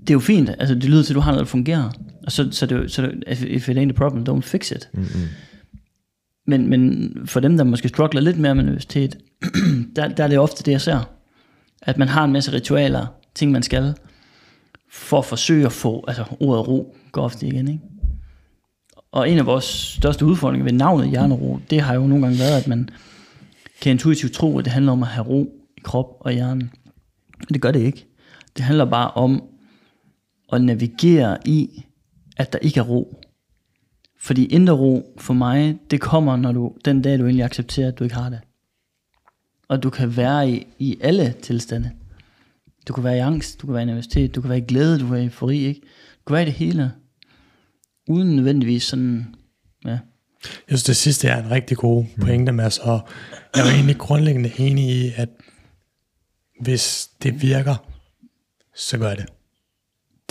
[0.00, 1.90] det er jo fint, altså det lyder til, at du har noget, der fungerer.
[2.26, 4.88] Og så, så, det, så det, if it ain't a problem, don't fix it.
[4.92, 5.28] Mm-hmm.
[6.46, 9.18] Men, men for dem, der måske struggler lidt mere med nervøsitet,
[9.96, 11.10] der, der er det ofte det, jeg ser.
[11.82, 13.94] At man har en masse ritualer, ting man skal,
[14.90, 17.82] for at forsøge at få, altså ordet ro går ofte igen, ikke?
[19.12, 22.60] Og en af vores største udfordringer ved navnet hjernero, det har jo nogle gange været,
[22.60, 22.88] at man
[23.80, 26.70] kan intuitivt tro, at det handler om at have ro i krop og hjerne.
[27.38, 28.06] Men det gør det ikke.
[28.56, 29.42] Det handler bare om
[30.52, 31.85] at navigere i,
[32.36, 33.22] at der ikke er ro.
[34.18, 37.98] Fordi indre ro for mig, det kommer, når du, den dag du egentlig accepterer, at
[37.98, 38.40] du ikke har det.
[39.68, 41.90] Og du kan være i, i alle tilstande.
[42.88, 44.98] Du kan være i angst, du kan være i nervøsitet, du kan være i glæde,
[44.98, 45.80] du kan være i eufori, ikke?
[45.80, 46.92] Du kan være i det hele.
[48.08, 49.34] Uden nødvendigvis sådan,
[49.84, 49.98] ja.
[50.44, 53.08] Jeg synes, det sidste er en rigtig god pointe, Mads, og
[53.56, 55.28] jeg er egentlig grundlæggende enig i, at
[56.60, 57.76] hvis det virker,
[58.74, 59.26] så gør det.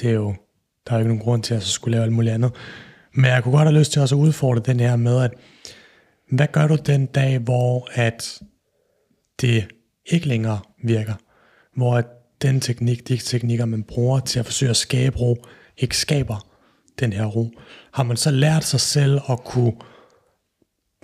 [0.01, 0.35] Det er jo,
[0.87, 2.51] der er jo ikke nogen grund til at så skulle lave alt muligt andet.
[3.13, 5.33] Men jeg kunne godt have lyst til også at udfordre den her med, at
[6.31, 8.41] hvad gør du den dag, hvor at
[9.41, 9.67] det
[10.05, 11.13] ikke længere virker?
[11.75, 12.05] Hvor at
[12.41, 15.45] den teknik, de teknikker, man bruger til at forsøge at skabe ro,
[15.77, 16.47] ikke skaber
[16.99, 17.51] den her ro.
[17.93, 19.73] Har man så lært sig selv at kunne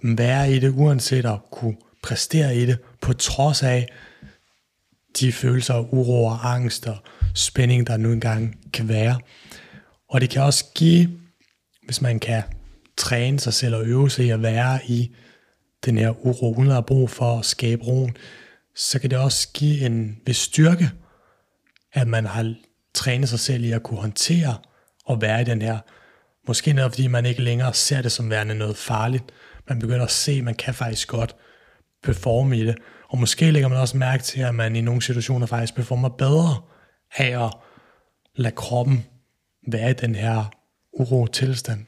[0.04, 3.88] være i det, uanset at kunne præstere i det, på trods af
[5.20, 6.98] de følelser af uro og angst og
[7.36, 9.20] spænding, der nu engang kan være.
[10.12, 11.10] Og det kan også give,
[11.86, 12.44] hvis man kan
[12.98, 15.16] træne sig selv og øve sig i at være i
[15.86, 18.18] den her uro, uden at brug for at skabe roen,
[18.76, 20.92] så kan det også give en vis styrke,
[21.94, 22.56] at man har
[22.94, 24.58] trænet sig selv i at kunne håndtere
[25.06, 25.80] og være i den her.
[26.48, 29.24] Måske noget, fordi man ikke længere ser det som værende noget farligt.
[29.70, 31.36] Man begynder at se, at man kan faktisk godt
[32.04, 32.78] performe i det.
[33.10, 36.62] Og måske lægger man også mærke til, at man i nogle situationer faktisk performer bedre
[37.18, 37.54] af at
[38.36, 39.06] lade kroppen
[39.68, 40.46] være i den her
[40.94, 41.86] uro tilstand.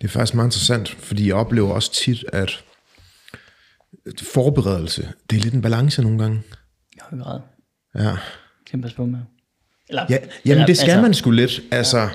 [0.00, 2.64] Det er faktisk meget interessant, fordi jeg oplever også tit, at
[4.22, 6.42] forberedelse, det er lidt en balance nogle gange.
[6.92, 7.40] I høj grad.
[7.94, 8.16] Ja,
[8.82, 9.18] passe på med.
[9.88, 11.60] Eller, ja jamen det skal altså, man sgu lidt.
[11.70, 12.08] Altså,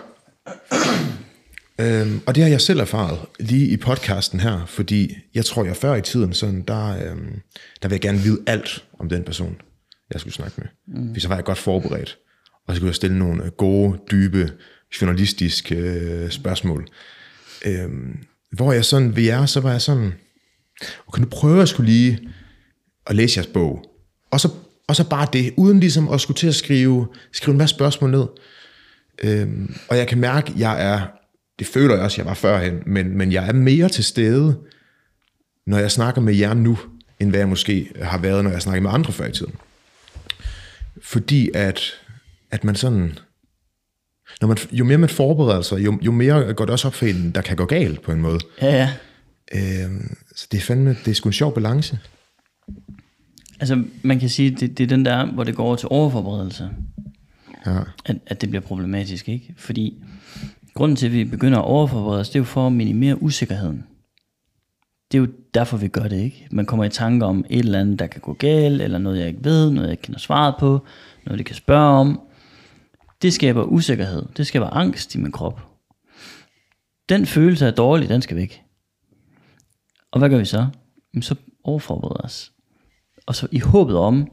[1.79, 5.75] øhm, og det har jeg selv erfaret lige i podcasten her, fordi jeg tror, jeg
[5.75, 7.41] før i tiden, sådan, der, øhm,
[7.81, 9.61] der vil jeg gerne vide alt om den person,
[10.13, 10.67] jeg skulle snakke med.
[10.87, 11.07] Mm.
[11.07, 12.17] Fordi så var jeg godt forberedt.
[12.67, 14.51] Og så kunne jeg stille nogle øh, gode, dybe,
[15.01, 16.87] journalistiske øh, spørgsmål.
[17.65, 18.17] Øhm,
[18.51, 20.13] hvor jeg sådan ved jer, så var jeg sådan,
[21.07, 22.29] okay, nu prøver jeg skulle lige
[23.07, 23.85] at læse jeres bog.
[24.31, 24.49] Og så,
[24.87, 28.11] og så bare det, uden ligesom at skulle til at skrive, skrive en masse spørgsmål
[28.11, 28.25] ned.
[29.23, 31.07] Øhm, og jeg kan mærke, at jeg er,
[31.59, 34.59] det føler jeg også, jeg var førhen, men, men jeg er mere til stede,
[35.67, 36.77] når jeg snakker med jer nu,
[37.19, 39.53] end hvad jeg måske har været, når jeg snakker med andre før i tiden.
[41.01, 41.81] Fordi at,
[42.51, 43.17] at man sådan,
[44.41, 47.05] når man, jo mere man forbereder sig, jo, jo mere går det også op for
[47.05, 48.39] en, der kan gå galt på en måde.
[48.61, 48.89] Ja, ja.
[49.83, 51.99] Øhm, så det er fandme, det er sgu en sjov balance.
[53.59, 56.69] Altså, man kan sige, det, det er den der, hvor det går over til overforberedelse,
[57.65, 57.79] Ja.
[58.05, 59.53] at, at det bliver problematisk, ikke?
[59.57, 60.03] Fordi
[60.73, 63.83] grunden til, at vi begynder at overforberede os, det er jo for at minimere usikkerheden.
[65.15, 66.47] Det er jo derfor, vi gør det, ikke?
[66.51, 69.27] Man kommer i tanke om et eller andet, der kan gå galt, eller noget, jeg
[69.27, 70.85] ikke ved, noget, jeg ikke kender svaret på,
[71.25, 72.21] noget, de kan spørge om.
[73.21, 74.23] Det skaber usikkerhed.
[74.37, 75.67] Det skaber angst i min krop.
[77.09, 78.63] Den følelse af dårlig, den skal væk.
[80.11, 80.67] Og hvad gør vi så?
[81.13, 82.51] Jamen, så overforbereder os.
[83.25, 84.31] Og så i håbet om,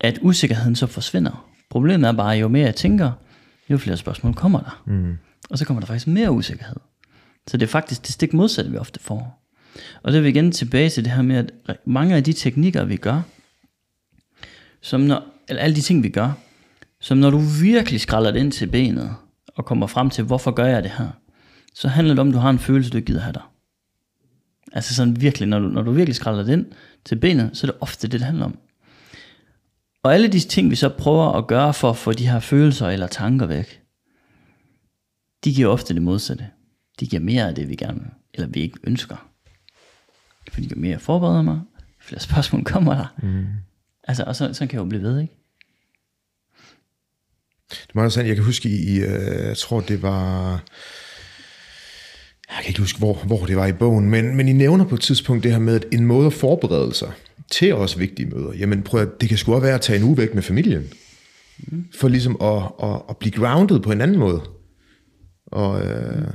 [0.00, 1.50] at usikkerheden så forsvinder.
[1.70, 3.12] Problemet er bare, at jo mere jeg tænker,
[3.70, 4.82] jo flere spørgsmål kommer der.
[4.86, 5.18] Mm.
[5.50, 6.76] Og så kommer der faktisk mere usikkerhed.
[7.46, 9.45] Så det er faktisk det stik modsatte, vi ofte får.
[10.02, 12.84] Og det er vi igen tilbage til det her med, at mange af de teknikker,
[12.84, 13.22] vi gør,
[14.80, 16.32] som når, eller alle de ting, vi gør,
[17.00, 19.16] som når du virkelig skralder det ind til benet,
[19.56, 21.08] og kommer frem til, hvorfor gør jeg det her,
[21.74, 23.42] så handler det om, at du har en følelse, du ikke gider have dig.
[24.72, 26.66] Altså sådan virkelig, når du, når du virkelig skralder det ind
[27.04, 28.58] til benet, så er det ofte det, det handler om.
[30.02, 32.88] Og alle de ting, vi så prøver at gøre for at få de her følelser
[32.88, 33.82] eller tanker væk,
[35.44, 36.46] de giver ofte det modsatte.
[37.00, 39.30] De giver mere af det, vi gerne vil, eller vi ikke ønsker.
[40.52, 41.60] Fordi jo mere jeg forbereder mig,
[42.00, 43.14] flere spørgsmål kommer der.
[43.22, 43.46] Mm.
[44.08, 45.36] Altså, og så, så kan jeg jo blive ved, ikke?
[47.70, 50.50] Det var sådan, jeg kan huske i, i øh, jeg tror det var,
[52.48, 54.94] jeg kan ikke huske, hvor, hvor det var i bogen, men, men I nævner på
[54.94, 57.12] et tidspunkt det her med, at en måde at forberede sig
[57.50, 60.04] til også vigtige møder, jamen prøv at, det kan sgu også være at tage en
[60.04, 60.84] uge væk med familien,
[61.58, 61.86] mm.
[61.94, 64.42] for ligesom at, at, at blive grounded på en anden måde.
[65.46, 66.28] Og, øh,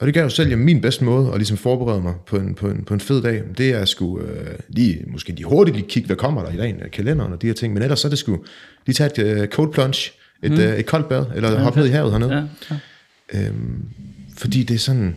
[0.00, 2.54] og det gav jo selv jamen, min bedste måde at ligesom forberede mig på en,
[2.54, 3.42] på en, på en fed dag.
[3.58, 6.80] Det er sgu øh, lige, måske lige hurtigt lige kigge, hvad kommer der i dagen,
[6.92, 7.74] kalenderen og de her ting.
[7.74, 8.38] Men ellers så er det sgu
[8.86, 10.10] lige tage et øh, cold plunge,
[10.42, 10.58] et, mm.
[10.58, 12.34] øh, et koldt bad, eller ja, hoppe ned i havet hernede.
[12.34, 12.42] Ja,
[13.34, 13.46] ja.
[13.46, 13.84] Øhm,
[14.36, 15.16] fordi det er sådan,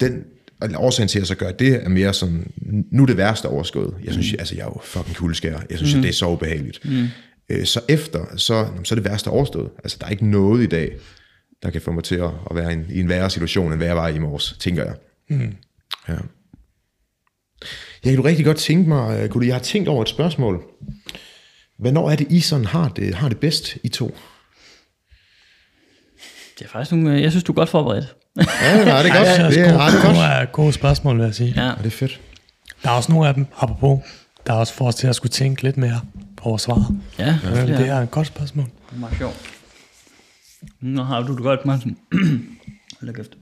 [0.00, 0.24] den,
[0.60, 2.52] og årsagen til, at jeg så gør det, er mere sådan,
[2.90, 3.94] nu er det værste overskået.
[4.04, 4.36] Jeg synes, mm.
[4.38, 5.60] altså jeg er jo fucking kuldskær.
[5.70, 6.02] Jeg synes, mm.
[6.02, 6.84] det er så ubehageligt.
[6.84, 7.06] Mm.
[7.48, 9.70] Øh, så efter, så, så er det værste overstået.
[9.84, 10.96] Altså der er ikke noget i dag,
[11.62, 13.86] der kan få mig til at, at være en, i en værre situation, end hvad
[13.86, 14.94] jeg var i morges, tænker jeg.
[15.30, 15.56] Mm.
[16.08, 16.12] Ja.
[18.04, 20.62] Jeg kan du rigtig godt tænke mig, kunne jeg har tænkt over et spørgsmål.
[21.78, 24.16] Hvornår er det, I sådan har det, har det bedst, I to?
[26.58, 28.14] Det er faktisk nogle, jeg synes, du er godt forberedt.
[28.36, 28.42] ja,
[28.84, 29.28] nej, det er godt.
[29.28, 30.52] Ja, det er, gode, det er godt.
[30.52, 31.52] Gode, spørgsmål, vil jeg sige.
[31.56, 31.66] Ja.
[31.66, 31.74] ja.
[31.78, 32.20] det er fedt.
[32.82, 34.00] Der er også nogle af dem, apropos,
[34.46, 36.00] der er også for os til at skulle tænke lidt mere
[36.36, 36.92] på vores svar.
[37.18, 37.66] Ja, ja.
[37.66, 38.64] Det er et godt spørgsmål.
[38.64, 39.57] Det er meget sjovt.
[40.80, 41.98] Nå har du det godt, Martin.
[43.00, 43.38] Hold da kæft.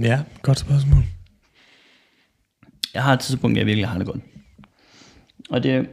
[0.00, 1.02] Ja, godt spørgsmål.
[2.94, 4.20] Jeg har et tidspunkt, jeg virkelig har det godt.
[5.50, 5.88] Og det,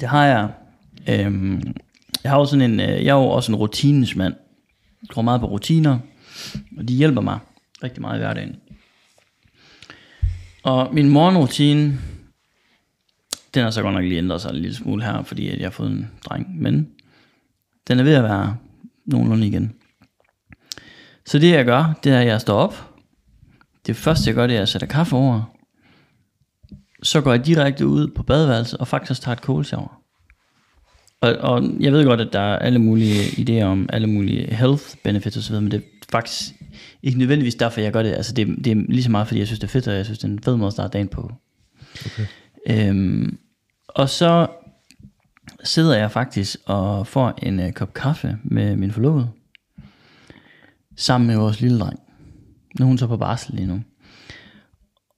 [0.00, 0.52] det har jeg...
[1.08, 1.62] Øhm,
[2.24, 4.34] jeg har jo sådan en, øh, jeg er jo også en rutinesmand.
[5.02, 5.98] Jeg tror meget på rutiner,
[6.78, 7.38] og de hjælper mig
[7.82, 8.56] rigtig meget i hverdagen.
[10.62, 11.98] Og min morgenrutine,
[13.54, 15.70] den har så godt nok lige ændret sig en lille smule her, fordi jeg har
[15.70, 16.62] fået en dreng.
[16.62, 16.93] Men
[17.88, 18.56] den er ved at være
[19.06, 19.74] nogenlunde igen.
[21.26, 22.90] Så det jeg gør, det er, at jeg står op.
[23.86, 25.54] Det første jeg gør, det er, at jeg sætter kaffe over.
[27.02, 30.00] Så går jeg direkte ud på badeværelset og faktisk tager et cold shower.
[31.20, 34.84] Og, og jeg ved godt, at der er alle mulige idéer om alle mulige health
[35.04, 36.52] benefits osv., men det er faktisk
[37.02, 38.12] ikke nødvendigvis derfor, jeg gør det.
[38.12, 40.04] Altså det, det er lige så meget, fordi jeg synes, det er fedt, og jeg
[40.04, 41.32] synes, det er en fed måde at starte dagen på.
[42.06, 42.26] Okay.
[42.66, 43.38] Øhm,
[43.88, 44.46] og så
[45.64, 49.28] sidder jeg faktisk og får en uh, kop kaffe med min forlovede,
[50.96, 52.00] sammen med vores lille dreng.
[52.78, 53.80] Nu er hun så på barsel lige nu.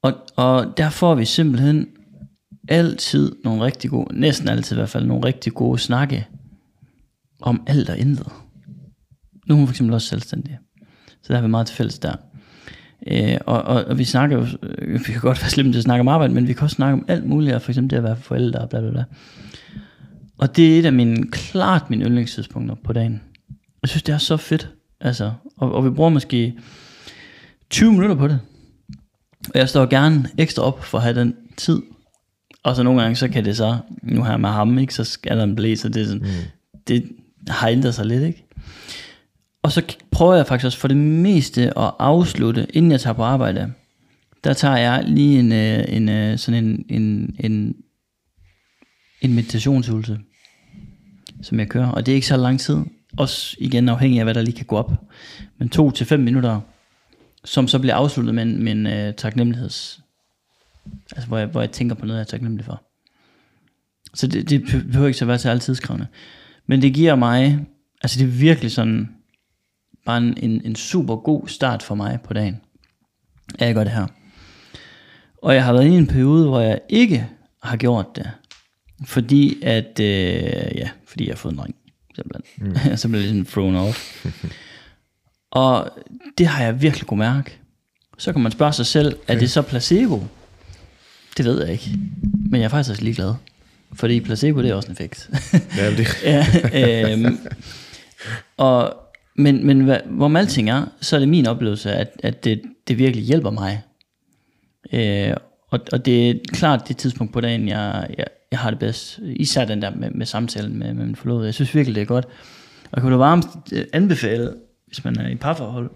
[0.02, 1.88] Og, og der får vi simpelthen
[2.68, 6.26] altid nogle rigtig gode, næsten altid i hvert fald, nogle rigtig gode snakke
[7.40, 8.28] om alt og intet.
[9.46, 10.58] Nu er hun for eksempel også selvstændig.
[11.22, 12.16] Så der har vi meget til fælles der.
[13.06, 15.84] Øh, og, og, og, vi snakker jo, øh, vi kan godt være slemme til at
[15.84, 18.02] snakke om arbejde, men vi kan også snakke om alt muligt, for eksempel det at
[18.02, 19.04] være forældre og bla bla bla.
[20.38, 23.20] Og det er et af mine, klart mine yndlingstidspunkter på dagen.
[23.82, 24.70] Jeg synes, det er så fedt.
[25.00, 26.54] Altså, og, og vi bruger måske
[27.70, 28.40] 20 minutter på det.
[29.54, 31.82] Og jeg står gerne ekstra op for at have den tid.
[32.62, 35.36] Og så nogle gange, så kan det så, nu her med ham, ikke, så skal
[35.36, 36.80] der en blæser, det, er sådan, mm.
[36.88, 37.08] det
[37.48, 38.46] har ændret sig lidt, ikke?
[39.62, 43.22] Og så prøver jeg faktisk også for det meste at afslutte, inden jeg tager på
[43.22, 43.72] arbejde.
[44.44, 47.76] Der tager jeg lige en, øh, en, øh, sådan en, en, en
[49.20, 50.18] en meditationsøvelse,
[51.42, 52.76] som jeg kører, og det er ikke så lang tid.
[53.16, 54.92] Også igen afhængig af, hvad der lige kan gå op.
[55.58, 56.60] Men to til fem minutter,
[57.44, 60.00] som så bliver afsluttet med en, med en øh, uh, taknemmeligheds...
[61.12, 62.82] Altså, hvor jeg, hvor jeg tænker på noget, jeg er taknemmelig for.
[64.14, 66.06] Så det, det behøver ikke så være til alle tidskrævende.
[66.66, 67.66] Men det giver mig...
[68.02, 69.08] Altså, det er virkelig sådan...
[70.06, 72.60] Bare en, en, en super god start for mig på dagen.
[73.58, 74.06] At jeg gør det her.
[75.42, 77.28] Og jeg har været i en periode, hvor jeg ikke
[77.62, 78.30] har gjort det.
[79.04, 80.06] Fordi at, øh,
[80.74, 81.74] ja, fordi jeg har fået en dreng,
[82.14, 82.68] simpelthen.
[82.68, 82.96] Mm.
[82.96, 84.26] så blev jeg ligesom thrown off.
[85.50, 85.90] og
[86.38, 87.58] det har jeg virkelig kunne mærke.
[88.18, 89.34] Så kan man spørge sig selv, okay.
[89.34, 90.26] er det så placebo?
[91.36, 91.98] Det ved jeg ikke.
[92.50, 93.34] Men jeg er faktisk også ligeglad.
[93.92, 95.30] Fordi placebo, det er også en effekt.
[95.76, 96.22] ja, det.
[96.72, 97.38] ja, øhm,
[98.56, 98.96] og,
[99.36, 102.98] men, men hvad, hvor alting er, så er det min oplevelse, at, at det, det
[102.98, 103.82] virkelig hjælper mig.
[104.92, 105.34] Øh,
[105.70, 109.20] og, og det er klart det tidspunkt på dagen, jeg, jeg, jeg har det bedst.
[109.22, 111.46] Især den der med, med samtalen med, med min forlovede.
[111.46, 112.24] Jeg synes virkelig, det er godt.
[112.84, 114.54] Og jeg kunne da varmt øh, anbefale,
[114.86, 115.90] hvis man er i parforhold,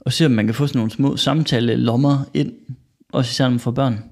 [0.00, 2.52] og se om man kan få sådan nogle små samtale lommer ind,
[3.12, 4.04] også især når man får børn.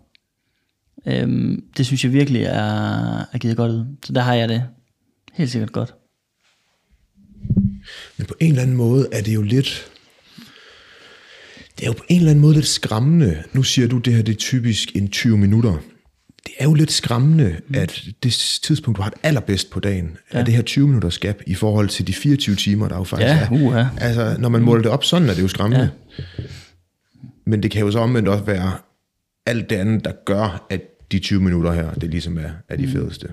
[1.07, 3.85] Øhm, det synes jeg virkelig er, er givet godt ud.
[4.05, 4.63] Så der har jeg det
[5.33, 5.95] helt sikkert godt.
[8.17, 9.91] Men på en eller anden måde er det jo lidt...
[11.79, 13.43] Det er jo på en eller anden måde lidt skræmmende.
[13.53, 15.79] Nu siger du, det her det er typisk en 20 minutter.
[16.47, 17.75] Det er jo lidt skræmmende, mm.
[17.75, 20.39] at det tidspunkt, du har det allerbedst på dagen, ja.
[20.39, 23.29] er det her 20 minutters gap i forhold til de 24 timer, der jo faktisk
[23.29, 23.49] Ja, er.
[23.51, 23.85] uha.
[23.99, 25.91] Altså, når man måler det op sådan, er det jo skræmmende.
[26.19, 26.25] Ja.
[27.47, 28.73] Men det kan jo så omvendt også være
[29.47, 30.81] alt det andet, der gør, at
[31.13, 33.29] de 20 minutter her, det ligesom er, er de fedeste.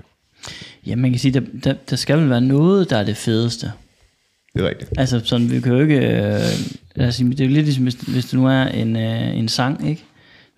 [0.86, 3.72] Ja, man kan sige, der, der, der skal vel være noget, der er det fedeste.
[4.54, 4.90] Det er rigtigt.
[4.98, 5.96] Altså sådan, vi kan jo ikke...
[5.96, 6.40] Øh,
[6.96, 9.88] altså, det er jo lidt ligesom, hvis, hvis det nu er en, øh, en sang,
[9.88, 10.04] ikke?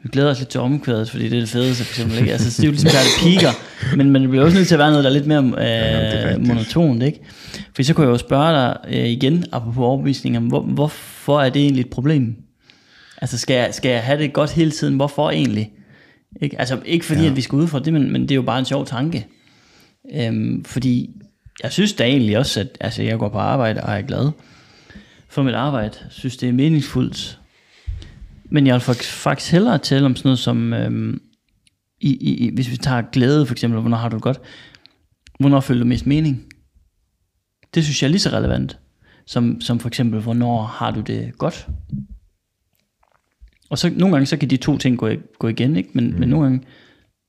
[0.05, 2.19] Vi glæder os lidt til omkvædet, fordi det er det fedeste, for eksempel.
[2.19, 2.33] Ikke?
[2.33, 3.51] Altså, det er jo ligesom, der det piker,
[3.97, 6.23] men, men det bliver også nødt til at være noget, der er lidt mere er
[6.23, 6.49] øh, rigtigt.
[6.49, 7.21] monotont, ikke?
[7.77, 11.63] For så kunne jeg jo spørge dig øh, igen, apropos overbevisninger, hvor, hvorfor er det
[11.63, 12.37] egentlig et problem?
[13.23, 14.97] Altså, skal jeg, skal jeg have det godt hele tiden?
[14.97, 15.71] Hvorfor egentlig?
[16.43, 16.59] Ikke?
[16.59, 17.31] Altså, ikke fordi, ja.
[17.31, 19.27] at vi skal udfordre det, men, men det er jo bare en sjov tanke.
[20.15, 21.11] Øhm, fordi
[21.63, 24.31] jeg synes da egentlig også, at altså, jeg går på arbejde og er glad
[25.29, 25.97] for mit arbejde.
[26.01, 27.39] Jeg synes, det er meningsfuldt.
[28.55, 31.21] Men jeg vil fak- faktisk hellere tale om sådan noget som, øhm,
[32.01, 34.41] i, i, hvis vi tager glæde for eksempel, hvornår har du det godt?
[35.41, 36.45] Hvornår føler du mest mening?
[37.75, 38.79] Det synes jeg er lige så relevant,
[39.27, 41.69] som, som for eksempel, hvornår har du det godt?
[43.71, 45.91] Og så nogle gange, så kan de to ting gå, gå igen, ikke?
[45.93, 46.19] Men, mm.
[46.19, 46.67] men nogle gange,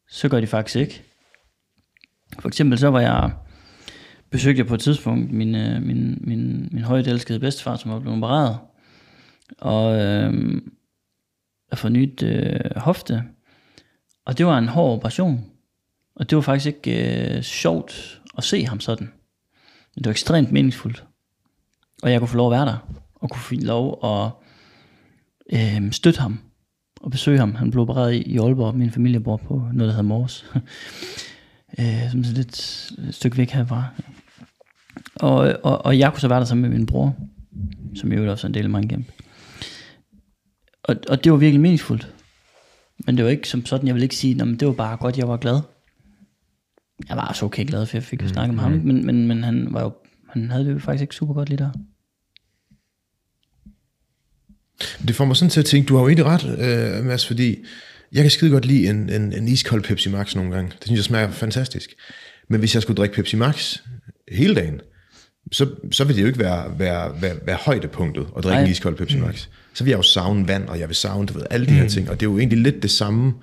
[0.09, 1.03] så gør de faktisk ikke.
[2.39, 3.31] For eksempel så var jeg,
[4.31, 7.99] besøgte jeg på et tidspunkt min, øh, min, min, min højt elskede bedstefar, som var
[7.99, 8.57] blevet opereret.
[9.57, 10.61] Og øh,
[11.75, 13.23] jeg får nyt øh, hofte.
[14.25, 15.45] Og det var en hård operation.
[16.15, 19.11] Og det var faktisk ikke øh, sjovt at se ham sådan.
[19.95, 21.05] Men det var ekstremt meningsfuldt.
[22.03, 22.77] Og jeg kunne få lov at være der.
[23.15, 24.31] Og kunne få lov at
[25.53, 26.39] øh, støtte ham.
[27.01, 27.55] Og besøge ham.
[27.55, 28.75] Han blev opereret i, i Aalborg.
[28.75, 30.45] Min familie bor på noget, der hedder Mors.
[31.79, 33.85] øh, som er lidt øh, et stykke væk herfra.
[35.15, 37.15] Og, og, og jeg kunne så være der sammen med min bror.
[37.95, 39.11] Som jo også er en del af mange kæmpe.
[40.87, 42.13] Og, og det var virkelig meningsfuldt.
[43.05, 45.17] Men det var ikke som sådan, jeg vil ikke sige, at det var bare godt,
[45.17, 45.59] jeg var glad.
[47.09, 49.43] Jeg var også okay glad, for jeg fik jo snakket med ham, men, men, men
[49.43, 49.93] han var jo,
[50.29, 51.71] han havde det jo faktisk ikke super godt lige der.
[55.07, 56.45] Det får mig sådan til at tænke, du har jo egentlig ret,
[56.99, 57.65] øh, Mads, fordi
[58.11, 60.71] jeg kan skide godt lide en, en, en iskold Pepsi Max nogle gange.
[60.71, 61.89] Det synes jeg smager fantastisk.
[62.49, 63.77] Men hvis jeg skulle drikke Pepsi Max
[64.31, 64.81] hele dagen,
[65.51, 68.63] så, så vil det jo ikke være, være, være, være højdepunktet at drikke Nej.
[68.63, 69.47] en iskold Pepsi Max.
[69.75, 71.87] Så vil jeg jo savne vand, og jeg vil savne du ved, alle de her
[71.89, 72.09] ting.
[72.09, 73.33] Og det er jo egentlig lidt det samme,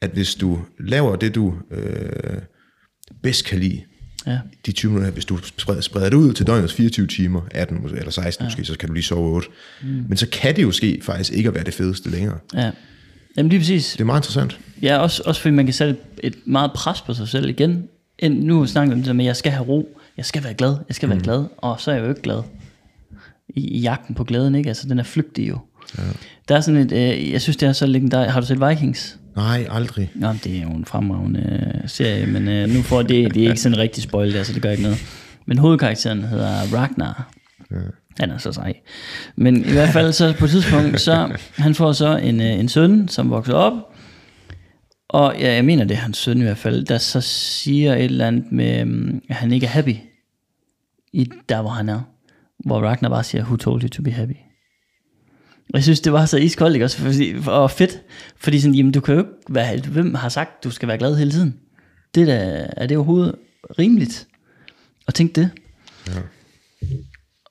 [0.00, 2.38] at hvis du laver det, du øh,
[3.22, 3.82] bedst kan lide,
[4.26, 4.38] Ja.
[4.66, 7.98] de 20 minutter, hvis du spreder, spreder det ud til døgnets 24 timer, 18 måske,
[7.98, 8.46] eller 16 ja.
[8.46, 9.48] måske, så kan du lige sove 8.
[9.82, 9.88] Mm.
[10.08, 12.38] Men så kan det jo ske faktisk ikke at være det fedeste længere.
[12.54, 12.70] Ja.
[13.36, 13.92] Jamen lige præcis.
[13.92, 14.58] Det er meget interessant.
[14.82, 17.88] Ja, også, også fordi man kan sætte et meget pres på sig selv igen.
[18.18, 20.54] En, nu snakker vi om det med, at jeg skal have ro, jeg skal være
[20.54, 21.10] glad, jeg skal mm.
[21.12, 22.42] være glad, og så er jeg jo ikke glad.
[23.48, 24.68] I, i jagten på glæden, ikke?
[24.68, 25.58] Altså, den er flygtig jo.
[25.98, 26.02] Ja.
[26.48, 28.32] Der er sådan et, øh, jeg synes, det er så legendarisk.
[28.32, 29.18] Har du set Vikings?
[29.36, 30.10] Nej, aldrig.
[30.14, 33.48] Nå, det er jo en fremragende øh, serie, men øh, nu får det, det er
[33.48, 34.98] ikke sådan rigtig spoilet, altså det gør ikke noget.
[35.46, 37.32] Men hovedkarakteren hedder Ragnar.
[37.70, 37.76] Ja.
[38.20, 38.74] Han er så sej.
[39.36, 42.68] Men i hvert fald så på et tidspunkt, så han får så en, øh, en
[42.68, 43.72] søn, som vokser op,
[45.08, 48.04] og ja, jeg mener det er hans søn i hvert fald, der så siger et
[48.04, 49.94] eller andet med, øhm, at han ikke er happy,
[51.12, 52.00] i der hvor han er.
[52.66, 54.36] Hvor Ragnar bare siger, who told you to be happy?
[55.68, 56.98] Og jeg synes, det var så iskoldt, ikke også?
[56.98, 58.02] Fordi, og fedt.
[58.36, 61.16] Fordi sådan, jamen, du kan jo ikke være, hvem har sagt, du skal være glad
[61.16, 61.54] hele tiden?
[62.14, 63.34] Det der, er det overhovedet
[63.78, 64.28] rimeligt?
[65.06, 65.50] Og tænk det.
[66.08, 66.20] Ja.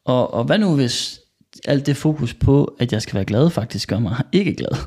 [0.05, 1.19] Og, og hvad nu hvis
[1.65, 4.77] alt det fokus på, at jeg skal være glad, faktisk gør mig ikke glad?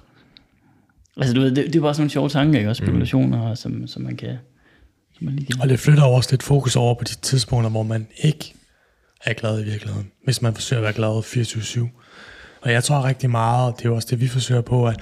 [1.17, 2.71] Altså du ved, det, det er bare sådan nogle sjove tanker, ikke?
[2.71, 3.57] Og spekulationer, mm.
[3.57, 4.37] som, som man kan...
[5.19, 5.61] Som man lige kan...
[5.61, 8.55] Og det flytter også lidt fokus over på de tidspunkter, hvor man ikke
[9.25, 10.13] er glad i virkeligheden.
[10.25, 11.23] Hvis man forsøger at være glad
[11.89, 12.61] 24-7.
[12.63, 15.01] Og jeg tror rigtig meget, det er jo også det, vi forsøger på, at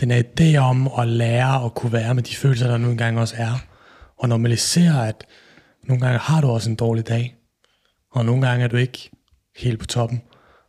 [0.00, 3.18] den er idé om at lære at kunne være med de følelser, der nu engang
[3.18, 3.66] også er.
[4.18, 5.26] Og normalisere, at
[5.84, 7.36] nogle gange har du også en dårlig dag.
[8.12, 9.10] Og nogle gange er du ikke
[9.56, 10.22] helt på toppen.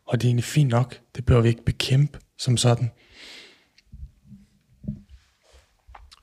[0.08, 1.00] Og det er egentlig fint nok.
[1.16, 2.92] Det behøver vi ikke bekæmpe som sådan.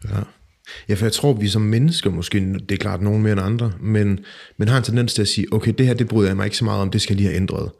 [0.09, 0.40] Ja.
[0.89, 3.73] Ja, for jeg tror, vi som mennesker, måske, det er klart nogen mere end andre,
[3.81, 4.19] men,
[4.57, 6.57] men har en tendens til at sige, okay, det her, det bryder jeg mig ikke
[6.57, 7.71] så meget om, det skal jeg lige have ændret.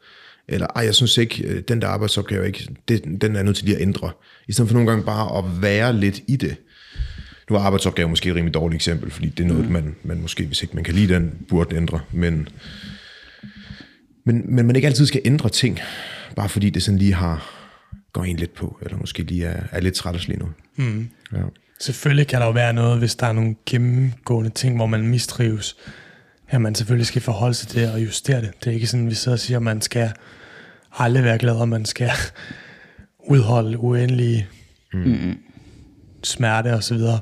[0.47, 3.65] Eller, ej, jeg synes ikke, øh, den der arbejdsopgave, ikke, det, den er nødt til
[3.65, 4.11] lige at ændre.
[4.47, 6.55] I stedet for nogle gange bare at være lidt i det.
[7.49, 9.71] Nu er arbejdsopgave måske et rimelig dårligt eksempel, fordi det er noget, mm.
[9.71, 11.99] man, man måske, hvis ikke man kan lide den, burde ændre.
[12.11, 12.47] Men,
[14.25, 15.79] men, men man ikke altid skal ændre ting,
[16.35, 17.61] bare fordi det sådan lige har
[18.13, 20.49] går en lidt på, eller måske lige er, er lidt træt lige nu.
[20.75, 21.09] Mm.
[21.33, 21.37] Ja.
[21.81, 25.77] Selvfølgelig kan der jo være noget, hvis der er nogle gennemgående ting, hvor man mistrives,
[26.49, 28.51] at man selvfølgelig skal forholde sig til og justere det.
[28.63, 30.11] Det er ikke sådan, vi sidder og siger, at man skal
[30.91, 32.11] aldrig være glad, og man skal
[33.31, 34.47] udholde uendelige
[34.93, 35.37] mm.
[36.23, 37.19] smerte og så videre.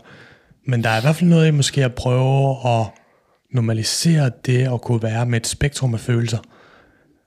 [0.68, 2.86] Men der er i hvert fald noget i måske at prøve at
[3.52, 6.40] normalisere det at kunne være med et spektrum af følelser,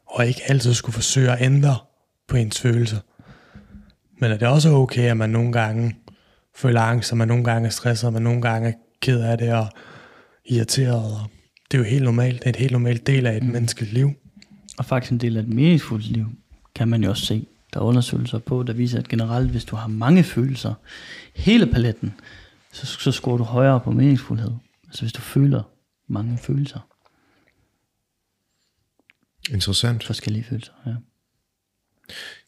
[0.07, 1.77] og ikke altid skulle forsøge at ændre
[2.29, 2.99] på ens følelser.
[4.21, 5.97] Men er det også okay, at man nogle gange
[6.55, 9.39] føler angst, og man nogle gange er stresset, og man nogle gange er ked af
[9.39, 9.67] det og
[10.45, 11.05] irriteret.
[11.05, 11.31] Og
[11.71, 12.39] det er jo helt normalt.
[12.39, 13.53] Det er et helt normalt del af et mm.
[13.53, 14.11] menneskeligt liv.
[14.79, 16.27] Og faktisk en del af et meningsfuldt liv,
[16.75, 17.47] kan man jo også se.
[17.73, 20.75] Der er undersøgelser på, der viser, at generelt, hvis du har mange følelser,
[21.35, 22.15] hele paletten,
[22.73, 24.53] så, så scorer du højere på meningsfuldhed.
[24.87, 25.63] Altså hvis du føler
[26.09, 26.89] mange følelser.
[29.51, 30.05] Interessant.
[30.05, 30.95] Forskellige følelser, ja.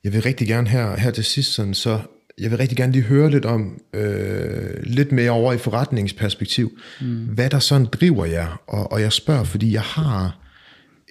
[0.05, 2.01] Jeg vil rigtig gerne her, her til sidst, sådan, så
[2.41, 7.25] jeg vil rigtig gerne lige høre lidt om, øh, lidt mere over i forretningsperspektiv, mm.
[7.25, 10.39] hvad der sådan driver jer, og, og jeg spørger, fordi jeg har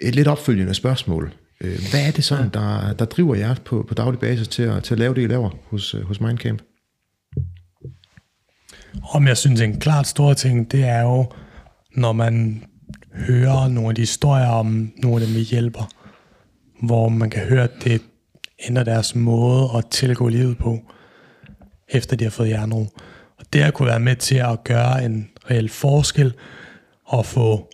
[0.02, 1.34] et lidt opfølgende spørgsmål.
[1.62, 4.84] Øh, hvad er det sådan, der, der driver jer på, på daglig basis til at,
[4.84, 6.62] til at lave det, I laver hos, øh, hos Mindcamp?
[9.14, 11.26] Om jeg synes, en klart stor ting, det er jo,
[11.96, 12.64] når man
[13.14, 15.90] hører nogle af de historier om nogle af dem, vi hjælper,
[16.86, 18.02] hvor man kan høre, at det
[18.68, 20.80] ændrer deres måde at tilgå livet på,
[21.94, 22.80] efter de har fået jernro.
[23.40, 26.34] Og det at kunne være med til at gøre en reel forskel,
[27.06, 27.70] og få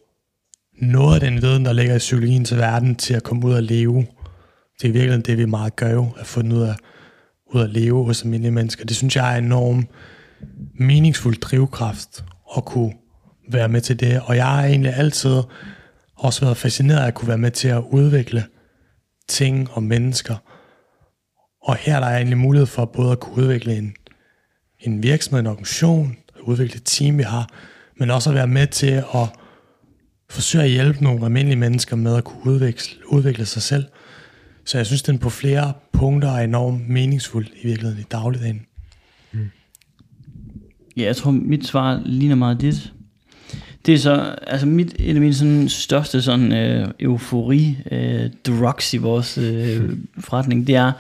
[0.82, 3.64] noget af den viden, der ligger i psykologien til verden, til at komme ud og
[3.64, 4.08] leve.
[4.82, 6.76] Det er virkelig det, vi meget gør jo, at få ud af,
[7.54, 8.86] ud at leve hos almindelige mennesker.
[8.86, 9.88] Det synes jeg er enormt
[10.80, 12.24] meningsfuld drivkraft
[12.58, 12.94] at kunne
[13.52, 14.22] være med til det.
[14.26, 15.42] Og jeg har egentlig altid
[16.16, 18.44] også været fascineret af at kunne være med til at udvikle
[19.28, 20.36] ting og mennesker,
[21.64, 23.94] og her der er egentlig mulighed for både at kunne udvikle en,
[24.80, 27.50] en virksomhed, en organisation, udvikle et team, vi har,
[27.98, 29.30] men også at være med til at
[30.30, 33.86] forsøge at hjælpe nogle almindelige mennesker med at kunne udvikle, udvikle sig selv.
[34.66, 38.66] Så jeg synes, den på flere punkter er enormt meningsfuld i virkeligheden i dagligdagen.
[39.32, 39.50] Mm.
[40.98, 42.94] Ja, jeg tror, mit svar ligner meget dit.
[43.86, 48.94] Det er så, altså mit, et af mine sådan, største sådan, øh, eufori øh, drugs
[48.94, 49.90] i vores øh,
[50.26, 50.92] forretning, det er,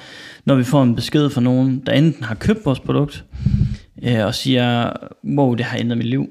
[0.45, 3.25] når vi får en besked fra nogen, der enten har købt vores produkt,
[4.03, 4.93] øh, og siger,
[5.37, 6.29] wow, det har ændret mit liv,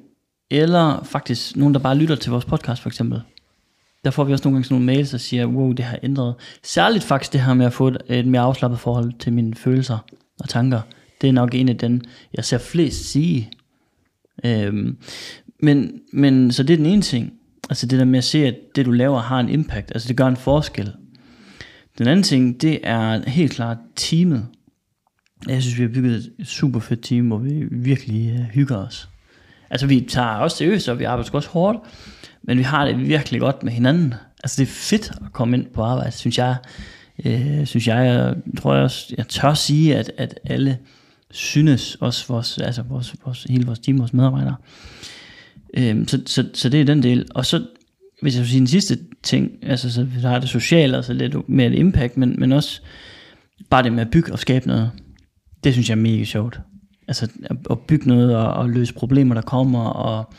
[0.51, 3.21] eller faktisk nogen, der bare lytter til vores podcast for eksempel.
[4.05, 6.35] Der får vi også nogle gange sådan nogle mails, der siger, wow, det har ændret.
[6.63, 9.99] Særligt faktisk det her med at få et, et mere afslappet forhold til mine følelser
[10.41, 10.81] og tanker.
[11.21, 12.03] Det er nok en af den,
[12.35, 13.51] jeg ser flest sige.
[14.45, 14.97] Øhm,
[15.63, 17.33] men, men så det er den ene ting.
[17.71, 19.93] Altså det der med at se, at det du laver har en impact.
[19.95, 20.93] Altså det gør en forskel.
[21.99, 24.47] Den anden ting, det er helt klart teamet.
[25.49, 29.09] Jeg synes, vi har bygget et super fedt team, hvor vi virkelig øh, hygger os.
[29.71, 31.79] Altså vi tager også seriøst, og vi arbejder også hårdt,
[32.43, 34.15] men vi har det virkelig godt med hinanden.
[34.43, 36.57] Altså det er fedt at komme ind på arbejde, synes jeg.
[37.25, 40.79] Øh, synes jeg, jeg tror jeg også, jeg tør sige, at, at alle
[41.31, 45.18] synes, også vores, altså vores, vores, hele vores team, vores medarbejdere, øh,
[45.77, 47.27] Øhm, så, så, så det er den del.
[47.35, 47.67] Og så
[48.23, 51.49] hvis jeg vil sige den sidste ting, altså så vi har det sociale, altså lidt
[51.49, 52.81] mere et impact, men, men også
[53.71, 54.91] bare det med at bygge og skabe noget,
[55.65, 56.61] det synes jeg er mega sjovt.
[57.09, 57.29] Altså
[57.71, 60.33] at bygge noget og, og løse problemer, der kommer, og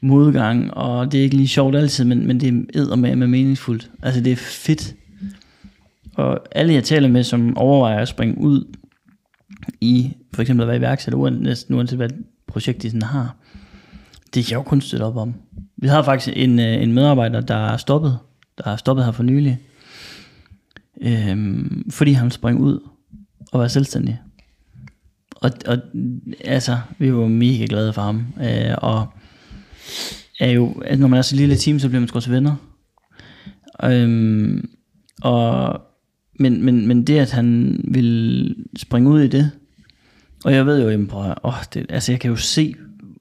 [0.00, 3.90] modgang, og det er ikke lige sjovt altid, men, men det er med med meningsfuldt.
[4.02, 4.94] Altså det er fedt.
[6.14, 8.76] Og alle jeg taler med, som overvejer at springe ud
[9.80, 12.10] i, for eksempel at være iværksætter, uanset, uanset hvad
[12.46, 13.36] projekt de sådan har,
[14.36, 15.34] det kan jeg jo kun støtte op om.
[15.76, 18.18] Vi har faktisk en, øh, en medarbejder, der er stoppet,
[18.58, 19.58] der er stoppet her for nylig,
[21.00, 22.80] øhm, fordi han sprang ud
[23.52, 24.20] og var selvstændig.
[25.36, 25.78] Og, og
[26.44, 28.26] altså, vi var mega glade for ham.
[28.40, 29.06] Øh, og
[30.40, 32.56] er jo, altså, når man er så lille team, så bliver man sgu også venner.
[33.84, 34.68] Øhm,
[35.22, 35.80] og,
[36.38, 39.50] men, men, men det, at han vil springe ud i det,
[40.44, 42.74] og jeg ved jo, jamen, prøv, åh, det, altså jeg kan jo se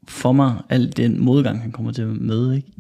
[0.07, 2.56] for mig, al den modgang, han kommer til at møde.
[2.56, 2.72] Ikke?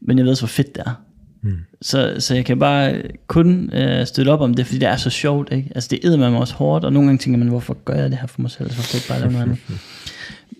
[0.00, 1.02] Men jeg ved så, hvor fedt det er.
[1.42, 1.58] Mm.
[1.82, 5.10] Så, så jeg kan bare kun øh, støtte op om det, fordi det er så
[5.10, 5.52] sjovt.
[5.52, 5.72] Ikke?
[5.74, 8.18] Altså det æder mig også hårdt, og nogle gange tænker man, hvorfor gør jeg det
[8.18, 8.70] her for mig selv?
[8.70, 9.58] Så fedt bare lave noget andet.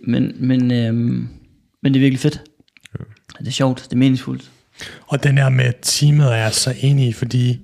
[0.06, 2.42] Men, men, øh, men det er virkelig fedt.
[2.98, 3.04] Ja.
[3.38, 4.50] Det er sjovt, det er meningsfuldt.
[5.06, 7.60] Og den her med teamet er jeg så enig i, fordi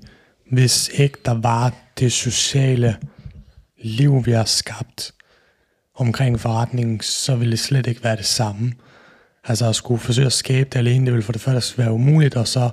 [0.50, 2.96] hvis ikke der var det sociale
[3.82, 5.12] liv, vi har skabt,
[5.98, 8.72] omkring forretningen, så ville det slet ikke være det samme.
[9.44, 12.36] Altså at skulle forsøge at skabe det alene, det vil for det første være umuligt,
[12.36, 12.70] og så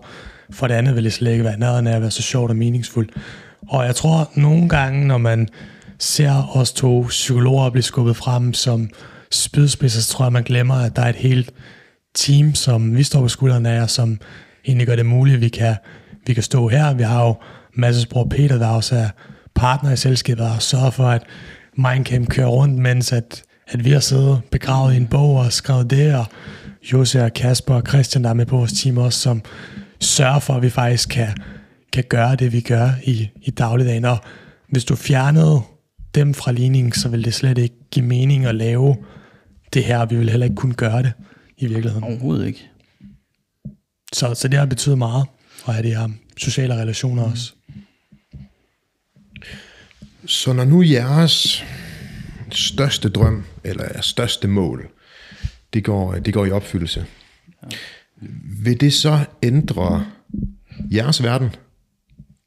[0.51, 2.55] for det andet vil det slet ikke være nærheden af at være så sjovt og
[2.55, 3.11] meningsfuldt.
[3.69, 5.49] Og jeg tror nogle gange, når man
[5.99, 8.89] ser os to psykologer blive skubbet frem som
[9.31, 11.53] spydspidser, så tror jeg, man glemmer, at der er et helt
[12.15, 14.19] team, som vi står på skuldrene af, og som
[14.65, 15.75] egentlig gør det muligt, at vi kan,
[16.27, 16.93] vi kan stå her.
[16.93, 17.35] Vi har jo
[17.73, 19.09] Masses bror Peter, der også er
[19.55, 21.23] partner i selskabet, og sørger for, at
[21.75, 25.89] Mindcamp kører rundt, mens at, at vi har siddet begravet i en bog og skrevet
[25.89, 26.25] det, og
[26.93, 29.41] Jose og Kasper og Christian, der er med på vores team også, som
[29.99, 31.27] sørger for, at vi faktisk kan,
[31.93, 34.05] kan gøre det, vi gør i, i dagligdagen.
[34.05, 34.17] Og
[34.69, 35.61] hvis du fjernede
[36.15, 38.95] dem fra ligningen, så vil det slet ikke give mening at lave
[39.73, 40.05] det her.
[40.05, 41.13] Vi vil heller ikke kunne gøre det
[41.57, 42.03] i virkeligheden.
[42.03, 42.69] Overhovedet ikke.
[44.13, 45.25] Så, så det har betydet meget
[45.67, 47.53] at have de her sociale relationer også.
[50.27, 51.63] Så når nu jeres
[52.51, 54.89] største drøm, eller jeres største mål,
[55.73, 57.05] det går, det går i opfyldelse,
[58.63, 60.05] vil det så ændre
[60.91, 61.49] jeres verden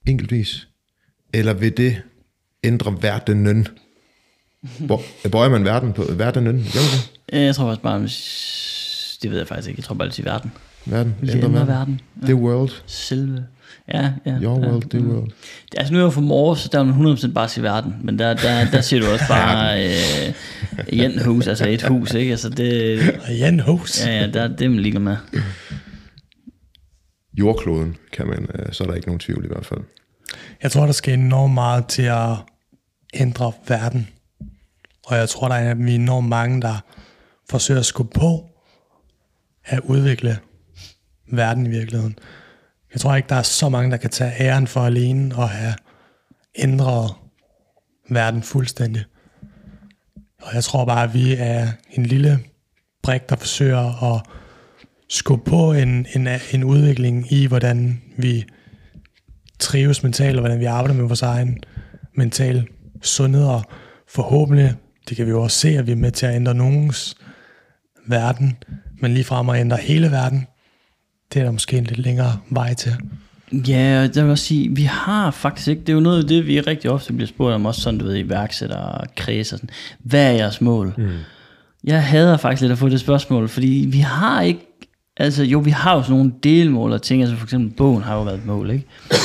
[0.07, 0.69] enkeltvis?
[1.33, 2.03] Eller vil det
[2.65, 3.69] ændre verdenen?
[4.79, 5.03] Hvor,
[5.33, 6.59] bøjer man verden på verdenen?
[6.59, 7.11] Det?
[7.33, 8.01] Øh, Jeg tror faktisk bare,
[9.23, 9.79] det ved jeg faktisk ikke.
[9.79, 10.53] Jeg tror bare, det siger verden.
[10.87, 11.15] Verden?
[11.21, 12.01] Det ændre verden?
[12.23, 12.71] The world.
[12.87, 13.47] Selve.
[13.95, 14.39] Ja, ja.
[14.43, 14.71] Your ja.
[14.71, 15.31] world, the world.
[15.77, 18.19] Altså nu er jeg fra Mors, så der vil man 100% bare sige verden, men
[18.19, 20.35] der, der, der siger du også bare øh,
[20.89, 22.31] et hus, altså et hus, ikke?
[22.31, 24.07] Altså det, Jan Hus.
[24.07, 25.17] ja, ja, der, det er man ligeglad med.
[27.39, 29.81] Jordkloden, kan man, øh, så er der ikke nogen tvivl i hvert fald.
[30.63, 32.37] Jeg tror, der skal enormt meget til at
[33.15, 34.09] ændre verden.
[35.07, 36.85] Og jeg tror, der er vi er enormt mange, der
[37.51, 38.47] forsøger at skubbe på
[39.65, 40.39] at udvikle
[41.33, 42.19] verden i virkeligheden.
[42.99, 45.75] Jeg tror ikke, der er så mange, der kan tage æren for alene og have
[46.55, 47.15] ændret
[48.11, 49.05] verden fuldstændig.
[50.43, 52.39] Og jeg tror bare, at vi er en lille
[53.03, 54.23] brik, der forsøger at
[55.09, 58.45] skubbe på en, en, en udvikling i, hvordan vi
[59.59, 61.59] trives mentalt, og hvordan vi arbejder med vores egen
[62.15, 62.67] mental
[63.03, 63.63] sundhed, og
[64.09, 64.75] forhåbentlig,
[65.09, 67.17] det kan vi jo også se, at vi er med til at ændre nogens
[68.07, 68.57] verden,
[69.01, 70.47] men lige frem at ændre hele verden,
[71.35, 72.93] det er der måske en lidt længere vej til.
[73.53, 76.29] Ja, og jeg vil også sige, vi har faktisk ikke, det er jo noget af
[76.29, 79.59] det, vi rigtig ofte bliver spurgt om, også sådan, du ved, iværksættere og kreds og
[79.59, 79.71] sådan.
[79.99, 80.95] Hvad er jeres mål?
[80.99, 81.09] Mm.
[81.85, 84.61] Jeg hader faktisk lidt at få det spørgsmål, fordi vi har ikke,
[85.17, 88.17] altså jo, vi har jo sådan nogle delmål og ting, altså for eksempel bogen har
[88.17, 88.87] jo været et mål, ikke?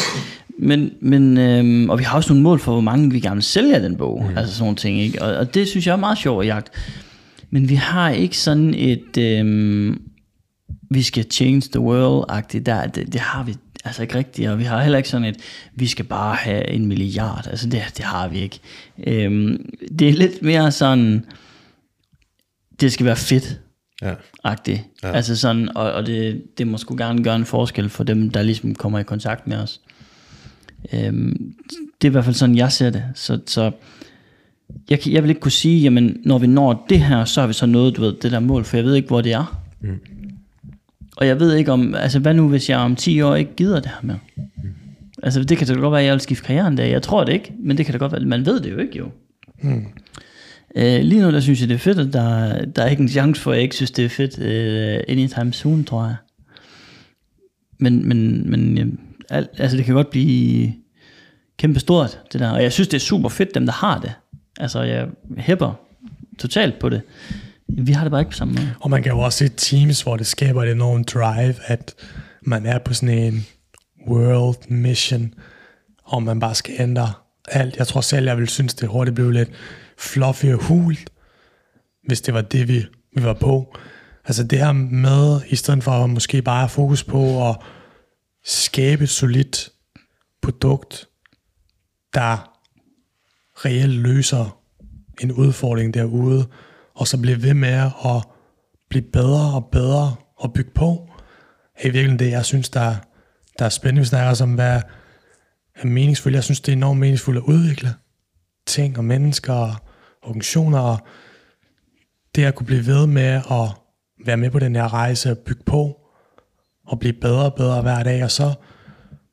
[0.60, 3.44] Men, men øhm, og vi har også nogle mål for, hvor mange vi gerne vil
[3.44, 4.38] sælge af den bog, mm.
[4.38, 5.22] altså sådan nogle ting, ikke?
[5.22, 6.72] Og, og det synes jeg er meget sjovt at jagte.
[7.50, 10.02] Men vi har ikke sådan et, øhm,
[10.94, 13.56] vi skal change the world-agtigt, der, det, det har vi
[13.86, 15.36] altså ikke rigtigt, og vi har heller ikke sådan et,
[15.76, 18.60] vi skal bare have en milliard, altså det, det har vi ikke.
[19.08, 19.66] Øhm,
[20.00, 21.26] det er lidt mere sådan,
[22.82, 23.60] det skal være fedt,
[24.02, 24.14] Ja.
[24.44, 24.82] agtigt.
[25.04, 25.12] Ja.
[25.12, 28.42] Altså sådan, og, og det, det må sgu gerne gøre en forskel for dem, der
[28.44, 29.82] ligesom kommer i kontakt med os.
[30.94, 31.54] Øhm,
[32.02, 33.04] det er i hvert fald sådan, jeg ser det.
[33.16, 33.72] Så, så
[34.90, 37.48] jeg, kan- jeg vil ikke kunne sige, jamen, når vi når det her, så har
[37.48, 39.62] vi så nået, du ved, det der mål, for jeg ved ikke, hvor det er.
[39.82, 40.00] Mm.
[41.16, 43.80] Og jeg ved ikke om, altså hvad nu, hvis jeg om 10 år ikke gider
[43.80, 44.16] det her med?
[45.24, 46.92] Altså det kan da godt være, at jeg vil skifte karriere en dag.
[46.92, 48.98] Jeg tror det ikke, men det kan da godt være, man ved det jo ikke
[48.98, 49.10] jo.
[49.62, 49.86] Mm.
[50.76, 53.10] Øh, lige nu, der synes jeg, det er fedt, at der, der er ikke en
[53.10, 56.16] chance for, at jeg ikke synes, det er fedt uh, anytime soon, tror jeg.
[57.78, 58.88] Men, men, men øh,
[59.30, 60.74] al, altså det kan godt blive
[61.58, 62.50] kæmpe stort, det der.
[62.52, 64.14] Og jeg synes, det er super fedt, dem der har det.
[64.60, 65.08] Altså jeg
[65.38, 65.74] hæpper
[66.40, 67.02] totalt på det.
[67.78, 68.76] Vi har det bare ikke på samme måde.
[68.80, 71.96] Og man kan jo også se teams, hvor det skaber et enormt drive, at
[72.42, 73.46] man er på sådan en
[74.10, 75.34] world mission,
[76.04, 77.14] og man bare skal ændre
[77.48, 77.78] alt.
[77.78, 79.50] Jeg tror selv, jeg ville synes, det hurtigt blev lidt
[79.98, 81.10] fluffy og hult,
[82.08, 82.86] hvis det var det, vi,
[83.16, 83.78] vi var på.
[84.26, 87.56] Altså det her med, i stedet for at måske bare have fokus på at
[88.46, 89.70] skabe et solidt
[90.42, 91.08] produkt,
[92.14, 92.60] der
[93.66, 94.60] reelt løser
[95.22, 96.48] en udfordring derude,
[96.96, 98.24] og så blive ved med at
[98.90, 101.10] blive bedre og bedre og bygge på,
[101.76, 102.96] er i virkeligheden det, jeg synes, der,
[103.60, 104.00] der er spændende.
[104.00, 104.82] Vi snakker også om, hvad
[105.76, 106.36] er meningsfuldt.
[106.36, 107.94] Jeg synes, det er enormt meningsfuldt at udvikle
[108.66, 109.76] ting og mennesker og
[110.22, 111.00] organisationer, og
[112.36, 113.70] det at kunne blive ved med at
[114.26, 116.00] være med på den her rejse og bygge på,
[116.88, 118.54] og blive bedre og bedre hver dag, og så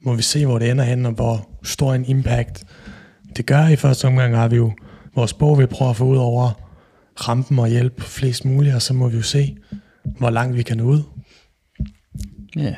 [0.02, 2.64] må vi se, hvor det ender hen, og hvor stor en impact
[3.36, 3.66] det gør.
[3.66, 4.72] I første omgang har vi jo
[5.14, 6.69] vores bog, vi prøver at få ud over
[7.16, 9.56] rampen og hjælpe flest muligt, og så må vi jo se,
[10.18, 11.02] hvor langt vi kan nå ud.
[12.56, 12.74] Ja.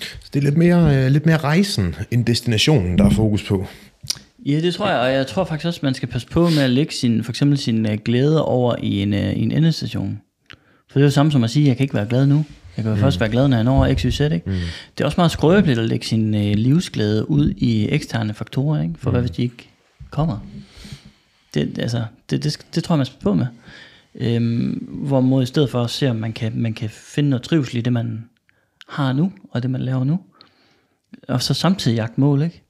[0.00, 3.66] Så det er lidt mere, øh, lidt mere rejsen end destinationen, der er fokus på.
[4.46, 6.70] Ja, det tror jeg, og jeg tror faktisk også, man skal passe på med at
[6.70, 10.20] lægge sin, for eksempel sin uh, glæde over i en, uh, i en endestation.
[10.90, 12.44] For det er jo samme som at sige, at jeg kan ikke være glad nu.
[12.76, 13.00] Jeg kan jo mm.
[13.00, 14.42] først være glad, når jeg når XYZ, ikke?
[14.46, 14.52] Mm.
[14.98, 18.94] Det er også meget skrøbeligt at lægge sin uh, livsglæde ud i eksterne faktorer, ikke?
[18.98, 19.14] For mm.
[19.14, 19.68] hvad hvis de ikke
[20.10, 20.38] kommer?
[21.54, 23.46] Det, altså, det, det, det tror jeg, man skal på med.
[24.20, 27.78] Øhm, hvorimod i stedet for at se, om man kan, man kan finde noget trivsel
[27.78, 28.24] i det, man
[28.88, 30.20] har nu, og det, man laver nu.
[31.28, 32.62] Og så samtidig jagt mål, ikke?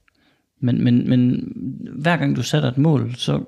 [0.61, 1.51] Men, men, men
[1.99, 3.43] hver gang du sætter et mål, så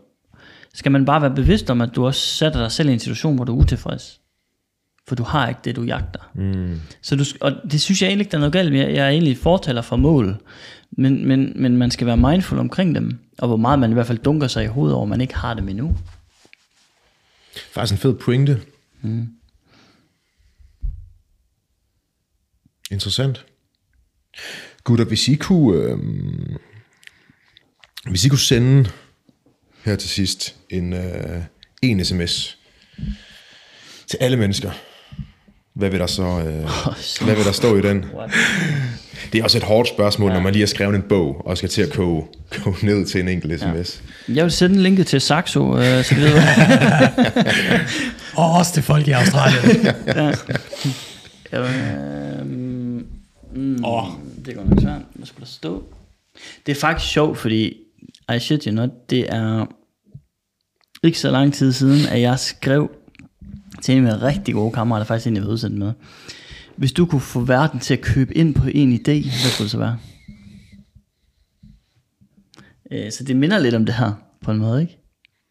[0.74, 3.36] skal man bare være bevidst om, at du også sætter dig selv i en situation,
[3.36, 4.22] hvor du er utilfreds.
[5.08, 6.20] For du har ikke det, du jagter.
[6.36, 6.80] Mm.
[7.02, 8.80] Så du, og det synes jeg egentlig ikke, der er noget galt med.
[8.80, 10.38] Jeg er egentlig fortaler for mål.
[10.92, 13.20] Men, men, men man skal være mindful omkring dem.
[13.38, 15.54] Og hvor meget man i hvert fald dunker sig i hovedet over, man ikke har
[15.54, 15.96] dem endnu.
[17.72, 18.62] Faktisk en fed pointe.
[19.02, 19.28] Mm.
[22.92, 23.46] Interessant.
[24.84, 25.98] Gutter, hvis I kunne, øh,
[28.10, 28.90] hvis I kunne sende
[29.84, 31.44] her til sidst en, øh,
[31.82, 32.58] en sms
[34.08, 34.72] til alle mennesker,
[35.74, 36.70] hvad vil der så, øh,
[37.26, 38.06] hvad vil der stå i den?
[39.34, 40.36] Det er også et hårdt spørgsmål, ja.
[40.36, 42.24] når man lige har skrevet en bog, og skal til at koge,
[42.64, 44.02] koge ned til en enkelt sms.
[44.30, 44.34] Ja.
[44.34, 46.34] Jeg vil sende en linket til Saxo, øh, så det ved
[48.36, 49.88] Og også til folk i Australien.
[51.52, 51.60] ja.
[51.60, 52.46] Øh,
[53.56, 54.04] mm, oh.
[54.46, 55.02] Det går nok svært.
[55.14, 55.84] Hvad skulle der stå?
[56.66, 57.78] Det er faktisk sjovt, fordi
[58.36, 59.66] I shit you not, det er
[61.04, 62.92] ikke så lang tid siden, at jeg skrev
[63.82, 65.92] til en af mine rigtig gode kammerater, faktisk en, jeg var udsendt med.
[66.80, 69.72] Hvis du kunne få verden til at købe ind på en idé, hvad skulle det
[69.72, 69.98] så være?
[72.92, 74.98] Øh, så det minder lidt om det her, på en måde, ikke?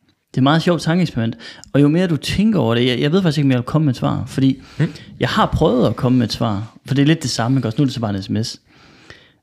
[0.06, 1.36] Det er et meget sjovt tankeeksperiment.
[1.72, 3.64] Og jo mere du tænker over det, jeg, jeg ved faktisk ikke, om jeg vil
[3.64, 4.24] komme med et svar.
[4.26, 4.92] Fordi hmm.
[5.20, 6.78] jeg har prøvet at komme med et svar.
[6.86, 7.66] For det er lidt det samme?
[7.66, 8.60] Også nu er det så bare en sms.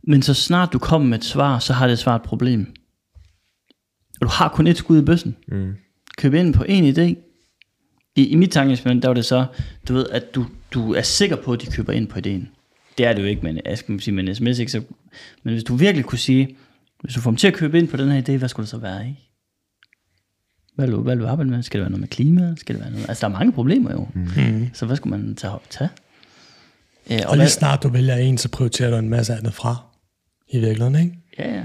[0.07, 2.74] Men så snart du kommer med et svar, så har det svar et problem.
[4.22, 5.36] Og du har kun et skud i bøssen.
[5.48, 5.74] Mm.
[6.18, 7.22] Køb ind på en idé.
[8.16, 9.45] I, i mit tankeeksperiment, der var det så,
[9.88, 10.45] du ved, at du,
[10.76, 12.46] du er sikker på, at de køber ind på idéen.
[12.98, 14.72] Det er det jo ikke, men jeg skal sige, med en sms, ikke?
[14.72, 14.82] Så,
[15.44, 16.58] men hvis du virkelig kunne sige,
[17.02, 18.70] hvis du får dem til at købe ind på den her idé, hvad skulle det
[18.70, 19.22] så være, ikke?
[20.76, 21.64] Hvad vil, du, hvad vil du arbejde med?
[21.64, 22.56] Skal det være noget med klima?
[22.58, 23.10] Skal det være noget?
[23.10, 24.08] Altså, der er mange problemer jo.
[24.14, 24.70] Mm.
[24.74, 25.54] Så hvad skulle man tage?
[25.70, 25.90] tage?
[27.10, 29.54] Ja, og, og lige hvad, snart du vælger en, så prioriterer du en masse andet
[29.54, 29.76] fra.
[30.50, 31.18] I virkeligheden, ikke?
[31.40, 31.64] Ja, ja.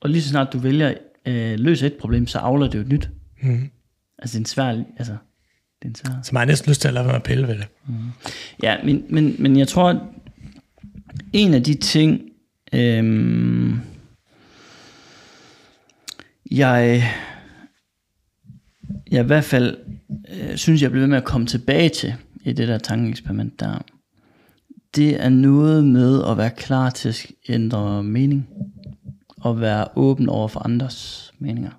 [0.00, 0.94] Og lige så snart du vælger
[1.26, 3.10] øh, løse et problem, så afler det jo et nyt.
[3.42, 3.70] Mm.
[4.18, 4.84] Altså, det er en svær...
[4.96, 5.16] Altså,
[5.94, 6.22] svær...
[6.22, 7.66] Så man har næsten lyst til at lade være med at pille ved det.
[7.86, 7.94] Mm.
[8.62, 9.96] Ja, men, men, men jeg tror, at
[11.32, 12.20] en af de ting,
[12.72, 13.80] øhm,
[16.50, 17.02] jeg
[19.10, 19.76] jeg i hvert fald
[20.10, 22.14] øh, synes, jeg bliver med at komme tilbage til
[22.44, 23.78] i det der tankeeksperiment der,
[24.96, 28.48] det er noget med at være klar til at ændre mening,
[29.36, 31.70] og være åben over for andres meninger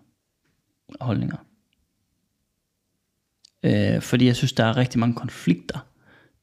[0.99, 1.37] og holdninger.
[3.67, 5.79] Øh, fordi jeg synes, der er rigtig mange konflikter,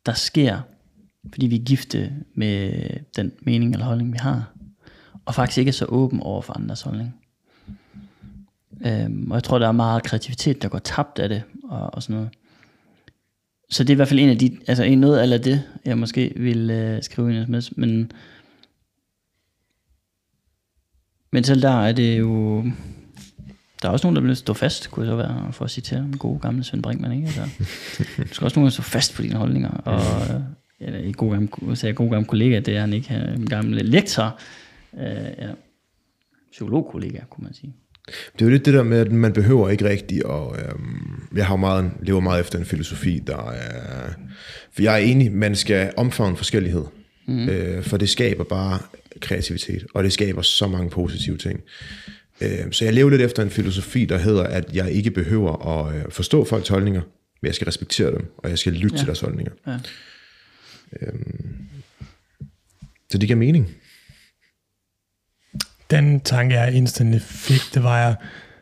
[0.06, 0.60] der sker,
[1.32, 2.86] fordi vi er gifte med
[3.16, 4.52] den mening eller holdning, vi har,
[5.24, 7.14] og faktisk ikke er så åben over for andres holdning.
[8.86, 12.02] Øhm, og jeg tror, der er meget kreativitet, der går tabt af det, og, og
[12.02, 12.30] sådan noget.
[13.70, 15.98] Så det er i hvert fald en af de, altså en noget af det, jeg
[15.98, 18.12] måske vil øh, skrive en sms, men,
[21.32, 22.64] men selv der er det jo,
[23.84, 26.18] der er også nogen, der vil stå fast, kunne så være, for at citere en
[26.18, 27.26] god gamle Svend Brinkmann, ikke?
[27.26, 27.48] Altså,
[28.28, 30.02] du skal også nogen, der stå fast på dine holdninger, og
[30.80, 33.84] ja, en god gammel, så jeg god gammel kollega, det er han ikke, en gammel
[33.84, 34.38] lektor,
[34.98, 35.02] øh,
[35.38, 35.48] ja,
[36.52, 37.74] psykologkollega, kunne man sige.
[38.06, 41.46] Det er jo lidt det der med, at man behøver ikke rigtigt, og øhm, jeg
[41.46, 44.10] har meget, lever meget efter en filosofi, der er...
[44.72, 46.84] For jeg er enig, man skal omfavne forskellighed,
[47.26, 47.48] mm.
[47.48, 48.78] øh, for det skaber bare
[49.20, 51.60] kreativitet, og det skaber så mange positive ting.
[51.60, 52.13] Øh,
[52.70, 56.04] så jeg lever lidt efter en filosofi, der hedder, at jeg ikke behøver at øh,
[56.10, 57.00] forstå folks holdninger,
[57.42, 58.98] men jeg skal respektere dem, og jeg skal lytte ja.
[58.98, 59.52] til deres holdninger.
[59.66, 59.78] Ja.
[61.00, 61.68] Øhm,
[63.10, 63.76] så det giver mening
[65.90, 68.16] den tanke, jeg instantly fik, det var, at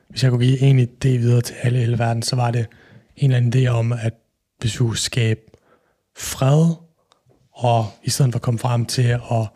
[0.08, 2.66] hvis jeg kunne give en idé videre til alle i hele verden, så var det
[3.16, 4.14] en eller anden idé om, at
[4.60, 5.40] hvis vi skabe
[6.16, 6.74] fred,
[7.52, 9.48] og i stedet for at komme frem til at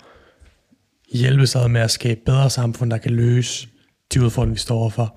[1.13, 3.69] hjælpe sig med at skabe bedre samfund, der kan løse
[4.15, 5.17] de udfordringer, vi står overfor.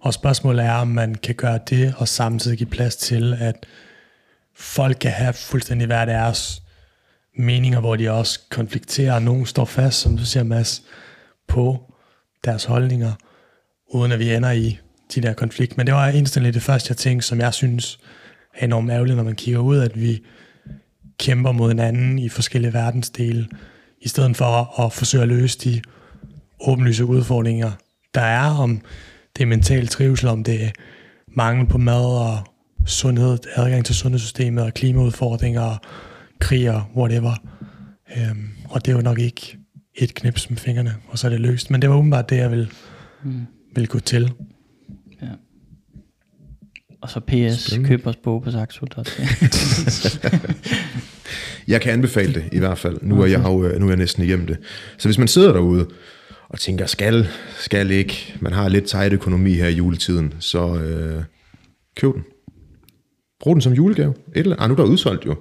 [0.00, 3.66] Og spørgsmålet er, om man kan gøre det, og samtidig give plads til, at
[4.56, 6.62] folk kan have fuldstændig hver deres
[7.38, 10.82] meninger, hvor de også konflikterer, og nogen står fast, som du siger, Mads,
[11.48, 11.94] på
[12.44, 13.12] deres holdninger,
[13.94, 14.78] uden at vi ender i
[15.14, 15.76] de der konflikter.
[15.76, 17.98] Men det var instantly det første, jeg tænkte, som jeg synes
[18.54, 20.22] er enormt ærgerligt, når man kigger ud, at vi
[21.18, 23.48] kæmper mod hinanden i forskellige verdensdele,
[24.00, 25.82] i stedet for at forsøge at løse de
[26.60, 27.72] åbenlyse udfordringer,
[28.14, 28.80] der er, om
[29.36, 30.70] det er mental trivsel, om det er
[31.26, 32.38] mangel på mad og
[32.86, 35.76] sundhed, adgang til sundhedssystemet og klimaudfordringer og
[36.40, 37.34] krig og whatever.
[38.16, 39.58] Øhm, og det er jo nok ikke
[39.94, 41.70] et knips med fingrene, og så er det løst.
[41.70, 42.68] Men det var åbenbart det, jeg ville,
[43.24, 43.46] mm.
[43.74, 44.32] ville gå til.
[45.22, 45.26] Ja.
[47.00, 48.86] Og så PS, køb os bog på Saxo.
[51.68, 52.98] Jeg kan anbefale det i hvert fald.
[53.02, 54.58] Nu er jeg, jo, øh, nu er jeg næsten igennem det.
[54.98, 55.86] Så hvis man sidder derude
[56.52, 61.22] og tænker, skal, skal ikke, man har lidt tight økonomi her i juletiden, så øh,
[61.96, 62.24] køb den.
[63.40, 64.14] Brug den som julegave.
[64.36, 65.36] Et eller, ah, nu er der udsolgt jo.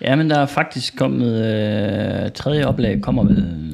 [0.00, 3.66] Ja, men der er faktisk kommet øh, tredje oplag, kommer vel...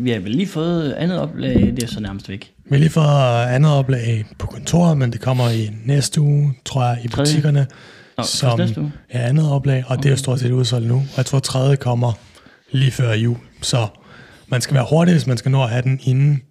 [0.00, 2.52] Vi har vel lige fået andet oplag, det er så nærmest væk.
[2.64, 6.84] Vi har lige fået andet oplag på kontoret, men det kommer i næste uge, tror
[6.84, 7.26] jeg, i Tredje?
[7.26, 7.66] butikkerne.
[8.18, 8.92] Nå, først næste uge?
[9.14, 10.94] Ja, andet oplag, og det er jo stort set udsolgt nu.
[10.94, 12.12] Og jeg tror, tredje kommer
[12.70, 13.36] lige før jul.
[13.62, 13.86] Så
[14.48, 16.42] man skal være hurtig, hvis man skal nå at have den inden.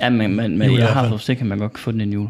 [0.00, 2.12] Ja, men, men, men i jeg har sikkert, at man godt kan få den en
[2.12, 2.28] jul.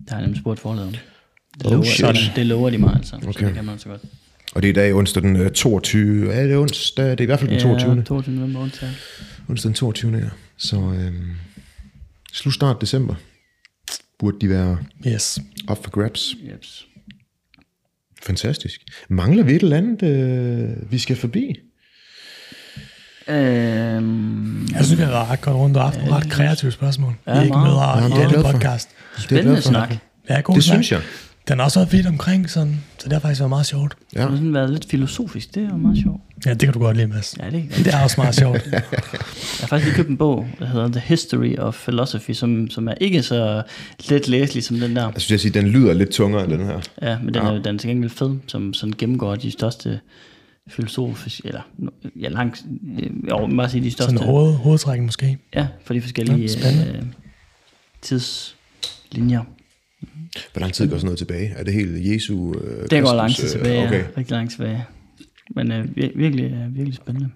[0.00, 0.92] Det har jeg nemlig spurgt forladet om.
[0.92, 2.06] Det, Oh, lover, shit.
[2.06, 3.32] det, det lover de mig altså, okay.
[3.32, 4.02] så det kan man så godt.
[4.54, 6.30] Og det er i dag onsdag den øh, 22.
[6.32, 7.10] Ja, det er onsdag.
[7.10, 7.94] Det er i hvert fald den 22.
[7.96, 8.34] Ja, 22.
[8.34, 8.88] november onsdag.
[9.48, 10.16] Onsdag den 22.
[10.18, 10.24] Ja.
[10.56, 11.12] Så øh,
[12.32, 13.14] slut start december.
[14.18, 15.38] Burde de være Yes.
[15.70, 16.34] up for grabs.
[16.52, 16.86] Jeps.
[18.22, 18.80] Fantastisk.
[19.08, 21.54] Mangler vi et eller andet, øh, vi skal forbi?
[23.28, 27.14] Øhm, Jeg synes, vi har ret godt rundt og haft nogle ret kreative spørgsmål.
[27.26, 28.88] Ja, Ja, vi ikke møder Ja, i podcast.
[29.16, 29.94] Er spændende snak.
[30.28, 30.74] Ja, god Det snak.
[30.74, 31.00] synes jeg.
[31.48, 33.94] Den har også været vidt omkring, sådan, så det har faktisk været meget sjovt.
[34.14, 34.20] Ja.
[34.20, 36.20] Det har sådan været lidt filosofisk, det er meget sjovt.
[36.46, 37.34] Ja, det kan du godt lide, Mads.
[37.40, 38.66] Ja, det er Det er også meget sjovt.
[38.72, 38.82] Jeg
[39.60, 42.94] har faktisk lige købt en bog, der hedder The History of Philosophy, som, som er
[43.00, 43.62] ikke så
[44.10, 45.02] let læselig som den der.
[45.02, 46.80] Jeg synes, jeg siger, den lyder lidt tungere end den her.
[47.02, 50.00] Ja, men den, er, den er til gengæld fed, som sådan gennemgår de største
[50.68, 51.60] filosofiske, eller
[52.20, 52.64] ja, langt,
[53.28, 55.38] jeg vil bare sige de største, Sådan hoved, hovedtrækken måske.
[55.54, 57.02] ja, for de forskellige Ja, øh,
[58.02, 59.42] tidslinjer.
[60.52, 61.48] Hvor lang tid går sådan noget tilbage?
[61.56, 62.54] Er det helt Jesu...
[62.60, 64.84] Øh, Det går lang tid øh, tilbage, Okay, ja, rigtig langt tilbage.
[65.56, 67.30] Men øh, vir- virkelig, øh, virkelig spændende.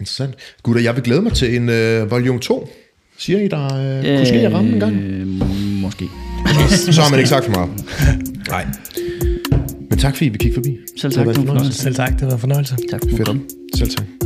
[0.00, 0.34] interessant.
[0.62, 2.68] Gutter, jeg vil glæde mig til en øh, volume 2.
[3.18, 4.96] Siger I, der øh, kunne ske at ramme en gang?
[4.96, 5.26] Øh,
[5.80, 6.04] måske.
[6.92, 7.70] Så har man ikke sagt for meget.
[8.48, 8.66] Nej.
[9.94, 10.78] Men tak fordi vi kiggede forbi.
[10.96, 11.82] Selv tak, det var en fornøjelse.
[11.82, 12.76] Selv tak, det været en fornøjelse.
[12.90, 13.52] Tak for Fedt.
[13.74, 14.23] Selv tak.